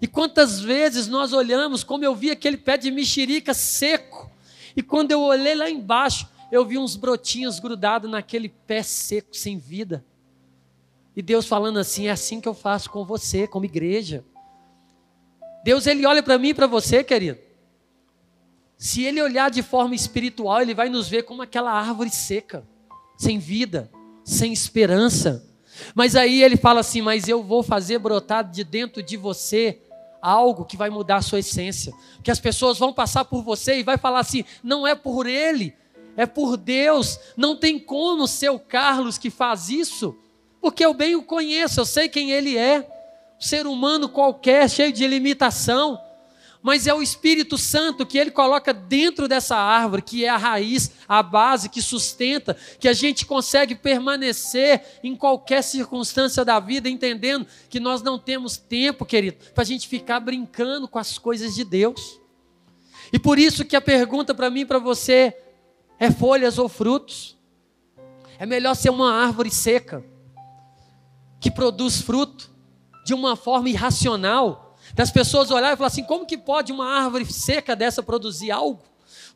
E 0.00 0.06
quantas 0.06 0.60
vezes 0.60 1.06
nós 1.06 1.32
olhamos, 1.32 1.84
como 1.84 2.04
eu 2.04 2.14
vi 2.14 2.30
aquele 2.30 2.56
pé 2.56 2.76
de 2.76 2.90
mexerica 2.90 3.52
seco, 3.52 4.30
e 4.74 4.82
quando 4.82 5.10
eu 5.10 5.20
olhei 5.20 5.54
lá 5.54 5.68
embaixo, 5.68 6.28
eu 6.50 6.64
vi 6.64 6.78
uns 6.78 6.96
brotinhos 6.96 7.60
grudados 7.60 8.10
naquele 8.10 8.48
pé 8.48 8.82
seco, 8.82 9.36
sem 9.36 9.58
vida. 9.58 10.04
E 11.14 11.22
Deus 11.22 11.46
falando 11.46 11.78
assim: 11.78 12.06
é 12.06 12.10
assim 12.10 12.40
que 12.40 12.48
eu 12.48 12.54
faço 12.54 12.90
com 12.90 13.04
você, 13.04 13.46
como 13.46 13.64
igreja. 13.64 14.24
Deus, 15.64 15.86
ele 15.86 16.06
olha 16.06 16.22
para 16.22 16.38
mim 16.38 16.48
e 16.48 16.54
para 16.54 16.66
você, 16.66 17.04
querido. 17.04 17.38
Se 18.76 19.04
ele 19.04 19.20
olhar 19.20 19.50
de 19.50 19.62
forma 19.62 19.94
espiritual, 19.94 20.62
ele 20.62 20.74
vai 20.74 20.88
nos 20.88 21.06
ver 21.06 21.24
como 21.24 21.42
aquela 21.42 21.70
árvore 21.70 22.10
seca, 22.10 22.66
sem 23.18 23.38
vida, 23.38 23.90
sem 24.24 24.52
esperança. 24.52 25.46
Mas 25.94 26.16
aí 26.16 26.42
ele 26.42 26.56
fala 26.56 26.80
assim: 26.80 27.02
Mas 27.02 27.28
eu 27.28 27.42
vou 27.42 27.62
fazer 27.62 27.98
brotar 27.98 28.42
de 28.42 28.64
dentro 28.64 29.02
de 29.02 29.18
você 29.18 29.78
algo 30.22 30.64
que 30.64 30.76
vai 30.76 30.88
mudar 30.88 31.16
a 31.16 31.22
sua 31.22 31.40
essência. 31.40 31.92
Que 32.22 32.30
as 32.30 32.40
pessoas 32.40 32.78
vão 32.78 32.92
passar 32.92 33.26
por 33.26 33.42
você 33.42 33.78
e 33.78 33.82
vai 33.82 33.98
falar 33.98 34.20
assim: 34.20 34.44
Não 34.62 34.86
é 34.86 34.94
por 34.94 35.26
ele, 35.26 35.74
é 36.16 36.24
por 36.24 36.56
Deus. 36.56 37.18
Não 37.36 37.56
tem 37.56 37.78
como 37.78 38.26
ser 38.26 38.48
o 38.48 38.58
Carlos 38.58 39.18
que 39.18 39.28
faz 39.28 39.68
isso, 39.68 40.16
porque 40.58 40.84
eu 40.84 40.94
bem 40.94 41.16
o 41.16 41.22
conheço, 41.22 41.80
eu 41.80 41.84
sei 41.86 42.08
quem 42.08 42.30
ele 42.30 42.56
é. 42.56 42.99
Ser 43.40 43.66
humano 43.66 44.08
qualquer, 44.08 44.68
cheio 44.70 44.92
de 44.92 45.06
limitação 45.06 45.98
mas 46.62 46.86
é 46.86 46.92
o 46.92 47.02
Espírito 47.02 47.56
Santo 47.56 48.04
que 48.04 48.18
ele 48.18 48.30
coloca 48.30 48.72
dentro 48.72 49.26
dessa 49.26 49.56
árvore, 49.56 50.02
que 50.02 50.24
é 50.24 50.28
a 50.28 50.36
raiz, 50.36 50.92
a 51.08 51.22
base 51.22 51.68
que 51.68 51.80
sustenta, 51.80 52.56
que 52.78 52.86
a 52.86 52.92
gente 52.92 53.24
consegue 53.24 53.74
permanecer 53.74 54.98
em 55.02 55.16
qualquer 55.16 55.62
circunstância 55.62 56.44
da 56.44 56.60
vida, 56.60 56.88
entendendo 56.88 57.46
que 57.68 57.80
nós 57.80 58.02
não 58.02 58.18
temos 58.18 58.56
tempo, 58.58 59.06
querido, 59.06 59.38
para 59.54 59.62
a 59.62 59.66
gente 59.66 59.88
ficar 59.88 60.20
brincando 60.20 60.86
com 60.86 60.98
as 60.98 61.18
coisas 61.18 61.54
de 61.54 61.64
Deus. 61.64 62.20
E 63.12 63.18
por 63.18 63.38
isso 63.38 63.64
que 63.64 63.74
a 63.74 63.80
pergunta 63.80 64.34
para 64.34 64.50
mim 64.50 64.60
e 64.60 64.66
para 64.66 64.78
você 64.78 65.34
é 65.98 66.10
folhas 66.10 66.58
ou 66.58 66.68
frutos? 66.68 67.38
É 68.38 68.44
melhor 68.44 68.74
ser 68.74 68.90
uma 68.90 69.12
árvore 69.12 69.50
seca, 69.50 70.04
que 71.40 71.50
produz 71.50 72.02
fruto 72.02 72.50
de 73.04 73.14
uma 73.14 73.36
forma 73.36 73.68
irracional, 73.68 74.76
das 74.94 75.10
pessoas 75.10 75.50
olharem 75.50 75.74
e 75.74 75.76
falar 75.76 75.88
assim: 75.88 76.04
como 76.04 76.26
que 76.26 76.36
pode 76.36 76.72
uma 76.72 76.86
árvore 76.86 77.24
seca 77.30 77.76
dessa 77.76 78.02
produzir 78.02 78.50
algo? 78.50 78.82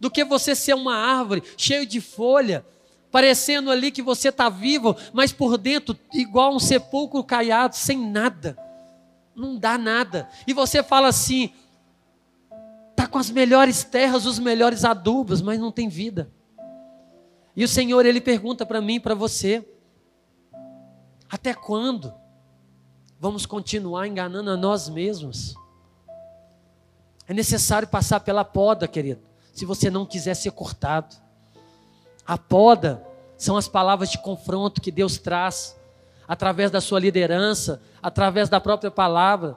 Do 0.01 0.11
que 0.11 0.25
você 0.25 0.55
ser 0.55 0.75
uma 0.75 0.97
árvore 0.97 1.43
cheia 1.57 1.87
de 1.87 2.01
folha, 2.01 2.65
parecendo 3.11 3.71
ali 3.71 3.91
que 3.91 4.03
você 4.03 4.29
está 4.29 4.49
vivo, 4.49 4.97
mas 5.13 5.33
por 5.33 5.57
dentro 5.57 5.97
igual 6.13 6.55
um 6.55 6.59
sepulcro 6.59 7.23
caiado, 7.23 7.77
sem 7.77 7.99
nada. 7.99 8.59
Não 9.35 9.57
dá 9.57 9.79
nada. 9.79 10.29
E 10.47 10.53
você 10.53 10.83
fala 10.83 11.09
assim: 11.09 11.53
está 12.91 13.07
com 13.07 13.19
as 13.19 13.31
melhores 13.31 13.85
terras, 13.85 14.27
os 14.27 14.39
melhores 14.39 14.85
adubos, 14.85 15.41
mas 15.41 15.59
não 15.59 15.71
tem 15.71 15.89
vida. 15.89 16.31
E 17.57 17.63
o 17.63 17.69
Senhor, 17.69 18.05
Ele 18.05 18.21
pergunta 18.21 18.67
para 18.67 18.81
mim 18.81 18.99
para 18.99 19.15
você: 19.15 19.67
até 21.31 21.55
quando? 21.55 22.13
Vamos 23.19 23.47
continuar 23.47 24.07
enganando 24.07 24.51
a 24.51 24.57
nós 24.57 24.89
mesmos. 24.89 25.55
É 27.27 27.33
necessário 27.33 27.89
passar 27.89 28.21
pela 28.21 28.45
poda, 28.45 28.87
querido, 28.87 29.23
se 29.53 29.65
você 29.65 29.91
não 29.91 30.05
quiser 30.05 30.35
ser 30.35 30.51
cortado. 30.51 31.17
A 32.27 32.37
poda 32.37 33.07
são 33.37 33.57
as 33.57 33.69
palavras 33.69 34.11
de 34.11 34.19
confronto 34.19 34.81
que 34.81 34.91
Deus 34.91 35.19
traz 35.19 35.77
através 36.27 36.71
da 36.71 36.81
sua 36.81 36.99
liderança, 36.99 37.81
através 38.03 38.49
da 38.49 38.61
própria 38.61 38.91
palavra. 38.91 39.57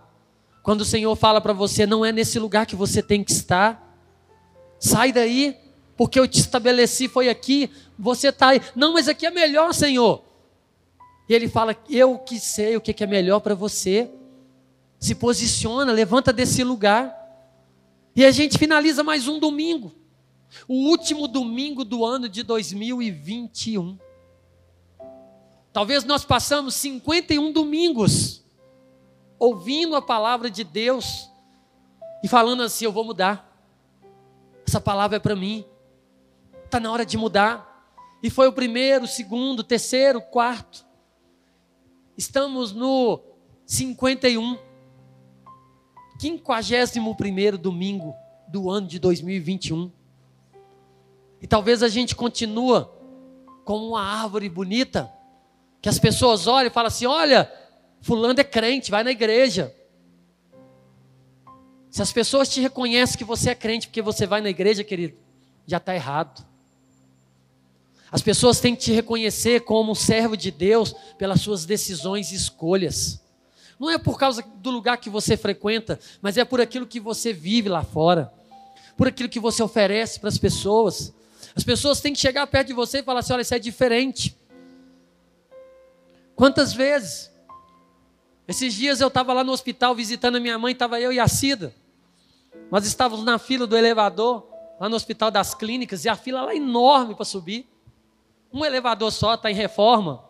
Quando 0.64 0.82
o 0.82 0.86
Senhor 0.86 1.16
fala 1.16 1.40
para 1.40 1.54
você, 1.54 1.86
não 1.86 2.06
é 2.06 2.12
nesse 2.12 2.40
lugar 2.40 2.66
que 2.66 2.76
você 2.76 3.02
tem 3.02 3.24
que 3.24 3.32
estar, 3.32 3.98
sai 4.80 5.12
daí, 5.12 5.58
porque 5.96 6.20
eu 6.20 6.28
te 6.28 6.40
estabeleci, 6.40 7.08
foi 7.08 7.30
aqui, 7.30 7.72
você 7.98 8.28
está 8.28 8.50
aí. 8.50 8.62
Não, 8.76 8.94
mas 8.94 9.08
aqui 9.08 9.26
é 9.26 9.32
melhor, 9.32 9.74
Senhor. 9.74 10.27
E 11.28 11.34
ele 11.34 11.48
fala: 11.48 11.76
Eu 11.90 12.18
que 12.18 12.40
sei 12.40 12.78
o 12.78 12.82
que 12.82 13.04
é 13.04 13.08
melhor 13.08 13.40
para 13.40 13.56
você. 13.56 14.10
Se 15.00 15.14
posiciona, 15.14 15.92
levanta 15.92 16.34
desse 16.34 16.64
lugar. 16.64 17.16
E 18.16 18.26
a 18.26 18.32
gente 18.32 18.58
finaliza 18.58 19.04
mais 19.04 19.28
um 19.28 19.40
domingo. 19.40 19.94
O 20.68 20.90
último 20.90 21.28
domingo 21.28 21.84
do 21.84 22.06
ano 22.06 22.28
de 22.28 22.42
2021. 22.44 23.98
Talvez 25.72 26.04
nós 26.04 26.26
passamos 26.26 26.74
51 26.76 27.52
domingos 27.52 28.44
ouvindo 29.38 29.96
a 29.96 30.02
palavra 30.02 30.50
de 30.50 30.64
Deus 30.64 31.30
e 32.24 32.28
falando 32.28 32.64
assim: 32.64 32.86
Eu 32.86 32.92
vou 32.92 33.04
mudar. 33.04 33.46
Essa 34.66 34.82
palavra 34.82 35.18
é 35.18 35.20
para 35.20 35.36
mim. 35.36 35.66
Está 36.66 36.80
na 36.80 36.92
hora 36.92 37.06
de 37.06 37.18
mudar. 37.18 37.68
E 38.24 38.30
foi 38.30 38.48
o 38.48 38.54
primeiro, 38.54 39.06
o 39.06 39.08
segundo, 39.08 39.60
o 39.60 39.64
terceiro, 39.64 40.20
o 40.20 40.24
quarto. 40.24 40.87
Estamos 42.18 42.74
no 42.74 43.22
51, 43.64 44.58
51 46.20 47.58
domingo 47.58 48.16
do 48.48 48.72
ano 48.72 48.88
de 48.88 48.98
2021. 48.98 49.92
E 51.40 51.46
talvez 51.46 51.84
a 51.84 51.88
gente 51.88 52.16
continua 52.16 52.92
como 53.64 53.90
uma 53.90 54.02
árvore 54.02 54.50
bonita, 54.50 55.12
que 55.80 55.88
as 55.88 56.00
pessoas 56.00 56.48
olham 56.48 56.68
e 56.68 56.74
falam 56.74 56.88
assim: 56.88 57.06
olha, 57.06 57.54
fulano 58.02 58.40
é 58.40 58.44
crente, 58.44 58.90
vai 58.90 59.04
na 59.04 59.12
igreja. 59.12 59.72
Se 61.92 62.02
as 62.02 62.12
pessoas 62.12 62.50
te 62.50 62.60
reconhecem 62.60 63.18
que 63.18 63.24
você 63.24 63.52
é 63.52 63.56
crente 63.56 63.88
porque 63.88 64.02
você 64.02 64.26
vai 64.26 64.42
na 64.42 64.50
igreja, 64.50 64.84
querido, 64.84 65.18
já 65.68 65.78
está 65.78 65.94
errado. 65.94 66.44
As 68.12 68.22
pessoas 68.22 68.60
têm 68.60 68.76
que 68.76 68.84
te 68.84 68.92
reconhecer 68.92 69.62
como 69.62 69.92
um 69.92 69.96
servo 69.96 70.38
de 70.38 70.50
Deus 70.50 70.94
pelas 71.18 71.42
suas 71.42 71.66
decisões 71.66 72.32
e 72.32 72.36
escolhas. 72.36 73.22
Não 73.80 73.90
é 73.90 73.98
por 73.98 74.18
causa 74.18 74.42
do 74.42 74.72
lugar 74.72 74.98
que 74.98 75.10
você 75.10 75.36
frequenta, 75.36 76.00
mas 76.22 76.38
é 76.38 76.46
por 76.46 76.62
aquilo 76.62 76.88
que 76.88 77.00
você 77.00 77.34
vive 77.34 77.70
lá 77.70 77.84
fora, 77.84 78.34
por 78.96 79.08
aquilo 79.08 79.30
que 79.30 79.40
você 79.40 79.62
oferece 79.62 80.20
para 80.20 80.30
as 80.30 80.38
pessoas. 80.38 81.14
As 81.56 81.64
pessoas 81.64 82.02
têm 82.02 82.14
que 82.14 82.20
chegar 82.20 82.48
perto 82.48 82.68
de 82.68 82.74
você 82.74 83.00
e 83.00 83.04
falar 83.04 83.20
assim: 83.20 83.34
olha, 83.34 83.42
isso 83.42 83.54
é 83.54 83.60
diferente. 83.60 84.36
Quantas 86.36 86.74
vezes? 86.74 87.32
Esses 88.48 88.74
dias 88.74 89.02
eu 89.02 89.10
estava 89.10 89.34
lá 89.34 89.44
no 89.44 89.52
hospital 89.52 89.94
visitando 89.94 90.38
a 90.38 90.40
minha 90.40 90.58
mãe, 90.58 90.72
estava 90.72 91.00
eu 91.02 91.12
e 91.12 91.20
a 91.20 91.28
Cida. 91.28 91.76
Nós 92.72 92.86
estávamos 92.86 93.26
na 93.26 93.38
fila 93.38 93.68
do 93.68 93.76
elevador, 93.76 94.48
lá 94.80 94.88
no 94.88 94.96
Hospital 94.96 95.30
das 95.30 95.54
Clínicas, 95.54 96.06
e 96.06 96.10
a 96.10 96.16
fila 96.16 96.44
lá 96.44 96.56
enorme 96.56 97.14
para 97.14 97.26
subir. 97.26 97.68
Um 98.58 98.66
elevador 98.66 99.12
só 99.12 99.36
está 99.36 99.52
em 99.52 99.54
reforma. 99.54 100.24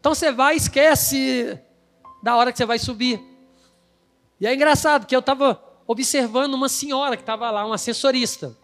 Então 0.00 0.12
você 0.12 0.32
vai 0.32 0.54
e 0.54 0.56
esquece 0.56 1.56
da 2.20 2.34
hora 2.34 2.50
que 2.50 2.58
você 2.58 2.66
vai 2.66 2.76
subir. 2.76 3.22
E 4.40 4.46
é 4.48 4.52
engraçado 4.52 5.06
que 5.06 5.14
eu 5.14 5.20
estava 5.20 5.62
observando 5.86 6.54
uma 6.54 6.68
senhora 6.68 7.16
que 7.16 7.22
estava 7.22 7.48
lá, 7.52 7.64
uma 7.64 7.76
assessorista. 7.76 8.56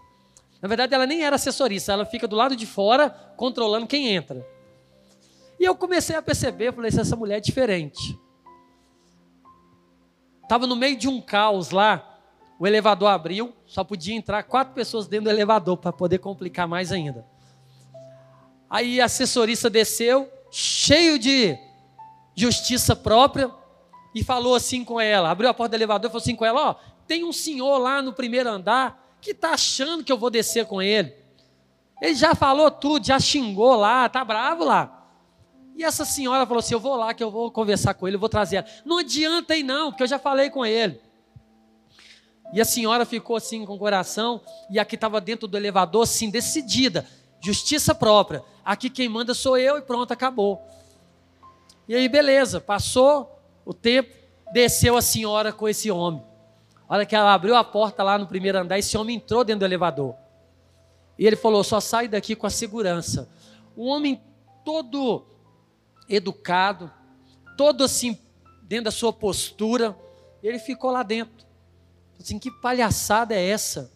Na 0.61 0.67
verdade, 0.67 0.93
ela 0.93 1.07
nem 1.07 1.23
era 1.23 1.37
assessorista, 1.37 1.93
ela 1.93 2.05
fica 2.05 2.27
do 2.27 2.35
lado 2.35 2.57
de 2.57 2.67
fora 2.67 3.09
controlando 3.37 3.87
quem 3.87 4.09
entra. 4.09 4.45
E 5.57 5.65
eu 5.65 5.77
comecei 5.77 6.17
a 6.17 6.23
perceber, 6.23 6.75
falei, 6.75 6.89
essa 6.89 7.15
mulher 7.15 7.37
é 7.37 7.41
diferente. 7.41 8.19
Estava 10.43 10.67
no 10.67 10.75
meio 10.75 10.97
de 10.97 11.07
um 11.07 11.21
caos 11.21 11.71
lá, 11.71 12.19
o 12.59 12.67
elevador 12.67 13.11
abriu, 13.11 13.55
só 13.65 13.85
podia 13.85 14.17
entrar 14.17 14.43
quatro 14.43 14.75
pessoas 14.75 15.07
dentro 15.07 15.27
do 15.27 15.31
elevador 15.31 15.77
para 15.77 15.93
poder 15.93 16.19
complicar 16.19 16.67
mais 16.67 16.91
ainda. 16.91 17.25
Aí 18.71 19.01
a 19.01 19.07
assessorista 19.07 19.69
desceu, 19.69 20.31
cheio 20.51 21.19
de 21.19 21.59
justiça 22.37 22.95
própria, 22.95 23.51
e 24.15 24.23
falou 24.23 24.55
assim 24.55 24.85
com 24.85 25.01
ela, 25.01 25.31
abriu 25.31 25.51
a 25.51 25.55
porta 25.55 25.71
do 25.71 25.75
elevador 25.75 26.09
e 26.09 26.13
falou 26.13 26.23
assim 26.23 26.37
com 26.37 26.45
ela, 26.45 26.71
ó, 26.71 26.75
tem 27.07 27.25
um 27.25 27.33
senhor 27.33 27.79
lá 27.79 28.01
no 28.01 28.13
primeiro 28.13 28.49
andar 28.49 29.17
que 29.21 29.33
está 29.33 29.51
achando 29.51 30.05
que 30.05 30.13
eu 30.13 30.17
vou 30.17 30.31
descer 30.31 30.65
com 30.67 30.81
ele. 30.81 31.15
Ele 32.01 32.15
já 32.15 32.35
falou 32.35 32.71
tudo, 32.71 33.07
já 33.07 33.19
xingou 33.21 33.75
lá, 33.75 34.09
tá 34.09 34.25
bravo 34.25 34.65
lá. 34.65 35.01
E 35.77 35.85
essa 35.85 36.05
senhora 36.05 36.47
falou 36.47 36.61
assim: 36.61 36.75
Eu 36.75 36.81
vou 36.81 36.97
lá 36.97 37.13
que 37.13 37.23
eu 37.23 37.31
vou 37.31 37.51
conversar 37.51 37.95
com 37.95 38.07
ele, 38.07 38.17
eu 38.17 38.21
vou 38.21 38.29
trazer 38.29 38.57
ela. 38.57 38.67
Não 38.85 38.99
adianta 38.99 39.57
ir, 39.57 39.63
não, 39.63 39.91
porque 39.91 40.05
eu 40.05 40.07
já 40.07 40.19
falei 40.19 40.49
com 40.49 40.65
ele. 40.65 41.01
E 42.53 42.61
a 42.61 42.65
senhora 42.65 43.05
ficou 43.05 43.37
assim 43.37 43.65
com 43.65 43.75
o 43.75 43.79
coração, 43.79 44.41
e 44.71 44.79
aqui 44.79 44.95
estava 44.95 45.21
dentro 45.21 45.47
do 45.47 45.57
elevador, 45.57 46.03
assim, 46.03 46.31
decidida, 46.31 47.07
justiça 47.41 47.95
própria. 47.95 48.43
Aqui 48.65 48.91
quem 48.91 49.09
manda 49.09 49.35
sou 49.35 49.57
eu 49.57 49.79
e 49.79 49.83
pronto, 49.83 50.13
acabou. 50.13 50.63
E 51.89 51.95
aí, 51.95 52.09
beleza, 52.09 52.61
passou 52.61 53.41
o 53.65 53.75
tempo, 53.75 54.15
desceu 54.53 54.97
a 54.97 55.03
senhora 55.03 55.53
com 55.53 55.69
esse 55.69 55.91
homem. 55.91 56.23
Olha 56.89 57.07
que 57.07 57.15
ela 57.15 57.33
abriu 57.33 57.57
a 57.57 57.65
porta 57.65 58.03
lá 58.03 58.19
no 58.19 58.27
primeiro 58.27 58.59
andar, 58.59 58.79
esse 58.79 58.97
homem 58.97 59.17
entrou 59.17 59.45
dentro 59.45 59.61
do 59.61 59.65
elevador. 59.65 60.15
E 61.19 61.27
ele 61.27 61.37
falou: 61.37 61.63
só 61.63 61.81
sai 61.81 62.09
daqui 62.09 62.35
com 62.35 62.47
a 62.47 62.51
segurança. 62.51 63.29
Um 63.77 63.87
homem 63.87 64.21
todo 64.65 65.25
educado, 66.09 66.91
todo 67.57 67.85
assim, 67.85 68.19
dentro 68.63 68.87
da 68.87 68.91
sua 68.91 69.13
postura. 69.13 69.97
Ele 70.43 70.59
ficou 70.59 70.91
lá 70.91 71.03
dentro. 71.03 71.47
Assim, 72.19 72.39
que 72.39 72.51
palhaçada 72.51 73.35
é 73.35 73.49
essa? 73.49 73.93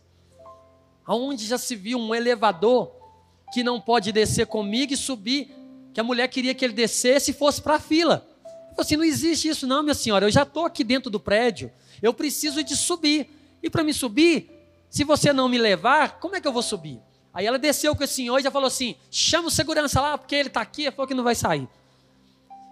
Aonde 1.05 1.47
já 1.47 1.59
se 1.59 1.75
viu 1.75 1.99
um 1.99 2.15
elevador 2.15 3.04
que 3.53 3.63
não 3.63 3.81
pode 3.81 4.13
descer 4.13 4.47
comigo 4.47 4.93
e 4.93 4.97
subir, 4.97 5.55
que 5.93 6.01
a 6.01 6.05
mulher 6.05 6.29
queria 6.29 6.55
que 6.55 6.65
ele 6.65 6.75
descesse 6.75 7.31
e 7.31 7.35
fosse 7.35 7.63
para 7.63 7.77
a 7.77 7.81
fila. 7.81 8.27
Eu 8.45 8.77
falei 8.77 8.81
assim, 8.81 8.97
não 8.97 9.05
existe 9.05 9.49
isso 9.49 9.67
não, 9.67 9.83
minha 9.83 9.95
senhora, 9.95 10.27
eu 10.27 10.31
já 10.31 10.43
estou 10.43 10.67
aqui 10.67 10.83
dentro 10.83 11.11
do 11.11 11.21
prédio, 11.21 11.71
eu 12.03 12.13
preciso 12.13 12.63
de 12.65 12.77
subir. 12.77 13.29
E 13.63 13.71
para 13.71 13.85
me 13.85 13.95
subir, 13.95 14.51
se 14.91 15.05
você 15.05 15.33
não 15.33 15.49
me 15.49 15.59
levar, 15.59 16.19
como 16.19 16.37
é 16.37 16.41
que 16.41 16.47
eu 16.47 16.53
vou 16.53 16.63
subir? 16.63 17.01
Aí 17.33 17.47
ela 17.47 17.59
desceu 17.59 17.97
com 17.97 18.05
o 18.05 18.07
senhor 18.07 18.39
e 18.39 18.43
já 18.43 18.51
falou 18.51 18.67
assim, 18.67 18.97
chama 19.11 19.49
o 19.49 19.51
segurança 19.51 20.01
lá, 20.01 20.19
porque 20.19 20.35
ele 20.35 20.49
está 20.49 20.61
aqui, 20.61 20.91
falou 20.91 21.07
que 21.07 21.15
não 21.15 21.25
vai 21.25 21.35
sair. 21.35 21.69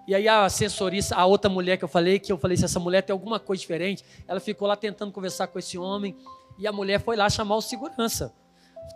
E 0.07 0.15
aí 0.15 0.27
a 0.27 0.45
assessorista, 0.45 1.15
a 1.15 1.25
outra 1.25 1.49
mulher 1.49 1.77
que 1.77 1.85
eu 1.85 1.89
falei, 1.89 2.19
que 2.19 2.33
eu 2.33 2.39
falei, 2.39 2.57
se 2.57 2.65
essa 2.65 2.81
mulher 2.81 3.03
tem 3.03 3.13
alguma 3.13 3.39
coisa 3.39 3.61
diferente, 3.61 4.05
ela 4.27 4.41
ficou 4.41 4.67
lá 4.67 4.77
tentando 4.77 5.13
conversar 5.13 5.47
com 5.47 5.59
esse 5.59 5.79
homem, 5.79 6.17
e 6.59 6.67
a 6.67 6.73
mulher 6.73 7.01
foi 7.01 7.17
lá 7.17 7.31
chamar 7.31 7.57
o 7.57 7.63
segurança. 7.63 8.33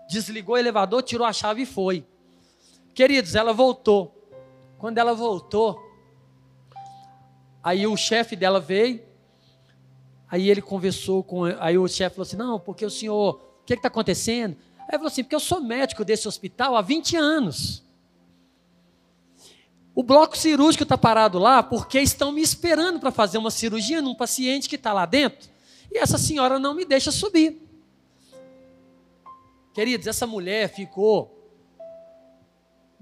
Desligou 0.09 0.55
o 0.55 0.59
elevador, 0.59 1.03
tirou 1.03 1.27
a 1.27 1.33
chave 1.33 1.63
e 1.63 1.67
foi. 1.67 2.07
Queridos, 2.95 3.35
ela 3.35 3.53
voltou. 3.53 4.15
Quando 4.79 4.99
ela 4.99 5.15
voltou, 5.15 5.83
aí 7.63 7.87
o 7.87 7.97
chefe 7.97 8.37
dela 8.37 8.61
veio, 8.61 9.03
aí 10.31 10.49
ele 10.51 10.63
conversou 10.63 11.23
com, 11.23 11.45
aí 11.59 11.77
o 11.77 11.89
chefe 11.89 12.17
falou 12.17 12.27
assim, 12.27 12.37
não, 12.37 12.61
porque 12.61 12.85
o 12.85 12.91
senhor, 12.91 13.41
o 13.63 13.65
que 13.65 13.75
está 13.75 13.89
acontecendo? 13.89 14.57
Aí 14.81 14.93
falou 14.93 15.09
assim, 15.09 15.23
porque 15.23 15.35
eu 15.35 15.41
sou 15.41 15.61
médico 15.61 16.05
desse 16.05 16.29
hospital 16.29 16.77
há 16.77 16.83
20 16.83 17.17
anos. 17.17 17.85
O 19.95 20.03
bloco 20.03 20.37
cirúrgico 20.37 20.83
está 20.83 20.99
parado 20.99 21.39
lá 21.39 21.63
porque 21.63 21.99
estão 21.99 22.31
me 22.31 22.43
esperando 22.43 23.01
para 23.01 23.11
fazer 23.11 23.39
uma 23.39 23.51
cirurgia 23.51 24.03
num 24.03 24.15
paciente 24.15 24.69
que 24.69 24.77
está 24.77 24.93
lá 24.93 25.07
dentro. 25.07 25.49
E 25.91 25.99
essa 25.99 26.19
senhora 26.19 26.59
não 26.59 26.75
me 26.75 26.85
deixa 26.85 27.11
subir. 27.11 27.66
Queridos, 29.77 30.07
essa 30.07 30.27
mulher 30.27 30.71
ficou 30.71 31.39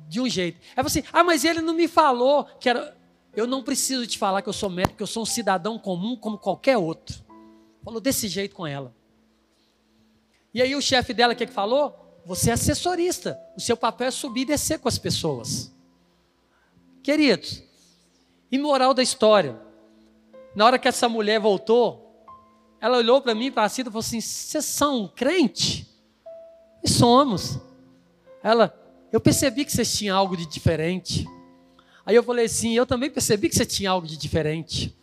de 0.08 0.20
um 0.20 0.28
jeito. 0.28 0.58
Ela 0.74 0.74
falou 0.74 0.86
assim: 0.88 1.04
ah, 1.12 1.22
mas 1.22 1.44
ele 1.44 1.60
não 1.60 1.72
me 1.72 1.86
falou 1.86 2.46
que 2.58 2.68
era. 2.68 2.96
Eu 3.32 3.46
não 3.46 3.62
preciso 3.62 4.04
te 4.08 4.18
falar 4.18 4.42
que 4.42 4.48
eu 4.48 4.52
sou 4.52 4.68
médico, 4.68 4.96
que 4.96 5.02
eu 5.04 5.06
sou 5.06 5.22
um 5.22 5.26
cidadão 5.26 5.78
comum 5.78 6.16
como 6.16 6.36
qualquer 6.36 6.76
outro. 6.76 7.22
Falou 7.84 8.00
desse 8.00 8.26
jeito 8.26 8.56
com 8.56 8.66
ela. 8.66 8.92
E 10.52 10.60
aí 10.60 10.74
o 10.74 10.82
chefe 10.82 11.14
dela, 11.14 11.32
o 11.32 11.36
que, 11.36 11.46
que 11.46 11.52
falou? 11.52 11.94
Você 12.26 12.50
é 12.50 12.54
assessorista. 12.54 13.40
O 13.56 13.60
seu 13.60 13.76
papel 13.76 14.08
é 14.08 14.10
subir 14.10 14.40
e 14.40 14.46
descer 14.46 14.80
com 14.80 14.88
as 14.88 14.98
pessoas. 14.98 15.72
Queridos, 17.04 17.62
e 18.50 18.58
moral 18.58 18.92
da 18.92 19.02
história. 19.02 19.60
Na 20.56 20.64
hora 20.66 20.78
que 20.80 20.88
essa 20.88 21.08
mulher 21.08 21.38
voltou, 21.38 22.26
ela 22.80 22.98
olhou 22.98 23.22
para 23.22 23.32
mim, 23.32 23.52
para 23.52 23.62
a 23.62 23.68
Cida, 23.68 23.90
e 23.90 23.92
falou 23.92 24.00
assim: 24.00 24.20
Vocês 24.20 24.64
são 24.64 25.06
crente? 25.06 25.93
E 26.84 26.88
somos. 26.88 27.58
Ela, 28.42 28.78
eu 29.10 29.18
percebi 29.18 29.64
que 29.64 29.72
vocês 29.72 29.96
tinham 29.96 30.16
algo 30.16 30.36
de 30.36 30.44
diferente. 30.44 31.26
Aí 32.04 32.14
eu 32.14 32.22
falei 32.22 32.44
assim: 32.44 32.74
Eu 32.74 32.84
também 32.84 33.10
percebi 33.10 33.48
que 33.48 33.56
você 33.56 33.64
tinha 33.64 33.90
algo 33.90 34.06
de 34.06 34.18
diferente. 34.18 34.94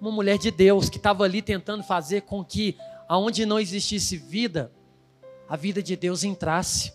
Uma 0.00 0.10
mulher 0.10 0.36
de 0.36 0.50
Deus 0.50 0.90
que 0.90 0.96
estava 0.96 1.22
ali 1.22 1.40
tentando 1.40 1.84
fazer 1.84 2.22
com 2.22 2.44
que, 2.44 2.76
aonde 3.08 3.46
não 3.46 3.60
existisse 3.60 4.16
vida, 4.16 4.72
a 5.48 5.56
vida 5.56 5.80
de 5.80 5.94
Deus 5.94 6.24
entrasse. 6.24 6.92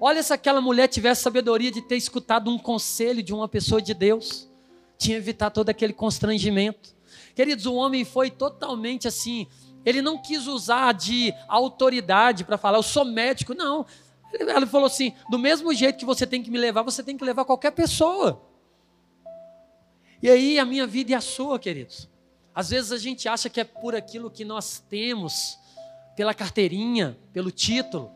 Olha 0.00 0.22
se 0.22 0.32
aquela 0.32 0.60
mulher 0.60 0.86
tivesse 0.86 1.22
sabedoria 1.22 1.72
de 1.72 1.82
ter 1.82 1.96
escutado 1.96 2.48
um 2.48 2.58
conselho 2.58 3.22
de 3.22 3.34
uma 3.34 3.48
pessoa 3.48 3.82
de 3.82 3.94
Deus, 3.94 4.48
tinha 4.96 5.16
evitado 5.16 5.54
todo 5.54 5.70
aquele 5.70 5.92
constrangimento. 5.92 6.94
Queridos, 7.34 7.66
o 7.66 7.74
homem 7.74 8.04
foi 8.04 8.30
totalmente 8.30 9.08
assim, 9.08 9.48
ele 9.86 10.02
não 10.02 10.18
quis 10.18 10.48
usar 10.48 10.92
de 10.92 11.32
autoridade 11.46 12.42
para 12.42 12.58
falar, 12.58 12.78
eu 12.78 12.82
sou 12.82 13.04
médico, 13.04 13.54
não. 13.54 13.86
Ele 14.34 14.66
falou 14.66 14.88
assim: 14.88 15.14
do 15.30 15.38
mesmo 15.38 15.72
jeito 15.72 15.96
que 15.96 16.04
você 16.04 16.26
tem 16.26 16.42
que 16.42 16.50
me 16.50 16.58
levar, 16.58 16.82
você 16.82 17.04
tem 17.04 17.16
que 17.16 17.24
levar 17.24 17.44
qualquer 17.44 17.70
pessoa. 17.70 18.42
E 20.20 20.28
aí 20.28 20.58
a 20.58 20.64
minha 20.64 20.86
vida 20.88 21.12
e 21.12 21.14
a 21.14 21.20
sua, 21.20 21.56
queridos. 21.58 22.08
Às 22.52 22.70
vezes 22.70 22.90
a 22.90 22.98
gente 22.98 23.28
acha 23.28 23.48
que 23.48 23.60
é 23.60 23.64
por 23.64 23.94
aquilo 23.94 24.30
que 24.30 24.44
nós 24.44 24.82
temos, 24.88 25.56
pela 26.16 26.34
carteirinha, 26.34 27.16
pelo 27.32 27.52
título. 27.52 28.10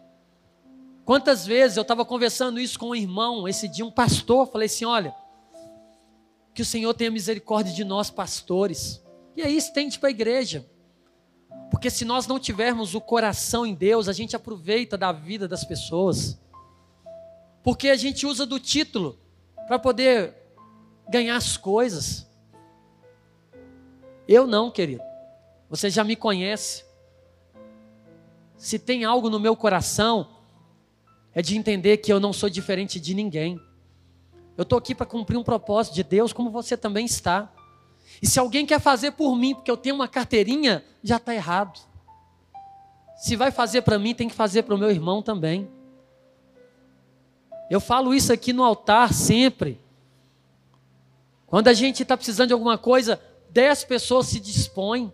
Quantas 1.04 1.46
vezes 1.46 1.76
eu 1.76 1.82
estava 1.82 2.04
conversando 2.04 2.58
isso 2.58 2.78
com 2.78 2.88
um 2.88 2.94
irmão, 2.94 3.46
esse 3.46 3.68
dia, 3.68 3.84
um 3.84 3.90
pastor, 3.92 4.50
falei 4.50 4.66
assim: 4.66 4.84
olha, 4.84 5.14
que 6.52 6.62
o 6.62 6.64
Senhor 6.64 6.92
tenha 6.94 7.12
misericórdia 7.12 7.72
de 7.72 7.84
nós, 7.84 8.10
pastores. 8.10 9.00
E 9.36 9.42
aí 9.42 9.56
estende 9.56 10.00
para 10.00 10.08
a 10.08 10.10
igreja. 10.10 10.68
Porque 11.70 11.88
se 11.88 12.04
nós 12.04 12.26
não 12.26 12.40
tivermos 12.40 12.94
o 12.94 13.00
coração 13.00 13.64
em 13.64 13.74
Deus, 13.74 14.08
a 14.08 14.12
gente 14.12 14.34
aproveita 14.34 14.98
da 14.98 15.12
vida 15.12 15.46
das 15.46 15.64
pessoas. 15.64 16.38
Porque 17.62 17.88
a 17.88 17.96
gente 17.96 18.26
usa 18.26 18.44
do 18.44 18.58
título 18.58 19.18
para 19.68 19.78
poder 19.78 20.34
ganhar 21.08 21.36
as 21.36 21.56
coisas. 21.56 22.26
Eu 24.26 24.46
não, 24.46 24.70
querido. 24.70 25.02
Você 25.68 25.88
já 25.88 26.02
me 26.02 26.16
conhece. 26.16 26.84
Se 28.56 28.78
tem 28.78 29.04
algo 29.04 29.30
no 29.30 29.38
meu 29.38 29.54
coração, 29.54 30.28
é 31.32 31.40
de 31.40 31.56
entender 31.56 31.98
que 31.98 32.12
eu 32.12 32.18
não 32.18 32.32
sou 32.32 32.50
diferente 32.50 32.98
de 32.98 33.14
ninguém. 33.14 33.60
Eu 34.56 34.62
estou 34.62 34.78
aqui 34.78 34.94
para 34.94 35.06
cumprir 35.06 35.36
um 35.36 35.44
propósito 35.44 35.94
de 35.94 36.02
Deus, 36.02 36.32
como 36.32 36.50
você 36.50 36.76
também 36.76 37.06
está. 37.06 37.50
E 38.22 38.26
se 38.26 38.38
alguém 38.38 38.66
quer 38.66 38.80
fazer 38.80 39.12
por 39.12 39.36
mim, 39.36 39.54
porque 39.54 39.70
eu 39.70 39.76
tenho 39.76 39.94
uma 39.94 40.08
carteirinha, 40.08 40.84
já 41.02 41.16
está 41.16 41.34
errado. 41.34 41.80
Se 43.16 43.36
vai 43.36 43.50
fazer 43.50 43.82
para 43.82 43.98
mim, 43.98 44.14
tem 44.14 44.28
que 44.28 44.34
fazer 44.34 44.62
para 44.62 44.74
o 44.74 44.78
meu 44.78 44.90
irmão 44.90 45.22
também. 45.22 45.68
Eu 47.70 47.80
falo 47.80 48.14
isso 48.14 48.32
aqui 48.32 48.52
no 48.52 48.64
altar 48.64 49.12
sempre. 49.12 49.80
Quando 51.46 51.68
a 51.68 51.72
gente 51.72 52.02
está 52.02 52.16
precisando 52.16 52.48
de 52.48 52.52
alguma 52.52 52.78
coisa, 52.78 53.20
dez 53.50 53.84
pessoas 53.84 54.26
se 54.26 54.40
dispõem, 54.40 55.12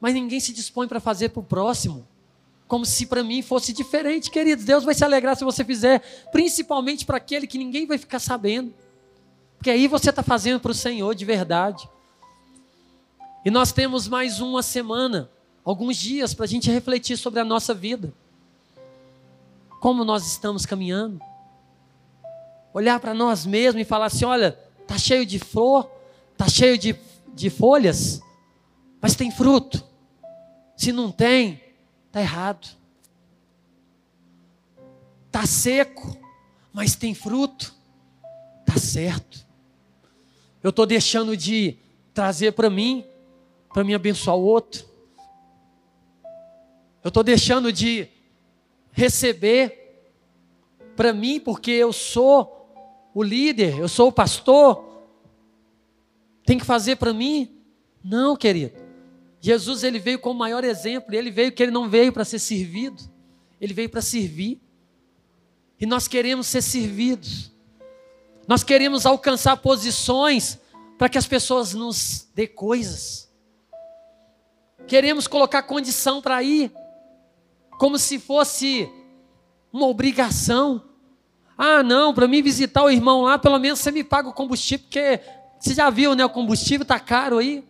mas 0.00 0.14
ninguém 0.14 0.40
se 0.40 0.52
dispõe 0.52 0.88
para 0.88 1.00
fazer 1.00 1.28
para 1.28 1.40
o 1.40 1.44
próximo 1.44 2.06
como 2.70 2.86
se 2.86 3.04
para 3.04 3.24
mim 3.24 3.42
fosse 3.42 3.72
diferente, 3.72 4.30
queridos. 4.30 4.64
Deus 4.64 4.84
vai 4.84 4.94
se 4.94 5.04
alegrar 5.04 5.36
se 5.36 5.42
você 5.42 5.64
fizer, 5.64 5.98
principalmente 6.30 7.04
para 7.04 7.16
aquele 7.16 7.44
que 7.44 7.58
ninguém 7.58 7.84
vai 7.84 7.98
ficar 7.98 8.20
sabendo, 8.20 8.72
porque 9.60 9.68
aí 9.68 9.86
você 9.86 10.08
está 10.08 10.22
fazendo 10.22 10.58
para 10.58 10.70
o 10.70 10.74
Senhor 10.74 11.14
de 11.14 11.22
verdade. 11.26 11.86
E 13.44 13.50
nós 13.50 13.72
temos 13.72 14.08
mais 14.08 14.40
uma 14.40 14.62
semana, 14.62 15.28
alguns 15.62 15.98
dias, 15.98 16.32
para 16.32 16.46
a 16.46 16.48
gente 16.48 16.70
refletir 16.70 17.18
sobre 17.18 17.40
a 17.40 17.44
nossa 17.44 17.74
vida. 17.74 18.10
Como 19.78 20.02
nós 20.02 20.26
estamos 20.26 20.64
caminhando. 20.64 21.20
Olhar 22.72 22.98
para 23.00 23.12
nós 23.12 23.44
mesmos 23.44 23.82
e 23.82 23.84
falar 23.84 24.06
assim: 24.06 24.24
olha, 24.24 24.58
está 24.80 24.96
cheio 24.96 25.26
de 25.26 25.38
flor, 25.38 25.90
está 26.32 26.48
cheio 26.48 26.78
de, 26.78 26.98
de 27.34 27.50
folhas, 27.50 28.22
mas 28.98 29.14
tem 29.14 29.30
fruto. 29.30 29.84
Se 30.74 30.90
não 30.90 31.12
tem, 31.12 31.60
Está 32.06 32.20
errado. 32.22 32.66
Está 35.26 35.46
seco, 35.46 36.16
mas 36.72 36.96
tem 36.96 37.14
fruto. 37.14 37.72
tá 38.64 38.76
certo. 38.78 39.49
Eu 40.62 40.70
estou 40.70 40.86
deixando 40.86 41.36
de 41.36 41.76
trazer 42.12 42.52
para 42.52 42.68
mim, 42.68 43.04
para 43.72 43.84
me 43.84 43.94
abençoar 43.94 44.36
o 44.36 44.42
outro. 44.42 44.84
Eu 47.02 47.08
estou 47.08 47.22
deixando 47.22 47.72
de 47.72 48.08
receber 48.92 49.80
para 50.94 51.12
mim, 51.12 51.40
porque 51.40 51.70
eu 51.70 51.92
sou 51.92 52.70
o 53.14 53.22
líder, 53.22 53.78
eu 53.78 53.88
sou 53.88 54.08
o 54.08 54.12
pastor. 54.12 55.02
Tem 56.44 56.58
que 56.58 56.64
fazer 56.64 56.96
para 56.96 57.12
mim? 57.12 57.56
Não, 58.04 58.36
querido. 58.36 58.78
Jesus 59.40 59.82
ele 59.82 59.98
veio 59.98 60.18
como 60.18 60.38
maior 60.38 60.62
exemplo, 60.64 61.14
ele 61.14 61.30
veio 61.30 61.52
que 61.52 61.62
ele 61.62 61.72
não 61.72 61.88
veio 61.88 62.12
para 62.12 62.24
ser 62.24 62.38
servido, 62.38 63.02
ele 63.58 63.72
veio 63.72 63.88
para 63.88 64.02
servir. 64.02 64.60
E 65.80 65.86
nós 65.86 66.06
queremos 66.06 66.46
ser 66.46 66.60
servidos. 66.60 67.49
Nós 68.46 68.64
queremos 68.64 69.06
alcançar 69.06 69.56
posições 69.58 70.58
para 70.98 71.08
que 71.08 71.18
as 71.18 71.26
pessoas 71.26 71.72
nos 71.72 72.28
dê 72.34 72.46
coisas. 72.46 73.30
Queremos 74.86 75.26
colocar 75.26 75.62
condição 75.62 76.20
para 76.20 76.42
ir, 76.42 76.72
como 77.78 77.98
se 77.98 78.18
fosse 78.18 78.90
uma 79.72 79.86
obrigação. 79.86 80.82
Ah, 81.56 81.82
não, 81.82 82.12
para 82.12 82.26
mim 82.26 82.42
visitar 82.42 82.82
o 82.82 82.90
irmão 82.90 83.22
lá, 83.22 83.38
pelo 83.38 83.58
menos 83.58 83.78
você 83.78 83.90
me 83.90 84.02
paga 84.02 84.28
o 84.28 84.32
combustível, 84.32 84.84
porque 84.84 85.20
você 85.58 85.74
já 85.74 85.90
viu, 85.90 86.14
né? 86.14 86.24
O 86.24 86.30
combustível 86.30 86.82
está 86.82 86.98
caro 86.98 87.38
aí. 87.38 87.64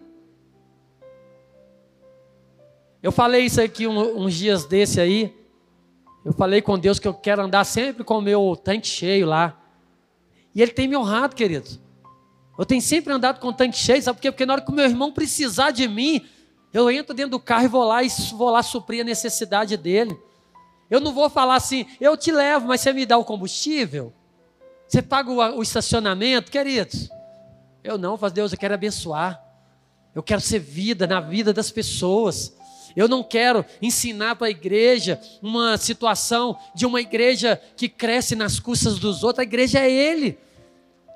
Eu 3.03 3.13
falei 3.13 3.47
isso 3.47 3.61
aqui 3.61 3.87
um, 3.87 4.25
uns 4.25 4.35
dias 4.35 4.65
desse 4.65 5.01
aí. 5.01 5.35
Eu 6.25 6.33
falei 6.33 6.61
com 6.63 6.79
Deus 6.79 6.99
que 6.99 7.09
eu 7.09 7.15
quero 7.15 7.43
andar 7.43 7.65
sempre 7.65 8.05
com 8.05 8.19
o 8.19 8.23
meu 8.23 8.55
tanque 8.57 8.87
cheio 8.87 9.27
lá. 9.27 9.60
E 10.55 10.63
Ele 10.63 10.73
tem 10.73 10.89
me 10.89 10.97
honrado, 10.97 11.35
querido. 11.35 11.69
Eu 12.59 12.67
tenho 12.67 12.83
sempre 12.83 13.13
andado 13.13 13.41
com 13.41 13.53
tanque 13.53 13.79
cheio, 13.79 14.03
sabe 14.03 14.19
por 14.19 14.23
quê? 14.23 14.31
Porque 14.31 14.45
na 14.45 14.55
hora 14.55 14.63
que 14.63 14.71
o 14.71 14.75
meu 14.75 14.85
irmão 14.85 15.13
precisar 15.13 15.71
de 15.71 15.89
mim, 15.89 16.27
eu 16.73 16.91
entro 16.91 17.15
dentro 17.15 17.33
do 17.33 17.41
carro 17.41 17.65
e 17.65 17.69
vou 17.69 17.85
lá 17.85 18.03
e 18.03 18.09
vou 18.33 18.51
lá 18.51 18.63
suprir 18.63 19.01
a 19.01 19.05
necessidade 19.05 19.77
dele. 19.77 20.17
Eu 20.91 21.01
não 21.01 21.13
vou 21.13 21.31
falar 21.31 21.55
assim, 21.55 21.87
eu 22.01 22.17
te 22.17 22.31
levo, 22.31 22.67
mas 22.67 22.81
você 22.81 22.93
me 22.93 23.07
dá 23.07 23.17
o 23.17 23.25
combustível? 23.25 24.13
Você 24.87 25.01
paga 25.01 25.31
o, 25.31 25.37
o 25.59 25.63
estacionamento, 25.63 26.51
queridos? 26.51 27.09
Eu 27.83 27.97
não, 27.97 28.19
faz 28.19 28.33
Deus, 28.33 28.53
eu 28.53 28.59
quero 28.59 28.75
abençoar. 28.75 29.43
Eu 30.15 30.23
quero 30.23 30.41
ser 30.41 30.59
vida 30.59 31.07
na 31.07 31.21
vida 31.21 31.53
das 31.53 31.71
pessoas. 31.71 32.57
Eu 32.97 33.09
não 33.09 33.23
quero 33.23 33.65
ensinar 33.81 34.37
para 34.37 34.49
a 34.49 34.51
igreja 34.51 35.21
uma 35.43 35.77
situação 35.77 36.59
de 36.75 36.87
uma 36.87 37.01
igreja 37.01 37.61
que 37.77 37.89
cresce 37.89 38.35
nas 38.35 38.59
custas 38.59 38.99
dos 38.99 39.23
outros. 39.23 39.41
A 39.41 39.49
igreja 39.49 39.81
é 39.81 39.91
Ele. 39.91 40.39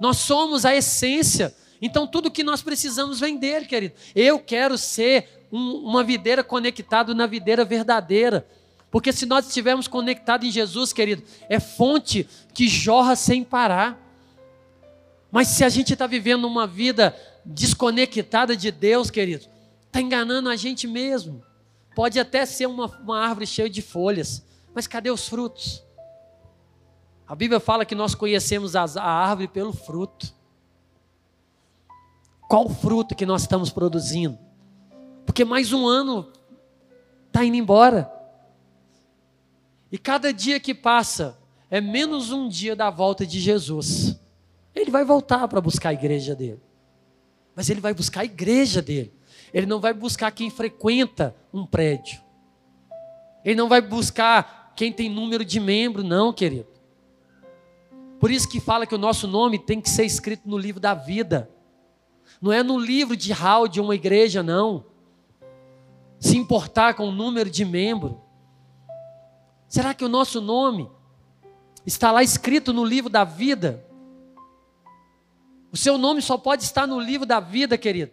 Nós 0.00 0.18
somos 0.18 0.64
a 0.64 0.74
essência. 0.74 1.54
Então 1.80 2.06
tudo 2.06 2.30
que 2.30 2.44
nós 2.44 2.62
precisamos 2.62 3.20
vem 3.20 3.36
dele, 3.36 3.66
querido. 3.66 3.94
Eu 4.14 4.38
quero 4.38 4.78
ser 4.78 5.46
um, 5.52 5.76
uma 5.76 6.02
videira 6.02 6.42
conectada 6.42 7.14
na 7.14 7.26
videira 7.26 7.64
verdadeira. 7.64 8.46
Porque 8.90 9.12
se 9.12 9.26
nós 9.26 9.46
estivermos 9.46 9.88
conectados 9.88 10.46
em 10.46 10.52
Jesus, 10.52 10.92
querido, 10.92 11.22
é 11.48 11.58
fonte 11.58 12.28
que 12.52 12.68
jorra 12.68 13.16
sem 13.16 13.42
parar. 13.42 14.00
Mas 15.32 15.48
se 15.48 15.64
a 15.64 15.68
gente 15.68 15.92
está 15.92 16.06
vivendo 16.06 16.44
uma 16.44 16.64
vida 16.64 17.12
desconectada 17.44 18.56
de 18.56 18.70
Deus, 18.70 19.10
querido, 19.10 19.46
está 19.86 20.00
enganando 20.00 20.48
a 20.48 20.54
gente 20.54 20.86
mesmo. 20.86 21.42
Pode 21.95 22.18
até 22.18 22.45
ser 22.45 22.66
uma, 22.66 22.86
uma 23.01 23.20
árvore 23.20 23.47
cheia 23.47 23.70
de 23.70 23.80
folhas, 23.80 24.45
mas 24.74 24.86
cadê 24.86 25.11
os 25.11 25.28
frutos? 25.28 25.84
A 27.26 27.34
Bíblia 27.34 27.61
fala 27.61 27.84
que 27.84 27.95
nós 27.95 28.14
conhecemos 28.14 28.76
a 28.76 29.03
árvore 29.03 29.49
pelo 29.49 29.72
fruto. 29.72 30.34
Qual 32.49 32.68
fruto 32.68 33.14
que 33.14 33.24
nós 33.24 33.42
estamos 33.42 33.70
produzindo? 33.70 34.38
Porque 35.24 35.45
mais 35.45 35.72
um 35.72 35.86
ano 35.86 36.30
está 37.26 37.45
indo 37.45 37.57
embora. 37.57 38.12
E 39.90 39.97
cada 39.97 40.32
dia 40.32 40.61
que 40.61 40.74
passa 40.74 41.38
é 41.70 41.80
menos 41.80 42.30
um 42.30 42.49
dia 42.49 42.76
da 42.76 42.90
volta 42.90 43.26
de 43.26 43.40
Jesus. 43.40 44.20
Ele 44.74 44.90
vai 44.90 45.05
voltar 45.05 45.49
para 45.49 45.61
buscar 45.61 45.90
a 45.90 45.95
igreja 45.95 46.34
dele. 46.34 46.61
Mas 47.57 47.70
ele 47.70 47.80
vai 47.80 47.95
buscar 47.95 48.20
a 48.20 48.24
igreja 48.24 48.82
dele. 48.82 49.12
Ele 49.55 49.66
não 49.66 49.78
vai 49.78 49.94
buscar 49.94 50.32
quem 50.32 50.50
frequenta 50.50 51.34
um 51.52 51.64
prédio. 51.64 52.20
Ele 53.44 53.55
não 53.55 53.68
vai 53.68 53.80
buscar 53.80 54.72
quem 54.74 54.92
tem 54.92 55.09
número 55.09 55.44
de 55.44 55.61
membro, 55.61 56.02
não, 56.02 56.32
querido. 56.32 56.66
Por 58.18 58.32
isso 58.32 58.48
que 58.48 58.59
fala 58.59 58.84
que 58.84 58.96
o 58.96 58.98
nosso 58.98 59.28
nome 59.28 59.61
tem 59.61 59.80
que 59.80 59.88
ser 59.88 60.05
escrito 60.05 60.48
no 60.48 60.59
livro 60.59 60.80
da 60.80 60.92
vida. 60.92 61.48
Não 62.42 62.52
é 62.52 62.64
no 62.64 62.76
livro 62.76 63.16
de 63.16 63.32
hall 63.32 63.68
de 63.68 63.80
uma 63.80 63.94
igreja, 63.94 64.42
não. 64.42 64.84
Se 66.18 66.36
importar 66.36 66.94
com 66.94 67.09
o 67.09 67.12
número 67.12 67.48
de 67.48 67.64
membro. 67.64 68.20
Será 69.68 69.94
que 69.94 70.05
o 70.05 70.09
nosso 70.09 70.40
nome 70.40 70.90
está 71.86 72.11
lá 72.11 72.24
escrito 72.24 72.72
no 72.72 72.84
livro 72.84 73.09
da 73.09 73.22
vida? 73.22 73.84
O 75.70 75.76
seu 75.76 75.96
nome 75.96 76.20
só 76.20 76.36
pode 76.36 76.64
estar 76.64 76.88
no 76.88 76.98
livro 76.98 77.26
da 77.26 77.38
vida, 77.38 77.78
querido, 77.78 78.11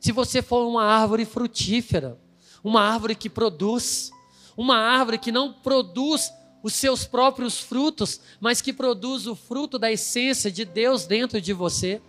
se 0.00 0.12
você 0.12 0.40
for 0.40 0.66
uma 0.66 0.84
árvore 0.84 1.24
frutífera, 1.24 2.18
uma 2.62 2.82
árvore 2.82 3.14
que 3.14 3.28
produz, 3.28 4.10
uma 4.56 4.76
árvore 4.76 5.18
que 5.18 5.32
não 5.32 5.52
produz 5.52 6.32
os 6.62 6.74
seus 6.74 7.04
próprios 7.04 7.60
frutos, 7.60 8.20
mas 8.40 8.60
que 8.60 8.72
produz 8.72 9.26
o 9.26 9.34
fruto 9.34 9.78
da 9.78 9.90
essência 9.90 10.50
de 10.50 10.64
Deus 10.64 11.06
dentro 11.06 11.40
de 11.40 11.52
você. 11.52 12.00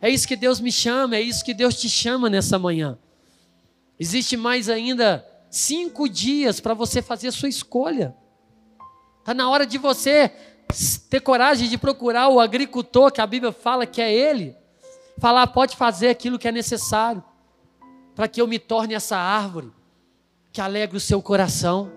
É 0.00 0.10
isso 0.10 0.28
que 0.28 0.36
Deus 0.36 0.60
me 0.60 0.72
chama, 0.72 1.16
é 1.16 1.20
isso 1.20 1.44
que 1.44 1.54
Deus 1.54 1.74
te 1.80 1.88
chama 1.88 2.28
nessa 2.28 2.58
manhã. 2.58 2.98
Existe 3.98 4.36
mais 4.36 4.68
ainda 4.68 5.26
cinco 5.50 6.08
dias 6.08 6.60
para 6.60 6.74
você 6.74 7.00
fazer 7.00 7.28
a 7.28 7.32
sua 7.32 7.48
escolha. 7.48 8.14
Está 9.20 9.32
na 9.32 9.48
hora 9.48 9.66
de 9.66 9.78
você 9.78 10.30
ter 11.08 11.20
coragem 11.20 11.68
de 11.68 11.78
procurar 11.78 12.28
o 12.28 12.40
agricultor 12.40 13.10
que 13.10 13.20
a 13.20 13.26
Bíblia 13.26 13.52
fala 13.52 13.86
que 13.86 14.00
é 14.02 14.12
ele 14.12 14.54
falar, 15.18 15.46
pode 15.48 15.76
fazer 15.76 16.08
aquilo 16.08 16.38
que 16.38 16.48
é 16.48 16.52
necessário, 16.52 17.22
para 18.14 18.28
que 18.28 18.40
eu 18.40 18.46
me 18.46 18.58
torne 18.58 18.94
essa 18.94 19.16
árvore 19.16 19.72
que 20.52 20.60
alegre 20.60 20.96
o 20.96 21.00
seu 21.00 21.20
coração. 21.20 21.92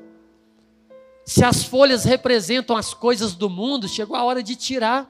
Se 1.26 1.44
as 1.46 1.64
folhas 1.64 2.04
representam 2.04 2.76
as 2.76 2.94
coisas 2.94 3.36
do 3.36 3.50
mundo, 3.50 3.88
chegou 3.88 4.16
a 4.16 4.24
hora 4.24 4.42
de 4.42 4.56
tirar. 4.56 5.08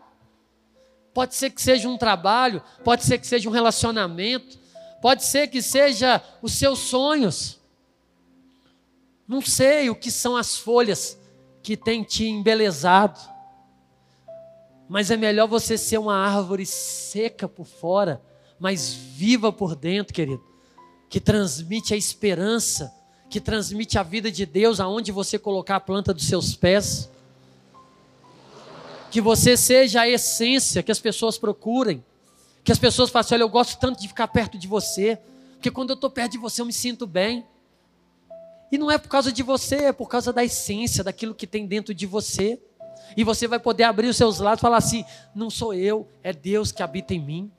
Pode 1.14 1.34
ser 1.34 1.50
que 1.50 1.62
seja 1.62 1.88
um 1.88 1.98
trabalho, 1.98 2.62
pode 2.84 3.04
ser 3.04 3.18
que 3.18 3.26
seja 3.26 3.50
um 3.50 3.52
relacionamento, 3.52 4.60
pode 5.02 5.24
ser 5.24 5.48
que 5.48 5.62
seja 5.62 6.22
os 6.42 6.54
seus 6.54 6.80
sonhos. 6.80 7.60
Não 9.28 9.42
sei 9.42 9.90
o 9.90 9.96
que 9.96 10.12
são 10.12 10.36
as 10.36 10.58
folhas 10.58 11.18
que 11.64 11.78
têm 11.78 12.04
te 12.04 12.26
embelezado. 12.26 13.20
Mas 14.90 15.12
é 15.12 15.16
melhor 15.16 15.48
você 15.48 15.78
ser 15.78 16.00
uma 16.00 16.16
árvore 16.16 16.66
seca 16.66 17.48
por 17.48 17.66
fora, 17.68 18.20
mas 18.60 18.92
viva 18.92 19.54
por 19.54 19.76
dentro, 19.76 20.12
querido. 20.12 20.44
Que 21.08 21.20
transmite 21.20 21.94
a 21.94 21.98
esperança, 21.98 22.92
que 23.30 23.40
transmite 23.40 24.00
a 24.00 24.04
vida 24.04 24.32
de 24.32 24.48
Deus 24.48 24.80
aonde 24.80 25.12
você 25.12 25.38
colocar 25.38 25.76
a 25.76 25.80
planta 25.80 26.12
dos 26.12 26.26
seus 26.28 26.56
pés. 26.56 27.08
Que 29.12 29.22
você 29.22 29.56
seja 29.56 30.02
a 30.02 30.10
essência 30.10 30.82
que 30.82 30.92
as 30.92 31.00
pessoas 31.00 31.38
procurem. 31.38 32.04
Que 32.64 32.72
as 32.72 32.80
pessoas 32.80 33.12
façam, 33.12 33.36
olha, 33.36 33.44
eu 33.44 33.50
gosto 33.50 33.80
tanto 33.80 34.02
de 34.02 34.08
ficar 34.08 34.28
perto 34.28 34.58
de 34.58 34.68
você, 34.68 35.20
porque 35.54 35.70
quando 35.70 35.92
eu 35.92 35.96
estou 35.96 36.10
perto 36.10 36.32
de 36.32 36.38
você 36.40 36.62
eu 36.62 36.66
me 36.66 36.74
sinto 36.74 37.06
bem. 37.06 37.46
E 38.72 38.78
não 38.78 38.90
é 38.90 38.98
por 38.98 39.10
causa 39.10 39.32
de 39.32 39.44
você, 39.44 39.76
é 39.76 39.94
por 39.94 40.10
causa 40.10 40.34
da 40.34 40.44
essência, 40.44 41.04
daquilo 41.04 41.36
que 41.36 41.46
tem 41.46 41.68
dentro 41.68 41.94
de 41.94 42.08
você. 42.08 42.60
E 43.16 43.24
você 43.24 43.48
vai 43.48 43.60
poder 43.60 43.84
abrir 43.84 44.08
os 44.08 44.18
seus 44.18 44.40
lados 44.40 44.60
e 44.60 44.62
falar 44.62 44.78
assim: 44.78 45.04
não 45.34 45.50
sou 45.50 45.74
eu, 45.74 46.08
é 46.24 46.34
Deus 46.34 46.72
que 46.72 46.84
habita 46.84 47.14
em 47.14 47.20
mim. 47.20 47.52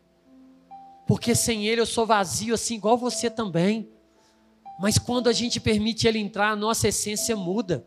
Porque 1.07 1.35
sem 1.35 1.67
Ele 1.67 1.81
eu 1.81 1.87
sou 1.87 2.07
vazio, 2.07 2.55
assim 2.55 2.77
igual 2.77 2.97
você 2.97 3.29
também. 3.29 3.89
Mas 4.81 4.99
quando 4.99 5.29
a 5.29 5.33
gente 5.33 5.61
permite 5.61 6.07
Ele 6.07 6.19
entrar, 6.19 6.51
a 6.51 6.57
nossa 6.57 6.89
essência 6.89 7.37
muda. 7.37 7.85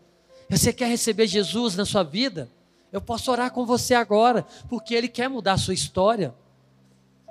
Você 0.50 0.74
quer 0.74 0.88
receber 0.88 1.26
Jesus 1.26 1.76
na 1.76 1.86
sua 1.86 2.04
vida? 2.04 2.50
Eu 2.92 3.02
posso 3.02 3.32
orar 3.32 3.50
com 3.52 3.66
você 3.66 3.96
agora, 3.96 4.46
porque 4.70 4.94
Ele 4.94 5.08
quer 5.08 5.28
mudar 5.28 5.54
a 5.54 5.58
sua 5.58 5.74
história. 5.74 6.36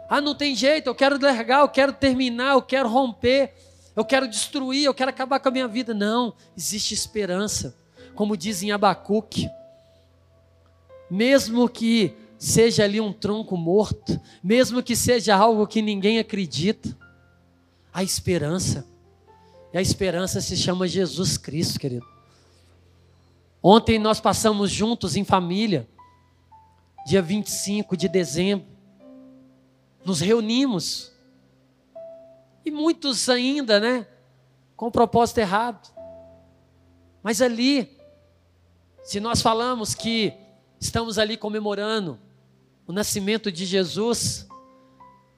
Ah, 0.09 0.21
não 0.21 0.35
tem 0.35 0.55
jeito, 0.55 0.89
eu 0.89 0.95
quero 0.95 1.21
largar, 1.21 1.61
eu 1.61 1.69
quero 1.69 1.93
terminar, 1.93 2.55
eu 2.55 2.63
quero 2.63 2.89
romper, 2.89 3.55
eu 3.95 4.05
quero 4.05 4.27
destruir, 4.27 4.85
eu 4.85 4.93
quero 4.93 5.11
acabar 5.11 5.39
com 5.39 5.49
a 5.49 5.53
minha 5.53 5.69
vida. 5.69 5.95
Não, 5.95 6.35
existe 6.57 6.93
esperança. 6.93 7.77
Como 8.15 8.37
diz 8.37 8.63
em 8.63 8.73
Abacuque, 8.73 9.49
mesmo 11.13 11.69
que 11.69 12.17
seja 12.39 12.85
ali 12.85 12.99
um 12.99 13.13
tronco 13.13 13.55
morto, 13.55 14.19
mesmo 14.43 14.83
que 14.83 14.97
seja 14.97 15.37
algo 15.37 15.67
que 15.67 15.83
ninguém 15.83 16.19
acredita, 16.19 16.97
a 17.93 18.03
esperança. 18.03 18.87
E 19.75 19.77
a 19.77 19.83
esperança 19.83 20.41
se 20.41 20.57
chama 20.57 20.89
Jesus 20.89 21.37
Cristo, 21.37 21.79
querido. 21.79 22.07
Ontem 23.63 23.99
nós 23.99 24.21
passamos 24.21 24.71
juntos 24.71 25.15
em 25.15 25.23
família. 25.23 25.87
dia 27.05 27.21
25 27.21 27.95
de 27.95 28.09
dezembro. 28.09 28.67
Nos 30.07 30.21
reunimos. 30.21 31.13
E 32.65 32.71
muitos 32.71 33.29
ainda, 33.29 33.79
né? 33.79 34.07
Com 34.75 34.87
o 34.87 34.91
propósito 34.91 35.41
errado. 35.41 35.93
Mas 37.23 37.43
ali, 37.43 37.99
se 39.05 39.21
nós 39.21 39.43
falamos 39.43 39.95
que 39.95 40.41
estamos 40.83 41.17
ali 41.17 41.37
comemorando 41.37 42.19
o 42.89 42.93
nascimento 42.93 43.53
de 43.53 43.65
Jesus, 43.65 44.49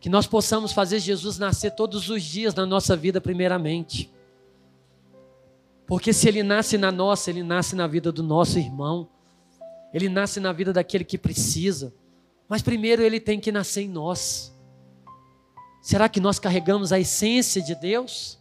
que 0.01 0.09
nós 0.09 0.27
possamos 0.27 0.73
fazer 0.73 0.99
Jesus 0.99 1.39
nascer 1.39 1.73
todos 1.73 2.09
os 2.09 2.23
dias 2.23 2.55
na 2.55 2.65
nossa 2.65 2.97
vida, 2.97 3.21
primeiramente. 3.21 4.11
Porque 5.87 6.15
se 6.15 6.27
ele 6.29 6.43
nasce 6.43 6.79
na 6.79 6.91
nossa, 6.91 7.29
ele 7.29 7.43
nasce 7.43 7.77
na 7.77 7.87
vida 7.87 8.11
do 8.11 8.23
nosso 8.23 8.59
irmão, 8.59 9.07
ele 9.93 10.09
nasce 10.09 10.41
na 10.41 10.51
vida 10.51 10.73
daquele 10.73 11.05
que 11.05 11.19
precisa, 11.19 11.93
mas 12.49 12.63
primeiro 12.63 13.03
ele 13.03 13.21
tem 13.21 13.39
que 13.39 13.53
nascer 13.53 13.83
em 13.83 13.89
nós. 13.89 14.51
Será 15.83 16.09
que 16.09 16.21
nós 16.21 16.39
carregamos 16.39 16.91
a 16.91 16.99
essência 16.99 17.61
de 17.61 17.75
Deus? 17.75 18.39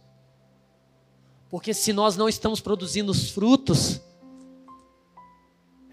Porque 1.50 1.74
se 1.74 1.92
nós 1.92 2.16
não 2.16 2.30
estamos 2.30 2.62
produzindo 2.62 3.12
os 3.12 3.28
frutos, 3.28 4.00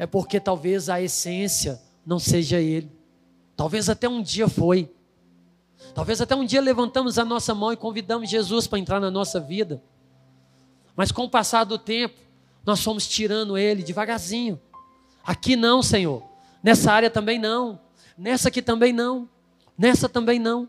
é 0.01 0.07
porque 0.07 0.39
talvez 0.39 0.89
a 0.89 0.99
essência 0.99 1.79
não 2.03 2.17
seja 2.17 2.59
Ele. 2.59 2.91
Talvez 3.55 3.87
até 3.87 4.09
um 4.09 4.19
dia 4.19 4.47
foi. 4.47 4.91
Talvez 5.93 6.19
até 6.19 6.35
um 6.35 6.43
dia 6.43 6.59
levantamos 6.59 7.19
a 7.19 7.23
nossa 7.23 7.53
mão 7.53 7.71
e 7.71 7.77
convidamos 7.77 8.27
Jesus 8.27 8.65
para 8.65 8.79
entrar 8.79 8.99
na 8.99 9.11
nossa 9.11 9.39
vida. 9.39 9.79
Mas 10.95 11.11
com 11.11 11.25
o 11.25 11.29
passar 11.29 11.65
do 11.65 11.77
tempo, 11.77 12.19
nós 12.65 12.83
fomos 12.83 13.07
tirando 13.07 13.55
Ele 13.55 13.83
devagarzinho. 13.83 14.59
Aqui 15.23 15.55
não, 15.55 15.83
Senhor. 15.83 16.23
Nessa 16.63 16.91
área 16.91 17.11
também 17.11 17.37
não. 17.37 17.79
Nessa 18.17 18.47
aqui 18.47 18.63
também 18.63 18.91
não. 18.91 19.29
Nessa 19.77 20.09
também 20.09 20.39
não. 20.39 20.67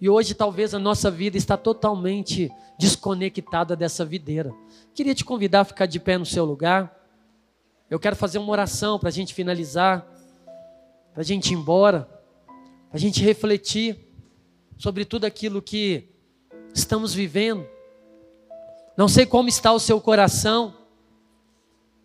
E 0.00 0.08
hoje 0.08 0.32
talvez 0.32 0.72
a 0.72 0.78
nossa 0.78 1.10
vida 1.10 1.36
está 1.36 1.58
totalmente 1.58 2.50
desconectada 2.78 3.76
dessa 3.76 4.02
videira. 4.02 4.50
Queria 4.94 5.14
te 5.14 5.26
convidar 5.26 5.60
a 5.60 5.64
ficar 5.64 5.84
de 5.84 6.00
pé 6.00 6.16
no 6.16 6.24
seu 6.24 6.46
lugar. 6.46 7.01
Eu 7.90 8.00
quero 8.00 8.16
fazer 8.16 8.38
uma 8.38 8.50
oração 8.50 8.98
para 8.98 9.08
a 9.08 9.12
gente 9.12 9.34
finalizar, 9.34 10.06
para 11.12 11.20
a 11.20 11.24
gente 11.24 11.52
ir 11.52 11.54
embora, 11.54 12.08
para 12.88 12.96
a 12.96 13.00
gente 13.00 13.22
refletir 13.22 14.08
sobre 14.78 15.04
tudo 15.04 15.24
aquilo 15.24 15.62
que 15.62 16.08
estamos 16.74 17.14
vivendo. 17.14 17.66
Não 18.96 19.08
sei 19.08 19.26
como 19.26 19.48
está 19.48 19.72
o 19.72 19.78
seu 19.78 20.00
coração, 20.00 20.74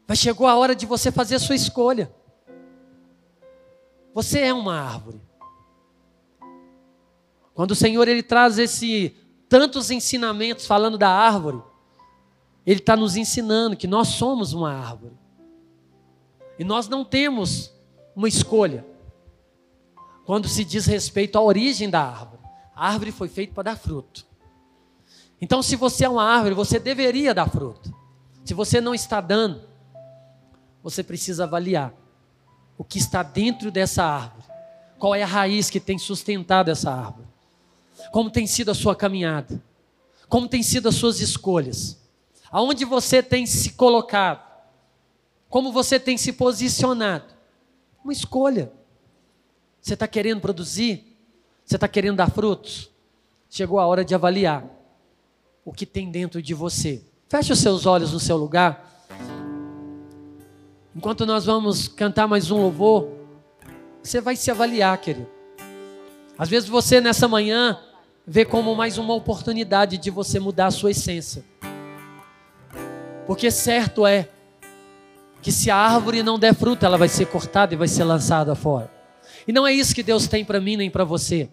mas 0.08 0.20
chegou 0.20 0.48
a 0.48 0.56
hora 0.56 0.76
de 0.76 0.86
você 0.86 1.12
fazer 1.12 1.36
a 1.36 1.40
sua 1.40 1.56
escolha. 1.56 2.12
Você 4.14 4.40
é 4.40 4.54
uma 4.54 4.80
árvore. 4.80 5.22
Quando 7.54 7.72
o 7.72 7.76
Senhor 7.76 8.08
ele 8.08 8.24
traz 8.24 8.58
esse 8.58 9.16
tantos 9.50 9.92
ensinamentos 9.92 10.66
falando 10.66 10.98
da 10.98 11.10
árvore, 11.10 11.62
ele 12.66 12.80
está 12.80 12.96
nos 12.96 13.16
ensinando 13.16 13.78
que 13.78 13.88
nós 13.88 14.10
somos 14.10 14.54
uma 14.54 14.72
árvore. 14.72 15.14
E 16.60 16.64
nós 16.64 16.88
não 16.88 17.06
temos 17.06 17.72
uma 18.16 18.28
escolha. 18.28 18.86
Quando 20.26 20.48
se 20.48 20.64
diz 20.64 20.86
respeito 20.86 21.38
à 21.38 21.42
origem 21.42 21.90
da 21.90 22.02
árvore. 22.02 22.42
A 22.76 22.90
árvore 22.90 23.12
foi 23.12 23.28
feita 23.28 23.54
para 23.54 23.72
dar 23.72 23.78
fruto. 23.78 24.26
Então, 25.42 25.62
se 25.62 25.76
você 25.76 26.06
é 26.06 26.10
uma 26.10 26.24
árvore, 26.24 26.56
você 26.56 26.80
deveria 26.80 27.34
dar 27.34 27.50
fruto. 27.50 27.94
Se 28.44 28.54
você 28.54 28.82
não 28.82 28.96
está 28.96 29.22
dando, 29.22 29.62
você 30.82 31.04
precisa 31.04 31.44
avaliar 31.44 31.94
o 32.78 32.84
que 32.84 32.98
está 32.98 33.22
dentro 33.22 33.72
dessa 33.72 34.04
árvore. 34.04 34.46
Qual 34.98 35.14
é 35.14 35.22
a 35.22 35.28
raiz 35.28 35.70
que 35.70 35.80
tem 35.80 35.98
sustentado 35.98 36.70
essa 36.70 36.92
árvore? 36.92 37.28
Como 38.12 38.32
tem 38.32 38.48
sido 38.48 38.72
a 38.72 38.76
sua 38.76 38.96
caminhada? 38.96 39.62
Como 40.28 40.48
tem 40.48 40.64
sido 40.64 40.90
as 40.90 40.96
suas 40.96 41.20
escolhas? 41.20 41.98
Aonde 42.52 42.86
você 42.86 43.22
tem 43.22 43.46
se 43.46 43.74
colocado? 43.74 44.47
Como 45.50 45.72
você 45.72 46.00
tem 46.00 46.18
se 46.18 46.34
posicionado? 46.34 47.34
Uma 48.04 48.14
escolha. 48.14 48.72
Você 49.82 49.94
está 49.94 50.08
querendo 50.08 50.42
produzir? 50.42 51.18
Você 51.66 51.76
está 51.76 51.88
querendo 51.88 52.18
dar 52.18 52.30
frutos? 52.30 52.90
Chegou 53.50 53.80
a 53.80 53.86
hora 53.86 54.04
de 54.04 54.14
avaliar 54.14 54.66
o 55.64 55.72
que 55.72 55.86
tem 55.86 56.10
dentro 56.12 56.42
de 56.42 56.54
você. 56.54 57.04
Feche 57.30 57.54
os 57.54 57.60
seus 57.60 57.86
olhos 57.86 58.14
no 58.14 58.20
seu 58.20 58.38
lugar. 58.38 59.06
Enquanto 60.96 61.26
nós 61.26 61.46
vamos 61.46 61.88
cantar 61.88 62.28
mais 62.28 62.52
um 62.52 62.62
louvor, 62.62 63.10
você 64.02 64.20
vai 64.20 64.36
se 64.36 64.50
avaliar, 64.50 64.98
querido. 64.98 65.28
Às 66.38 66.50
vezes 66.50 66.70
você 66.70 67.02
nessa 67.02 67.28
manhã 67.28 67.80
vê 68.26 68.46
como 68.46 68.76
mais 68.76 68.98
uma 68.98 69.14
oportunidade 69.14 69.98
de 69.98 70.10
você 70.10 70.40
mudar 70.40 70.68
a 70.68 70.72
sua 70.72 70.92
essência. 70.92 71.44
Porque 73.26 73.52
certo 73.52 74.06
é 74.06 74.30
que 75.42 75.52
se 75.52 75.70
a 75.70 75.76
árvore 75.76 76.24
não 76.24 76.38
der 76.38 76.54
fruto, 76.54 76.86
ela 76.86 76.98
vai 76.98 77.08
ser 77.08 77.28
cortada 77.28 77.74
e 77.74 77.78
vai 77.78 77.88
ser 77.88 78.04
lançada 78.04 78.56
fora. 78.56 78.92
E 79.48 79.52
não 79.52 79.66
é 79.66 79.74
isso 79.74 79.96
que 79.96 80.04
Deus 80.04 80.28
tem 80.28 80.44
para 80.44 80.60
mim 80.60 80.76
nem 80.76 80.90
para 80.90 81.04
você. 81.04 81.50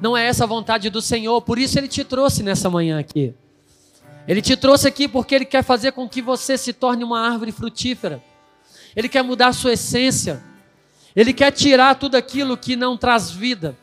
Não 0.00 0.16
é 0.16 0.26
essa 0.26 0.44
a 0.44 0.46
vontade 0.46 0.88
do 0.88 1.02
Senhor, 1.02 1.42
por 1.42 1.58
isso 1.58 1.78
ele 1.78 1.88
te 1.88 2.02
trouxe 2.02 2.42
nessa 2.42 2.70
manhã 2.70 2.98
aqui. 2.98 3.34
Ele 4.26 4.40
te 4.40 4.56
trouxe 4.56 4.88
aqui 4.88 5.08
porque 5.08 5.34
ele 5.34 5.44
quer 5.44 5.62
fazer 5.62 5.92
com 5.92 6.08
que 6.08 6.22
você 6.22 6.56
se 6.56 6.72
torne 6.72 7.04
uma 7.04 7.20
árvore 7.20 7.52
frutífera. 7.52 8.22
Ele 8.94 9.08
quer 9.08 9.22
mudar 9.22 9.48
a 9.48 9.52
sua 9.52 9.72
essência. 9.72 10.42
Ele 11.14 11.32
quer 11.32 11.50
tirar 11.50 11.96
tudo 11.96 12.16
aquilo 12.16 12.56
que 12.56 12.76
não 12.76 12.96
traz 12.96 13.30
vida. 13.30 13.76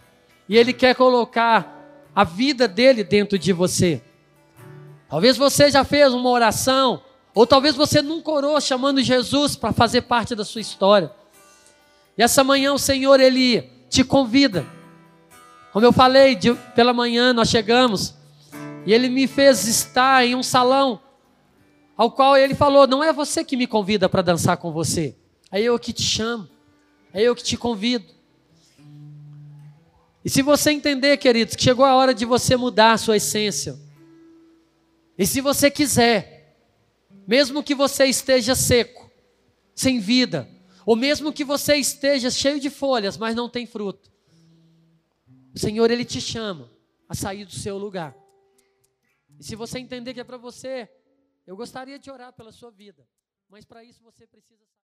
E 0.48 0.58
ele 0.58 0.74
quer 0.74 0.96
colocar 0.96 1.78
a 2.16 2.24
vida 2.24 2.68
dele 2.68 3.04
dentro 3.04 3.38
de 3.38 3.52
você. 3.54 4.02
Talvez 5.10 5.38
você 5.38 5.70
já 5.70 5.84
fez 5.84 6.14
uma 6.14 6.30
oração 6.30 7.02
ou 7.38 7.46
talvez 7.46 7.76
você 7.76 8.02
nunca 8.02 8.32
orou 8.32 8.60
chamando 8.60 9.00
Jesus 9.04 9.56
para 9.56 9.72
fazer 9.72 10.02
parte 10.02 10.34
da 10.34 10.44
sua 10.44 10.60
história. 10.60 11.12
E 12.18 12.24
essa 12.24 12.44
manhã 12.44 12.74
o 12.74 12.80
Senhor, 12.80 13.20
Ele 13.20 13.62
te 13.88 14.04
convida. 14.04 14.66
Como 15.72 15.86
eu 15.86 15.94
falei, 15.94 16.34
de, 16.34 16.56
pela 16.74 16.94
manhã 16.94 17.34
nós 17.34 17.50
chegamos 17.50 18.16
e 18.88 18.92
Ele 18.92 19.08
me 19.08 19.28
fez 19.28 19.68
estar 19.68 20.26
em 20.26 20.34
um 20.34 20.42
salão 20.42 21.00
ao 21.96 22.10
qual 22.10 22.36
Ele 22.36 22.56
falou: 22.56 22.88
Não 22.88 23.04
é 23.04 23.14
você 23.14 23.44
que 23.44 23.56
me 23.56 23.68
convida 23.68 24.10
para 24.10 24.24
dançar 24.24 24.58
com 24.58 24.72
você, 24.72 25.16
é 25.52 25.62
eu 25.62 25.78
que 25.78 25.94
te 25.94 26.02
chamo, 26.02 26.50
é 27.14 27.22
eu 27.22 27.36
que 27.36 27.44
te 27.44 27.56
convido. 27.56 28.16
E 30.26 30.30
se 30.32 30.42
você 30.42 30.72
entender, 30.72 31.16
queridos, 31.18 31.56
que 31.56 31.62
chegou 31.62 31.86
a 31.86 31.94
hora 31.94 32.16
de 32.16 32.26
você 32.26 32.58
mudar 32.58 32.94
a 32.94 32.98
sua 32.98 33.18
essência, 33.18 33.78
e 35.16 35.24
se 35.24 35.40
você 35.40 35.70
quiser, 35.70 36.37
mesmo 37.28 37.62
que 37.62 37.76
você 37.76 38.06
esteja 38.06 38.56
seco, 38.56 39.12
sem 39.76 40.00
vida, 40.00 40.50
ou 40.86 40.96
mesmo 40.96 41.34
que 41.34 41.44
você 41.44 41.76
esteja 41.76 42.32
cheio 42.32 42.60
de 42.60 42.70
folhas, 42.70 43.18
mas 43.18 43.36
não 43.36 43.50
tem 43.50 43.66
fruto, 43.66 44.12
o 45.54 45.60
Senhor 45.60 45.92
ele 45.92 46.06
te 46.06 46.22
chama 46.22 46.72
a 47.10 47.14
sair 47.14 47.44
do 47.44 47.52
seu 47.52 47.78
lugar. 47.78 48.16
E 49.40 49.44
se 49.44 49.56
você 49.56 49.80
entender 49.80 50.14
que 50.14 50.20
é 50.20 50.24
para 50.24 50.38
você, 50.38 50.90
eu 51.46 51.56
gostaria 51.56 52.00
de 52.00 52.10
orar 52.10 52.32
pela 52.34 52.52
sua 52.52 52.72
vida, 52.72 53.08
mas 53.50 53.66
para 53.66 53.84
isso 53.84 54.04
você 54.04 54.26
precisa 54.26 54.67